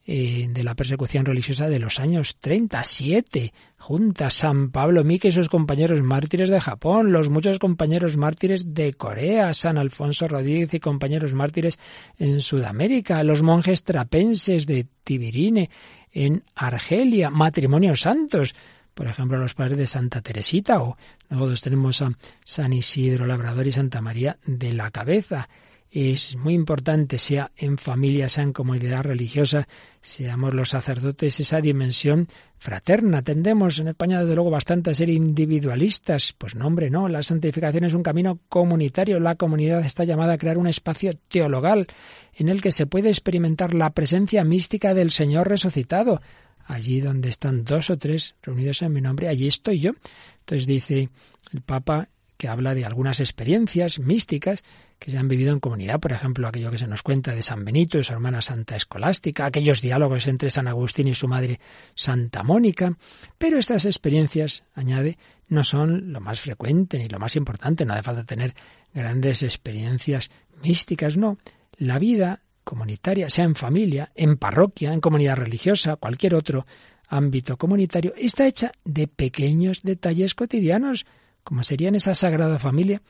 eh, 0.07 0.45
de 0.49 0.63
la 0.63 0.75
persecución 0.75 1.25
religiosa 1.25 1.67
de 1.67 1.79
los 1.79 1.99
años 1.99 2.37
37, 2.37 3.53
juntas 3.79 4.35
San 4.35 4.69
Pablo 4.69 5.03
Mique 5.03 5.29
y 5.29 5.31
sus 5.31 5.49
compañeros 5.49 6.03
mártires 6.03 6.49
de 6.49 6.61
Japón, 6.61 7.11
los 7.11 7.31
muchos 7.31 7.57
compañeros 7.57 8.15
mártires 8.15 8.75
de 8.75 8.93
Corea, 8.93 9.51
San 9.55 9.79
Alfonso 9.79 10.27
Rodríguez 10.27 10.71
y 10.75 10.79
compañeros 10.79 11.33
mártires 11.33 11.79
en 12.19 12.41
Sudamérica, 12.41 13.23
los 13.23 13.41
monjes 13.41 13.83
trapenses 13.83 14.67
de 14.67 14.85
Tibirine, 15.03 15.71
en 16.15 16.43
Argelia, 16.55 17.29
matrimonios 17.29 18.01
santos, 18.01 18.55
por 18.95 19.05
ejemplo, 19.05 19.37
los 19.37 19.53
padres 19.53 19.77
de 19.77 19.85
Santa 19.85 20.21
Teresita, 20.21 20.81
o 20.81 20.97
nosotros 21.29 21.61
tenemos 21.61 22.01
a 22.01 22.11
San 22.43 22.73
Isidro 22.73 23.27
Labrador 23.27 23.67
y 23.67 23.73
Santa 23.73 24.01
María 24.01 24.37
de 24.45 24.71
la 24.71 24.89
Cabeza. 24.89 25.49
Es 25.97 26.35
muy 26.35 26.53
importante, 26.55 27.17
sea 27.17 27.53
en 27.55 27.77
familia, 27.77 28.27
sea 28.27 28.43
en 28.43 28.51
comunidad 28.51 29.03
religiosa, 29.03 29.65
seamos 30.01 30.53
los 30.53 30.71
sacerdotes, 30.71 31.39
esa 31.39 31.61
dimensión 31.61 32.27
fraterna. 32.57 33.21
Tendemos 33.21 33.79
en 33.79 33.87
España, 33.87 34.19
desde 34.19 34.35
luego, 34.35 34.49
bastante 34.49 34.89
a 34.89 34.93
ser 34.93 35.07
individualistas. 35.07 36.35
Pues 36.37 36.53
no, 36.53 36.67
hombre, 36.67 36.89
no. 36.89 37.07
La 37.07 37.23
santificación 37.23 37.85
es 37.85 37.93
un 37.93 38.03
camino 38.03 38.41
comunitario. 38.49 39.21
La 39.21 39.35
comunidad 39.35 39.85
está 39.85 40.03
llamada 40.03 40.33
a 40.33 40.37
crear 40.37 40.57
un 40.57 40.67
espacio 40.67 41.13
teologal 41.29 41.87
en 42.33 42.49
el 42.49 42.59
que 42.59 42.73
se 42.73 42.87
puede 42.87 43.07
experimentar 43.07 43.73
la 43.73 43.91
presencia 43.91 44.43
mística 44.43 44.93
del 44.93 45.11
Señor 45.11 45.47
resucitado. 45.47 46.21
Allí 46.65 46.99
donde 46.99 47.29
están 47.29 47.63
dos 47.63 47.89
o 47.89 47.97
tres 47.97 48.35
reunidos 48.41 48.81
en 48.81 48.91
mi 48.91 48.99
nombre, 48.99 49.29
allí 49.29 49.47
estoy 49.47 49.79
yo. 49.79 49.91
Entonces 50.39 50.67
dice 50.67 51.09
el 51.53 51.61
Papa 51.61 52.09
habla 52.47 52.75
de 52.75 52.85
algunas 52.85 53.19
experiencias 53.19 53.99
místicas 53.99 54.63
que 54.99 55.11
se 55.11 55.17
han 55.17 55.27
vivido 55.27 55.53
en 55.53 55.59
comunidad, 55.59 55.99
por 55.99 56.11
ejemplo, 56.11 56.47
aquello 56.47 56.71
que 56.71 56.77
se 56.77 56.87
nos 56.87 57.03
cuenta 57.03 57.33
de 57.35 57.41
San 57.41 57.65
Benito 57.65 57.97
y 57.97 58.03
su 58.03 58.13
hermana 58.13 58.41
Santa 58.41 58.75
Escolástica, 58.75 59.45
aquellos 59.45 59.81
diálogos 59.81 60.27
entre 60.27 60.49
San 60.49 60.67
Agustín 60.67 61.07
y 61.07 61.13
su 61.13 61.27
madre 61.27 61.59
Santa 61.95 62.43
Mónica, 62.43 62.97
pero 63.37 63.57
estas 63.57 63.85
experiencias, 63.85 64.63
añade, 64.73 65.17
no 65.47 65.63
son 65.63 66.13
lo 66.13 66.21
más 66.21 66.41
frecuente 66.41 66.97
ni 66.97 67.07
lo 67.07 67.19
más 67.19 67.35
importante, 67.35 67.85
no 67.85 67.93
hace 67.93 68.03
falta 68.03 68.23
tener 68.23 68.53
grandes 68.93 69.43
experiencias 69.43 70.31
místicas, 70.63 71.17
no. 71.17 71.37
La 71.77 71.99
vida 71.99 72.41
comunitaria, 72.63 73.29
sea 73.29 73.45
en 73.45 73.55
familia, 73.55 74.11
en 74.15 74.37
parroquia, 74.37 74.93
en 74.93 75.01
comunidad 75.01 75.37
religiosa, 75.37 75.97
cualquier 75.97 76.35
otro 76.35 76.65
ámbito 77.07 77.57
comunitario, 77.57 78.13
está 78.17 78.47
hecha 78.47 78.71
de 78.83 79.07
pequeños 79.07 79.83
detalles 79.83 80.35
cotidianos, 80.35 81.05
como 81.45 81.63
serían 81.63 81.93
esa 81.93 82.15
sagrada 82.15 82.59
familia 82.59 83.03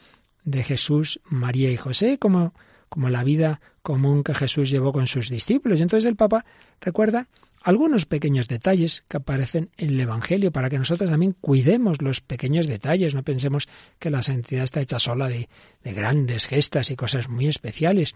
de 0.43 0.61
Jesús, 0.61 1.21
María 1.23 1.71
y 1.71 1.77
José, 1.77 2.19
como, 2.19 2.53
la 2.95 3.23
vida 3.23 3.61
común 3.81 4.23
que 4.23 4.36
Jesús 4.36 4.69
llevó 4.69 4.91
con 4.91 5.07
sus 5.07 5.29
discípulos. 5.29 5.79
Y 5.79 5.83
entonces 5.83 6.07
el 6.07 6.17
Papa 6.17 6.45
recuerda 6.81 7.29
algunos 7.63 8.05
pequeños 8.05 8.47
detalles 8.47 9.05
que 9.07 9.17
aparecen 9.17 9.69
en 9.77 9.89
el 9.89 9.99
Evangelio 10.01 10.51
para 10.51 10.69
que 10.69 10.77
nosotros 10.77 11.09
también 11.09 11.36
cuidemos 11.39 12.01
los 12.01 12.19
pequeños 12.21 12.67
detalles. 12.67 13.15
No 13.15 13.23
pensemos 13.23 13.67
que 13.99 14.11
la 14.11 14.21
santidad 14.21 14.65
está 14.65 14.81
hecha 14.81 14.99
sola 14.99 15.29
de, 15.29 15.49
de 15.83 15.93
grandes 15.93 16.45
gestas 16.45 16.91
y 16.91 16.97
cosas 16.97 17.29
muy 17.29 17.47
especiales. 17.47 18.15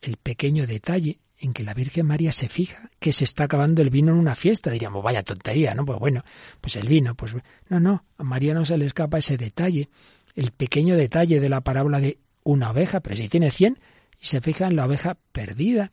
El 0.00 0.16
pequeño 0.16 0.66
detalle 0.66 1.20
en 1.38 1.52
que 1.52 1.62
la 1.62 1.74
Virgen 1.74 2.06
María 2.06 2.32
se 2.32 2.48
fija 2.48 2.90
que 2.98 3.12
se 3.12 3.24
está 3.24 3.44
acabando 3.44 3.80
el 3.82 3.90
vino 3.90 4.12
en 4.12 4.18
una 4.18 4.34
fiesta. 4.34 4.70
Diríamos, 4.70 5.02
vaya 5.02 5.22
tontería, 5.22 5.74
¿no? 5.74 5.84
Pues 5.84 5.98
bueno, 5.98 6.24
pues 6.60 6.76
el 6.76 6.88
vino, 6.88 7.14
pues 7.14 7.34
no, 7.68 7.80
no, 7.80 8.04
a 8.16 8.24
María 8.24 8.54
no 8.54 8.64
se 8.64 8.76
le 8.76 8.86
escapa 8.86 9.18
ese 9.18 9.36
detalle, 9.36 9.88
el 10.34 10.50
pequeño 10.50 10.96
detalle 10.96 11.40
de 11.40 11.48
la 11.48 11.60
parábola 11.60 12.00
de 12.00 12.18
una 12.42 12.70
oveja, 12.70 13.00
pero 13.00 13.16
si 13.16 13.28
tiene 13.28 13.50
cien 13.50 13.78
y 14.20 14.26
se 14.26 14.40
fija 14.40 14.66
en 14.66 14.76
la 14.76 14.86
oveja 14.86 15.16
perdida, 15.32 15.92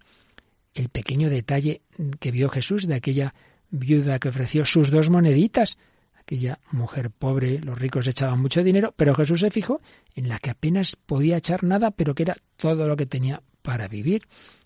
el 0.74 0.90
pequeño 0.90 1.30
detalle 1.30 1.82
que 2.20 2.32
vio 2.32 2.50
Jesús 2.50 2.88
de 2.88 2.96
aquella 2.96 3.34
viuda 3.70 4.20
que 4.20 4.30
ofreció 4.30 4.66
sus 4.66 4.90
dos 4.90 5.10
moneditas, 5.10 5.78
aquella 6.16 6.60
mujer 6.72 7.12
pobre, 7.12 7.60
los 7.60 7.80
ricos 7.80 8.08
echaban 8.08 8.42
mucho 8.42 8.64
dinero, 8.64 8.94
pero 8.98 9.14
Jesús 9.14 9.42
se 9.42 9.52
fijó 9.52 9.82
en 10.16 10.28
la 10.28 10.40
que 10.40 10.50
apenas 10.50 10.96
podía 10.96 11.38
echar 11.38 11.64
nada, 11.64 11.92
pero 11.92 12.16
que 12.16 12.24
era 12.24 12.36
todo 12.58 12.88
lo 12.88 12.96
que 12.96 13.06
tenía 13.06 13.44
para 13.62 13.88
vivir 13.88 14.24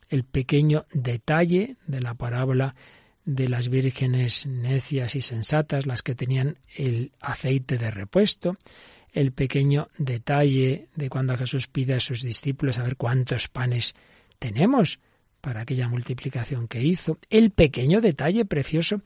el 0.09 0.23
pequeño 0.23 0.85
detalle 0.91 1.77
de 1.87 2.01
la 2.01 2.15
parábola 2.15 2.75
de 3.25 3.47
las 3.47 3.69
vírgenes 3.69 4.47
necias 4.47 5.15
y 5.15 5.21
sensatas, 5.21 5.85
las 5.85 6.01
que 6.01 6.15
tenían 6.15 6.57
el 6.75 7.11
aceite 7.21 7.77
de 7.77 7.91
repuesto, 7.91 8.57
el 9.13 9.31
pequeño 9.31 9.87
detalle 9.97 10.87
de 10.95 11.09
cuando 11.09 11.37
Jesús 11.37 11.67
pide 11.67 11.93
a 11.93 11.99
sus 11.99 12.21
discípulos 12.21 12.79
a 12.79 12.83
ver 12.83 12.95
cuántos 12.95 13.47
panes 13.47 13.95
tenemos 14.39 14.99
para 15.41 15.61
aquella 15.61 15.87
multiplicación 15.87 16.67
que 16.67 16.81
hizo, 16.81 17.17
el 17.29 17.51
pequeño 17.51 18.01
detalle 18.01 18.45
precioso 18.45 19.01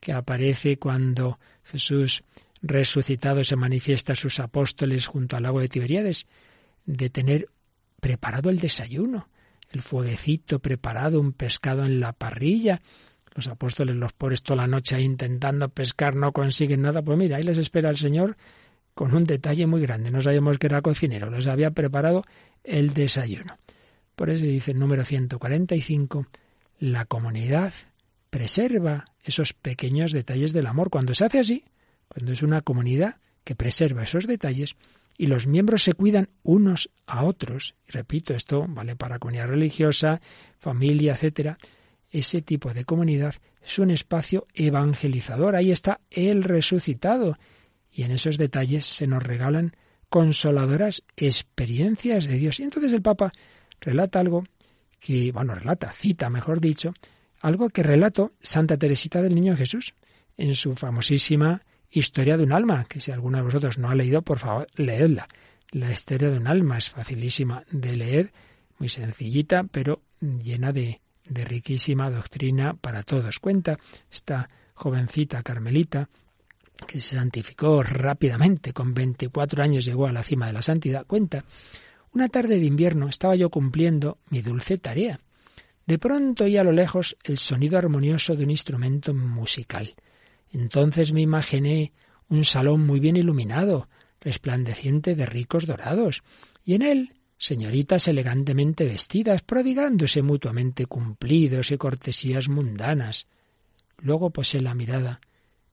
que 0.00 0.12
aparece 0.12 0.78
cuando 0.78 1.38
Jesús 1.64 2.22
resucitado 2.62 3.44
se 3.44 3.56
manifiesta 3.56 4.14
a 4.14 4.16
sus 4.16 4.40
apóstoles 4.40 5.06
junto 5.06 5.36
al 5.36 5.44
lago 5.44 5.60
de 5.60 5.68
Tiberíades, 5.68 6.26
de 6.84 7.10
tener 7.10 7.48
preparado 8.00 8.50
el 8.50 8.58
desayuno, 8.58 9.28
el 9.70 9.82
fueguecito 9.82 10.58
preparado, 10.58 11.20
un 11.20 11.32
pescado 11.32 11.84
en 11.84 12.00
la 12.00 12.12
parrilla. 12.12 12.82
Los 13.34 13.48
apóstoles, 13.48 13.96
los 13.96 14.12
pobres, 14.12 14.42
toda 14.42 14.62
la 14.62 14.66
noche 14.66 14.96
ahí 14.96 15.04
intentando 15.04 15.68
pescar, 15.68 16.16
no 16.16 16.32
consiguen 16.32 16.82
nada. 16.82 17.02
Pues 17.02 17.18
mira, 17.18 17.36
ahí 17.36 17.42
les 17.42 17.58
espera 17.58 17.90
el 17.90 17.98
Señor 17.98 18.36
con 18.94 19.14
un 19.14 19.24
detalle 19.24 19.66
muy 19.66 19.82
grande. 19.82 20.10
No 20.10 20.22
sabíamos 20.22 20.58
que 20.58 20.68
era 20.68 20.80
cocinero, 20.80 21.30
les 21.30 21.46
había 21.46 21.70
preparado 21.70 22.24
el 22.64 22.94
desayuno. 22.94 23.58
Por 24.14 24.30
eso 24.30 24.44
dice 24.44 24.70
el 24.70 24.78
número 24.78 25.04
145, 25.04 26.26
la 26.78 27.04
comunidad 27.04 27.74
preserva 28.30 29.04
esos 29.22 29.52
pequeños 29.52 30.12
detalles 30.12 30.54
del 30.54 30.66
amor. 30.66 30.88
Cuando 30.88 31.14
se 31.14 31.26
hace 31.26 31.38
así, 31.38 31.64
cuando 32.08 32.32
es 32.32 32.42
una 32.42 32.62
comunidad 32.62 33.16
que 33.44 33.54
preserva 33.54 34.04
esos 34.04 34.26
detalles, 34.26 34.76
y 35.18 35.26
los 35.26 35.46
miembros 35.46 35.82
se 35.82 35.94
cuidan 35.94 36.28
unos 36.42 36.90
a 37.06 37.24
otros. 37.24 37.74
Y 37.88 37.92
repito, 37.92 38.34
esto 38.34 38.66
vale 38.68 38.96
para 38.96 39.18
comunidad 39.18 39.48
religiosa, 39.48 40.20
familia, 40.58 41.14
etcétera. 41.14 41.58
Ese 42.10 42.42
tipo 42.42 42.72
de 42.72 42.84
comunidad 42.84 43.34
es 43.64 43.78
un 43.78 43.90
espacio 43.90 44.46
evangelizador. 44.54 45.56
Ahí 45.56 45.72
está 45.72 46.00
el 46.10 46.44
resucitado. 46.44 47.38
Y 47.90 48.02
en 48.02 48.12
esos 48.12 48.38
detalles 48.38 48.86
se 48.86 49.06
nos 49.06 49.22
regalan 49.22 49.74
consoladoras 50.08 51.02
experiencias 51.16 52.26
de 52.26 52.36
Dios. 52.36 52.60
Y 52.60 52.64
entonces 52.64 52.92
el 52.92 53.02
Papa 53.02 53.32
relata 53.80 54.20
algo 54.20 54.44
que, 55.00 55.32
bueno, 55.32 55.54
relata, 55.54 55.92
cita, 55.92 56.30
mejor 56.30 56.60
dicho, 56.60 56.94
algo 57.40 57.68
que 57.68 57.82
relató 57.82 58.32
Santa 58.40 58.76
Teresita 58.76 59.22
del 59.22 59.34
Niño 59.34 59.56
Jesús 59.56 59.94
en 60.36 60.54
su 60.54 60.74
famosísima 60.74 61.62
Historia 61.90 62.36
de 62.36 62.44
un 62.44 62.52
alma, 62.52 62.84
que 62.84 63.00
si 63.00 63.12
alguno 63.12 63.38
de 63.38 63.44
vosotros 63.44 63.78
no 63.78 63.90
ha 63.90 63.94
leído, 63.94 64.22
por 64.22 64.38
favor, 64.38 64.66
leedla. 64.74 65.26
La 65.70 65.90
historia 65.90 66.30
de 66.30 66.38
un 66.38 66.46
alma 66.46 66.78
es 66.78 66.90
facilísima 66.90 67.64
de 67.70 67.96
leer, 67.96 68.32
muy 68.78 68.88
sencillita, 68.88 69.64
pero 69.64 70.02
llena 70.20 70.72
de, 70.72 71.00
de 71.24 71.44
riquísima 71.44 72.10
doctrina 72.10 72.74
para 72.74 73.02
todos. 73.02 73.38
Cuenta 73.38 73.78
esta 74.10 74.48
jovencita 74.74 75.42
carmelita 75.42 76.08
que 76.86 77.00
se 77.00 77.16
santificó 77.16 77.82
rápidamente, 77.82 78.72
con 78.72 78.92
24 78.92 79.62
años 79.62 79.84
llegó 79.84 80.06
a 80.06 80.12
la 80.12 80.22
cima 80.22 80.46
de 80.46 80.52
la 80.52 80.62
santidad. 80.62 81.06
Cuenta, 81.06 81.44
una 82.12 82.28
tarde 82.28 82.58
de 82.58 82.66
invierno 82.66 83.08
estaba 83.08 83.34
yo 83.34 83.50
cumpliendo 83.50 84.18
mi 84.30 84.42
dulce 84.42 84.78
tarea. 84.78 85.18
De 85.86 85.98
pronto 85.98 86.44
oí 86.44 86.56
a 86.56 86.64
lo 86.64 86.72
lejos 86.72 87.16
el 87.24 87.38
sonido 87.38 87.78
armonioso 87.78 88.34
de 88.34 88.44
un 88.44 88.50
instrumento 88.50 89.14
musical. 89.14 89.94
Entonces 90.52 91.12
me 91.12 91.20
imaginé 91.20 91.92
un 92.28 92.44
salón 92.44 92.86
muy 92.86 93.00
bien 93.00 93.16
iluminado, 93.16 93.88
resplandeciente 94.20 95.14
de 95.14 95.26
ricos 95.26 95.66
dorados, 95.66 96.22
y 96.64 96.74
en 96.74 96.82
él 96.82 97.14
señoritas 97.38 98.08
elegantemente 98.08 98.86
vestidas, 98.86 99.42
prodigándose 99.42 100.22
mutuamente 100.22 100.86
cumplidos 100.86 101.70
y 101.70 101.76
cortesías 101.76 102.48
mundanas. 102.48 103.26
Luego 103.98 104.30
posé 104.30 104.60
la 104.60 104.74
mirada 104.74 105.20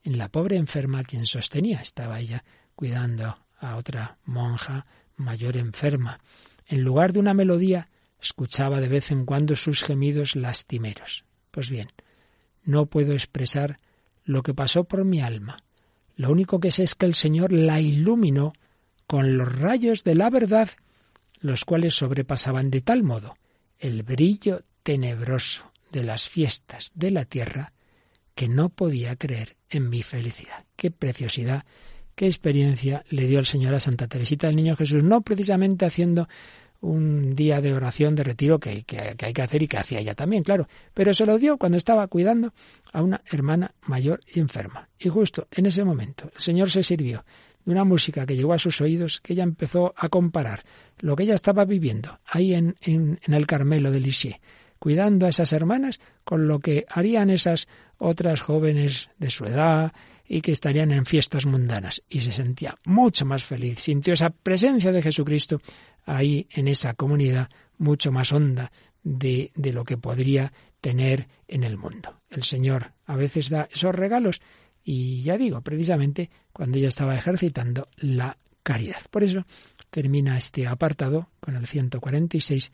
en 0.04 0.18
la 0.18 0.30
pobre 0.30 0.58
enferma 0.58 1.04
quien 1.04 1.26
sostenía. 1.26 1.80
Estaba 1.80 2.20
ella 2.20 2.44
cuidando 2.76 3.38
a 3.60 3.76
otra 3.78 4.18
monja 4.26 4.86
mayor 5.16 5.58
enferma. 5.58 6.20
En 6.68 6.84
lugar 6.84 7.14
de 7.14 7.20
una 7.20 7.34
melodía, 7.34 7.90
escuchaba 8.22 8.82
de 8.82 8.90
vez 8.90 9.12
en 9.12 9.26
cuando 9.26 9.56
sus 9.56 9.84
gemidos 9.84 10.36
lastimeros. 10.36 11.26
Pues 11.52 11.70
bien, 11.70 11.88
no 12.64 12.86
puedo 12.88 13.14
expresar 13.14 13.78
lo 14.24 14.44
que 14.44 14.54
pasó 14.54 14.84
por 14.86 15.06
mi 15.06 15.22
alma. 15.22 15.58
Lo 16.16 16.32
único 16.32 16.60
que 16.60 16.72
sé 16.72 16.84
es 16.84 16.96
que 16.96 17.06
el 17.06 17.16
Señor 17.16 17.52
la 17.52 17.82
iluminó 17.82 18.54
con 19.08 19.38
los 19.38 19.60
rayos 19.60 20.04
de 20.04 20.16
la 20.16 20.30
verdad, 20.30 20.70
los 21.40 21.66
cuales 21.66 21.96
sobrepasaban 21.96 22.70
de 22.70 22.82
tal 22.82 23.04
modo 23.04 23.38
el 23.80 24.04
brillo 24.04 24.62
tenebroso 24.84 25.72
de 25.92 26.04
las 26.04 26.30
fiestas 26.30 26.92
de 26.96 27.12
la 27.12 27.26
tierra, 27.26 27.74
que 28.36 28.48
no 28.48 28.70
podía 28.70 29.16
creer 29.16 29.58
en 29.70 29.90
mi 29.90 30.02
felicidad. 30.02 30.66
Qué 30.76 30.90
preciosidad, 30.90 31.66
qué 32.16 32.28
experiencia 32.28 33.04
le 33.10 33.28
dio 33.28 33.40
el 33.40 33.46
Señor 33.46 33.76
a 33.76 33.80
Santa 33.80 34.08
Teresita 34.08 34.48
del 34.48 34.56
Niño 34.56 34.76
Jesús, 34.76 35.04
no 35.04 35.22
precisamente 35.22 35.86
haciendo 35.86 36.28
un 36.84 37.34
día 37.34 37.62
de 37.62 37.74
oración, 37.74 38.14
de 38.14 38.24
retiro 38.24 38.60
que, 38.60 38.84
que, 38.84 39.16
hay 39.18 39.34
que 39.34 39.42
hacer 39.42 39.64
y 39.64 39.68
que 39.68 39.78
hacía 39.78 40.00
ella 40.00 40.16
también, 40.16 40.44
claro. 40.44 40.68
Pero 40.94 41.14
se 41.14 41.26
lo 41.26 41.40
dio 41.40 41.58
cuando 41.58 41.78
estaba 41.78 42.06
cuidando 42.08 42.54
a 42.92 43.02
una 43.02 43.22
hermana 43.32 43.74
mayor 43.88 44.20
y 44.28 44.42
enferma. 44.42 44.90
Y 45.00 45.08
justo 45.08 45.48
en 45.52 45.66
ese 45.66 45.86
momento 45.86 46.30
el 46.36 46.42
Señor 46.42 46.70
se 46.70 46.84
sirvió 46.84 47.24
de 47.64 47.72
una 47.72 47.86
música 47.86 48.26
que 48.26 48.36
llegó 48.36 48.52
a 48.52 48.60
sus 48.60 48.82
oídos 48.82 49.22
que 49.22 49.32
ella 49.32 49.44
empezó 49.44 49.94
a 49.96 50.10
comparar 50.10 50.64
lo 51.00 51.16
que 51.16 51.24
ella 51.24 51.36
estaba 51.36 51.64
viviendo 51.64 52.20
ahí 52.26 52.54
en, 52.54 52.76
en, 52.82 53.18
el 53.26 53.48
Carmelo 53.48 53.90
de 53.90 54.02
Lisieux, 54.02 54.42
cuidando 54.78 55.26
a 55.26 55.30
esas 55.30 55.54
hermanas 55.54 56.02
con 56.26 56.50
lo 56.50 56.60
que 56.60 56.86
harían 56.90 57.30
esas 57.30 57.68
otras 57.98 58.42
jóvenes 58.42 59.10
de 59.18 59.32
su 59.32 59.46
edad 59.46 59.94
y 60.26 60.42
que 60.42 60.52
estarían 60.52 60.92
en 60.92 61.06
fiestas 61.06 61.46
mundanas. 61.46 62.04
Y 62.10 62.20
se 62.22 62.34
sentía 62.34 62.78
mucho 62.84 63.26
más 63.26 63.46
feliz, 63.46 63.80
sintió 63.80 64.14
esa 64.14 64.32
presencia 64.32 64.92
de 64.92 65.02
Jesucristo 65.02 65.62
ahí 66.06 66.48
en 66.52 66.68
esa 66.68 66.94
comunidad 66.94 67.50
mucho 67.78 68.12
más 68.12 68.32
honda 68.32 68.72
de, 69.04 69.52
de 69.56 69.74
lo 69.74 69.84
que 69.84 69.98
podría 69.98 70.54
tener 70.82 71.28
en 71.48 71.64
el 71.64 71.78
mundo. 71.78 72.22
El 72.30 72.44
Señor 72.44 72.94
a 73.06 73.16
veces 73.16 73.50
da 73.50 73.68
esos 73.72 73.96
regalos 73.96 74.42
y 74.84 75.22
ya 75.24 75.38
digo, 75.38 75.62
precisamente 75.62 76.30
cuando 76.52 76.78
ella 76.78 76.90
estaba 76.90 77.16
ejercitando 77.16 77.88
la 77.98 78.38
caridad. 78.64 79.02
Por 79.10 79.24
eso 79.24 79.46
termina 79.90 80.38
este 80.38 80.68
apartado 80.68 81.30
con 81.40 81.56
el 81.56 81.68
146, 81.68 82.72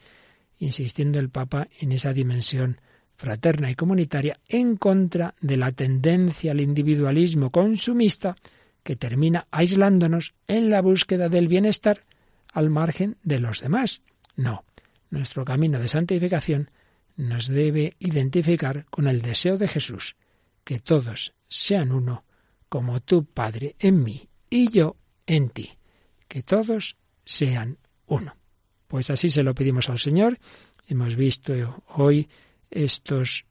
insistiendo 0.59 1.19
el 1.19 1.29
Papa 1.29 1.67
en 1.79 1.91
esa 1.91 2.13
dimensión 2.13 2.79
fraterna 3.15 3.69
y 3.69 3.75
comunitaria 3.75 4.39
en 4.47 4.77
contra 4.77 5.35
de 5.41 5.57
la 5.57 5.71
tendencia 5.71 6.51
al 6.51 6.61
individualismo 6.61 7.51
consumista 7.51 8.37
que 8.81 8.95
termina 8.95 9.45
aislándonos 9.51 10.33
en 10.47 10.69
la 10.69 10.81
búsqueda 10.81 11.27
del 11.27 11.49
bienestar 11.49 12.05
al 12.53 12.69
margen 12.69 13.17
de 13.23 13.39
los 13.39 13.61
demás. 13.61 14.01
No, 14.35 14.63
nuestro 15.09 15.45
camino 15.45 15.79
de 15.79 15.87
santificación 15.87 16.71
nos 17.15 17.47
debe 17.47 17.95
identificar 17.99 18.85
con 18.89 19.07
el 19.07 19.21
deseo 19.21 19.57
de 19.57 19.67
Jesús, 19.67 20.15
que 20.63 20.79
todos 20.79 21.33
sean 21.47 21.91
uno, 21.91 22.23
como 22.69 23.01
tú, 23.01 23.25
Padre, 23.25 23.75
en 23.79 24.03
mí 24.03 24.29
y 24.49 24.69
yo 24.71 24.95
en 25.25 25.49
ti, 25.49 25.77
que 26.27 26.43
todos 26.43 26.97
sean 27.25 27.77
uno. 28.05 28.35
Pues 28.87 29.09
así 29.09 29.29
se 29.29 29.43
lo 29.43 29.53
pedimos 29.53 29.89
al 29.89 29.99
Señor. 29.99 30.37
Hemos 30.87 31.15
visto 31.15 31.83
hoy 31.87 32.29
estos 32.71 33.45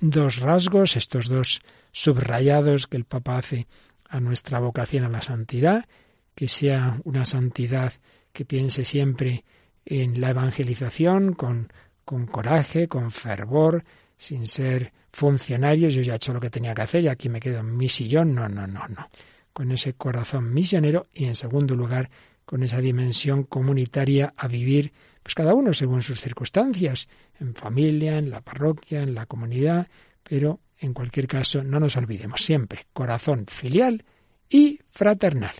dos 0.00 0.38
rasgos, 0.38 0.96
estos 0.96 1.28
dos 1.28 1.60
subrayados 1.92 2.86
que 2.86 2.96
el 2.96 3.04
Papa 3.04 3.38
hace 3.38 3.68
a 4.08 4.20
nuestra 4.20 4.58
vocación 4.58 5.04
a 5.04 5.08
la 5.08 5.22
santidad, 5.22 5.86
que 6.34 6.48
sea 6.48 7.00
una 7.04 7.24
santidad 7.24 7.92
que 8.32 8.44
piense 8.44 8.84
siempre 8.84 9.44
en 9.84 10.20
la 10.20 10.30
evangelización 10.30 11.34
con, 11.34 11.72
con 12.04 12.26
coraje, 12.26 12.88
con 12.88 13.10
fervor, 13.10 13.84
sin 14.16 14.46
ser 14.46 14.92
funcionarios, 15.12 15.94
yo 15.94 16.02
ya 16.02 16.14
he 16.14 16.16
hecho 16.16 16.32
lo 16.32 16.40
que 16.40 16.50
tenía 16.50 16.74
que 16.74 16.82
hacer 16.82 17.04
y 17.04 17.08
aquí 17.08 17.28
me 17.28 17.40
quedo 17.40 17.60
en 17.60 17.76
mi 17.76 17.88
sillón. 17.88 18.34
No, 18.34 18.48
no, 18.48 18.66
no, 18.66 18.88
no. 18.88 19.08
Con 19.52 19.70
ese 19.72 19.94
corazón 19.94 20.52
misionero 20.54 21.08
y 21.12 21.26
en 21.26 21.34
segundo 21.34 21.74
lugar 21.74 22.08
con 22.44 22.62
esa 22.62 22.80
dimensión 22.80 23.44
comunitaria 23.44 24.32
a 24.36 24.48
vivir, 24.48 24.92
pues 25.22 25.34
cada 25.34 25.54
uno 25.54 25.74
según 25.74 26.02
sus 26.02 26.20
circunstancias, 26.20 27.08
en 27.38 27.54
familia, 27.54 28.18
en 28.18 28.30
la 28.30 28.40
parroquia, 28.40 29.02
en 29.02 29.14
la 29.14 29.26
comunidad, 29.26 29.88
pero 30.22 30.60
en 30.78 30.92
cualquier 30.92 31.26
caso 31.26 31.62
no 31.62 31.78
nos 31.78 31.96
olvidemos 31.96 32.42
siempre, 32.42 32.86
corazón 32.92 33.46
filial 33.46 34.04
y 34.48 34.80
fraternal. 34.90 35.54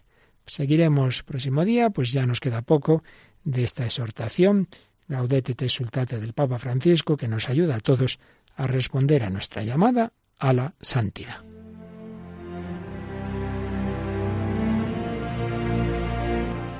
Seguiremos 0.47 1.22
próximo 1.22 1.64
día, 1.64 1.90
pues 1.90 2.12
ya 2.12 2.26
nos 2.26 2.40
queda 2.40 2.62
poco 2.62 3.03
de 3.45 3.64
esta 3.64 3.84
exhortación, 3.84 4.68
Gaudete 5.09 5.55
te 5.55 5.68
sultate 5.68 6.18
del 6.20 6.32
Papa 6.32 6.59
Francisco, 6.59 7.16
que 7.16 7.28
nos 7.28 7.49
ayuda 7.49 7.76
a 7.76 7.80
todos 7.80 8.18
a 8.57 8.66
responder 8.66 9.22
a 9.24 9.30
nuestra 9.30 9.62
llamada 9.62 10.12
a 10.38 10.53
la 10.53 10.74
santidad. 10.80 11.40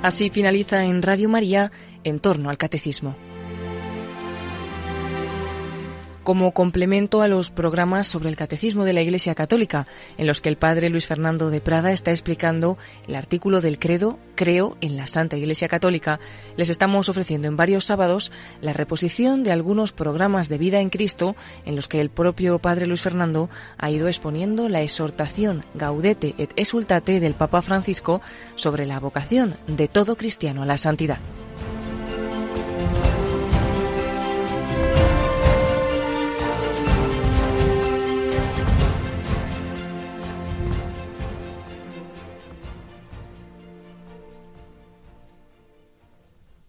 Así 0.02 0.30
finaliza 0.30 0.84
en 0.84 1.00
Radio 1.02 1.28
María 1.28 1.70
en 2.02 2.18
torno 2.18 2.50
al 2.50 2.58
catecismo. 2.58 3.16
Como 6.24 6.52
complemento 6.52 7.20
a 7.20 7.26
los 7.26 7.50
programas 7.50 8.06
sobre 8.06 8.28
el 8.28 8.36
catecismo 8.36 8.84
de 8.84 8.92
la 8.92 9.02
Iglesia 9.02 9.34
Católica, 9.34 9.88
en 10.18 10.28
los 10.28 10.40
que 10.40 10.48
el 10.48 10.56
padre 10.56 10.88
Luis 10.88 11.08
Fernando 11.08 11.50
de 11.50 11.60
Prada 11.60 11.90
está 11.90 12.12
explicando 12.12 12.78
el 13.08 13.16
artículo 13.16 13.60
del 13.60 13.80
credo 13.80 14.20
Creo 14.36 14.76
en 14.80 14.96
la 14.96 15.08
Santa 15.08 15.36
Iglesia 15.36 15.68
Católica, 15.68 16.20
les 16.56 16.68
estamos 16.68 17.08
ofreciendo 17.08 17.48
en 17.48 17.56
varios 17.56 17.86
sábados 17.86 18.30
la 18.60 18.72
reposición 18.72 19.42
de 19.42 19.50
algunos 19.50 19.92
programas 19.92 20.48
de 20.48 20.58
vida 20.58 20.80
en 20.80 20.90
Cristo 20.90 21.34
en 21.64 21.74
los 21.74 21.88
que 21.88 22.00
el 22.00 22.08
propio 22.08 22.60
padre 22.60 22.86
Luis 22.86 23.02
Fernando 23.02 23.50
ha 23.76 23.90
ido 23.90 24.06
exponiendo 24.06 24.68
la 24.68 24.80
exhortación 24.80 25.64
Gaudete 25.74 26.36
et 26.38 26.52
Exultate 26.54 27.18
del 27.18 27.34
Papa 27.34 27.62
Francisco 27.62 28.20
sobre 28.54 28.86
la 28.86 29.00
vocación 29.00 29.56
de 29.66 29.88
todo 29.88 30.16
cristiano 30.16 30.62
a 30.62 30.66
la 30.66 30.78
santidad. 30.78 31.18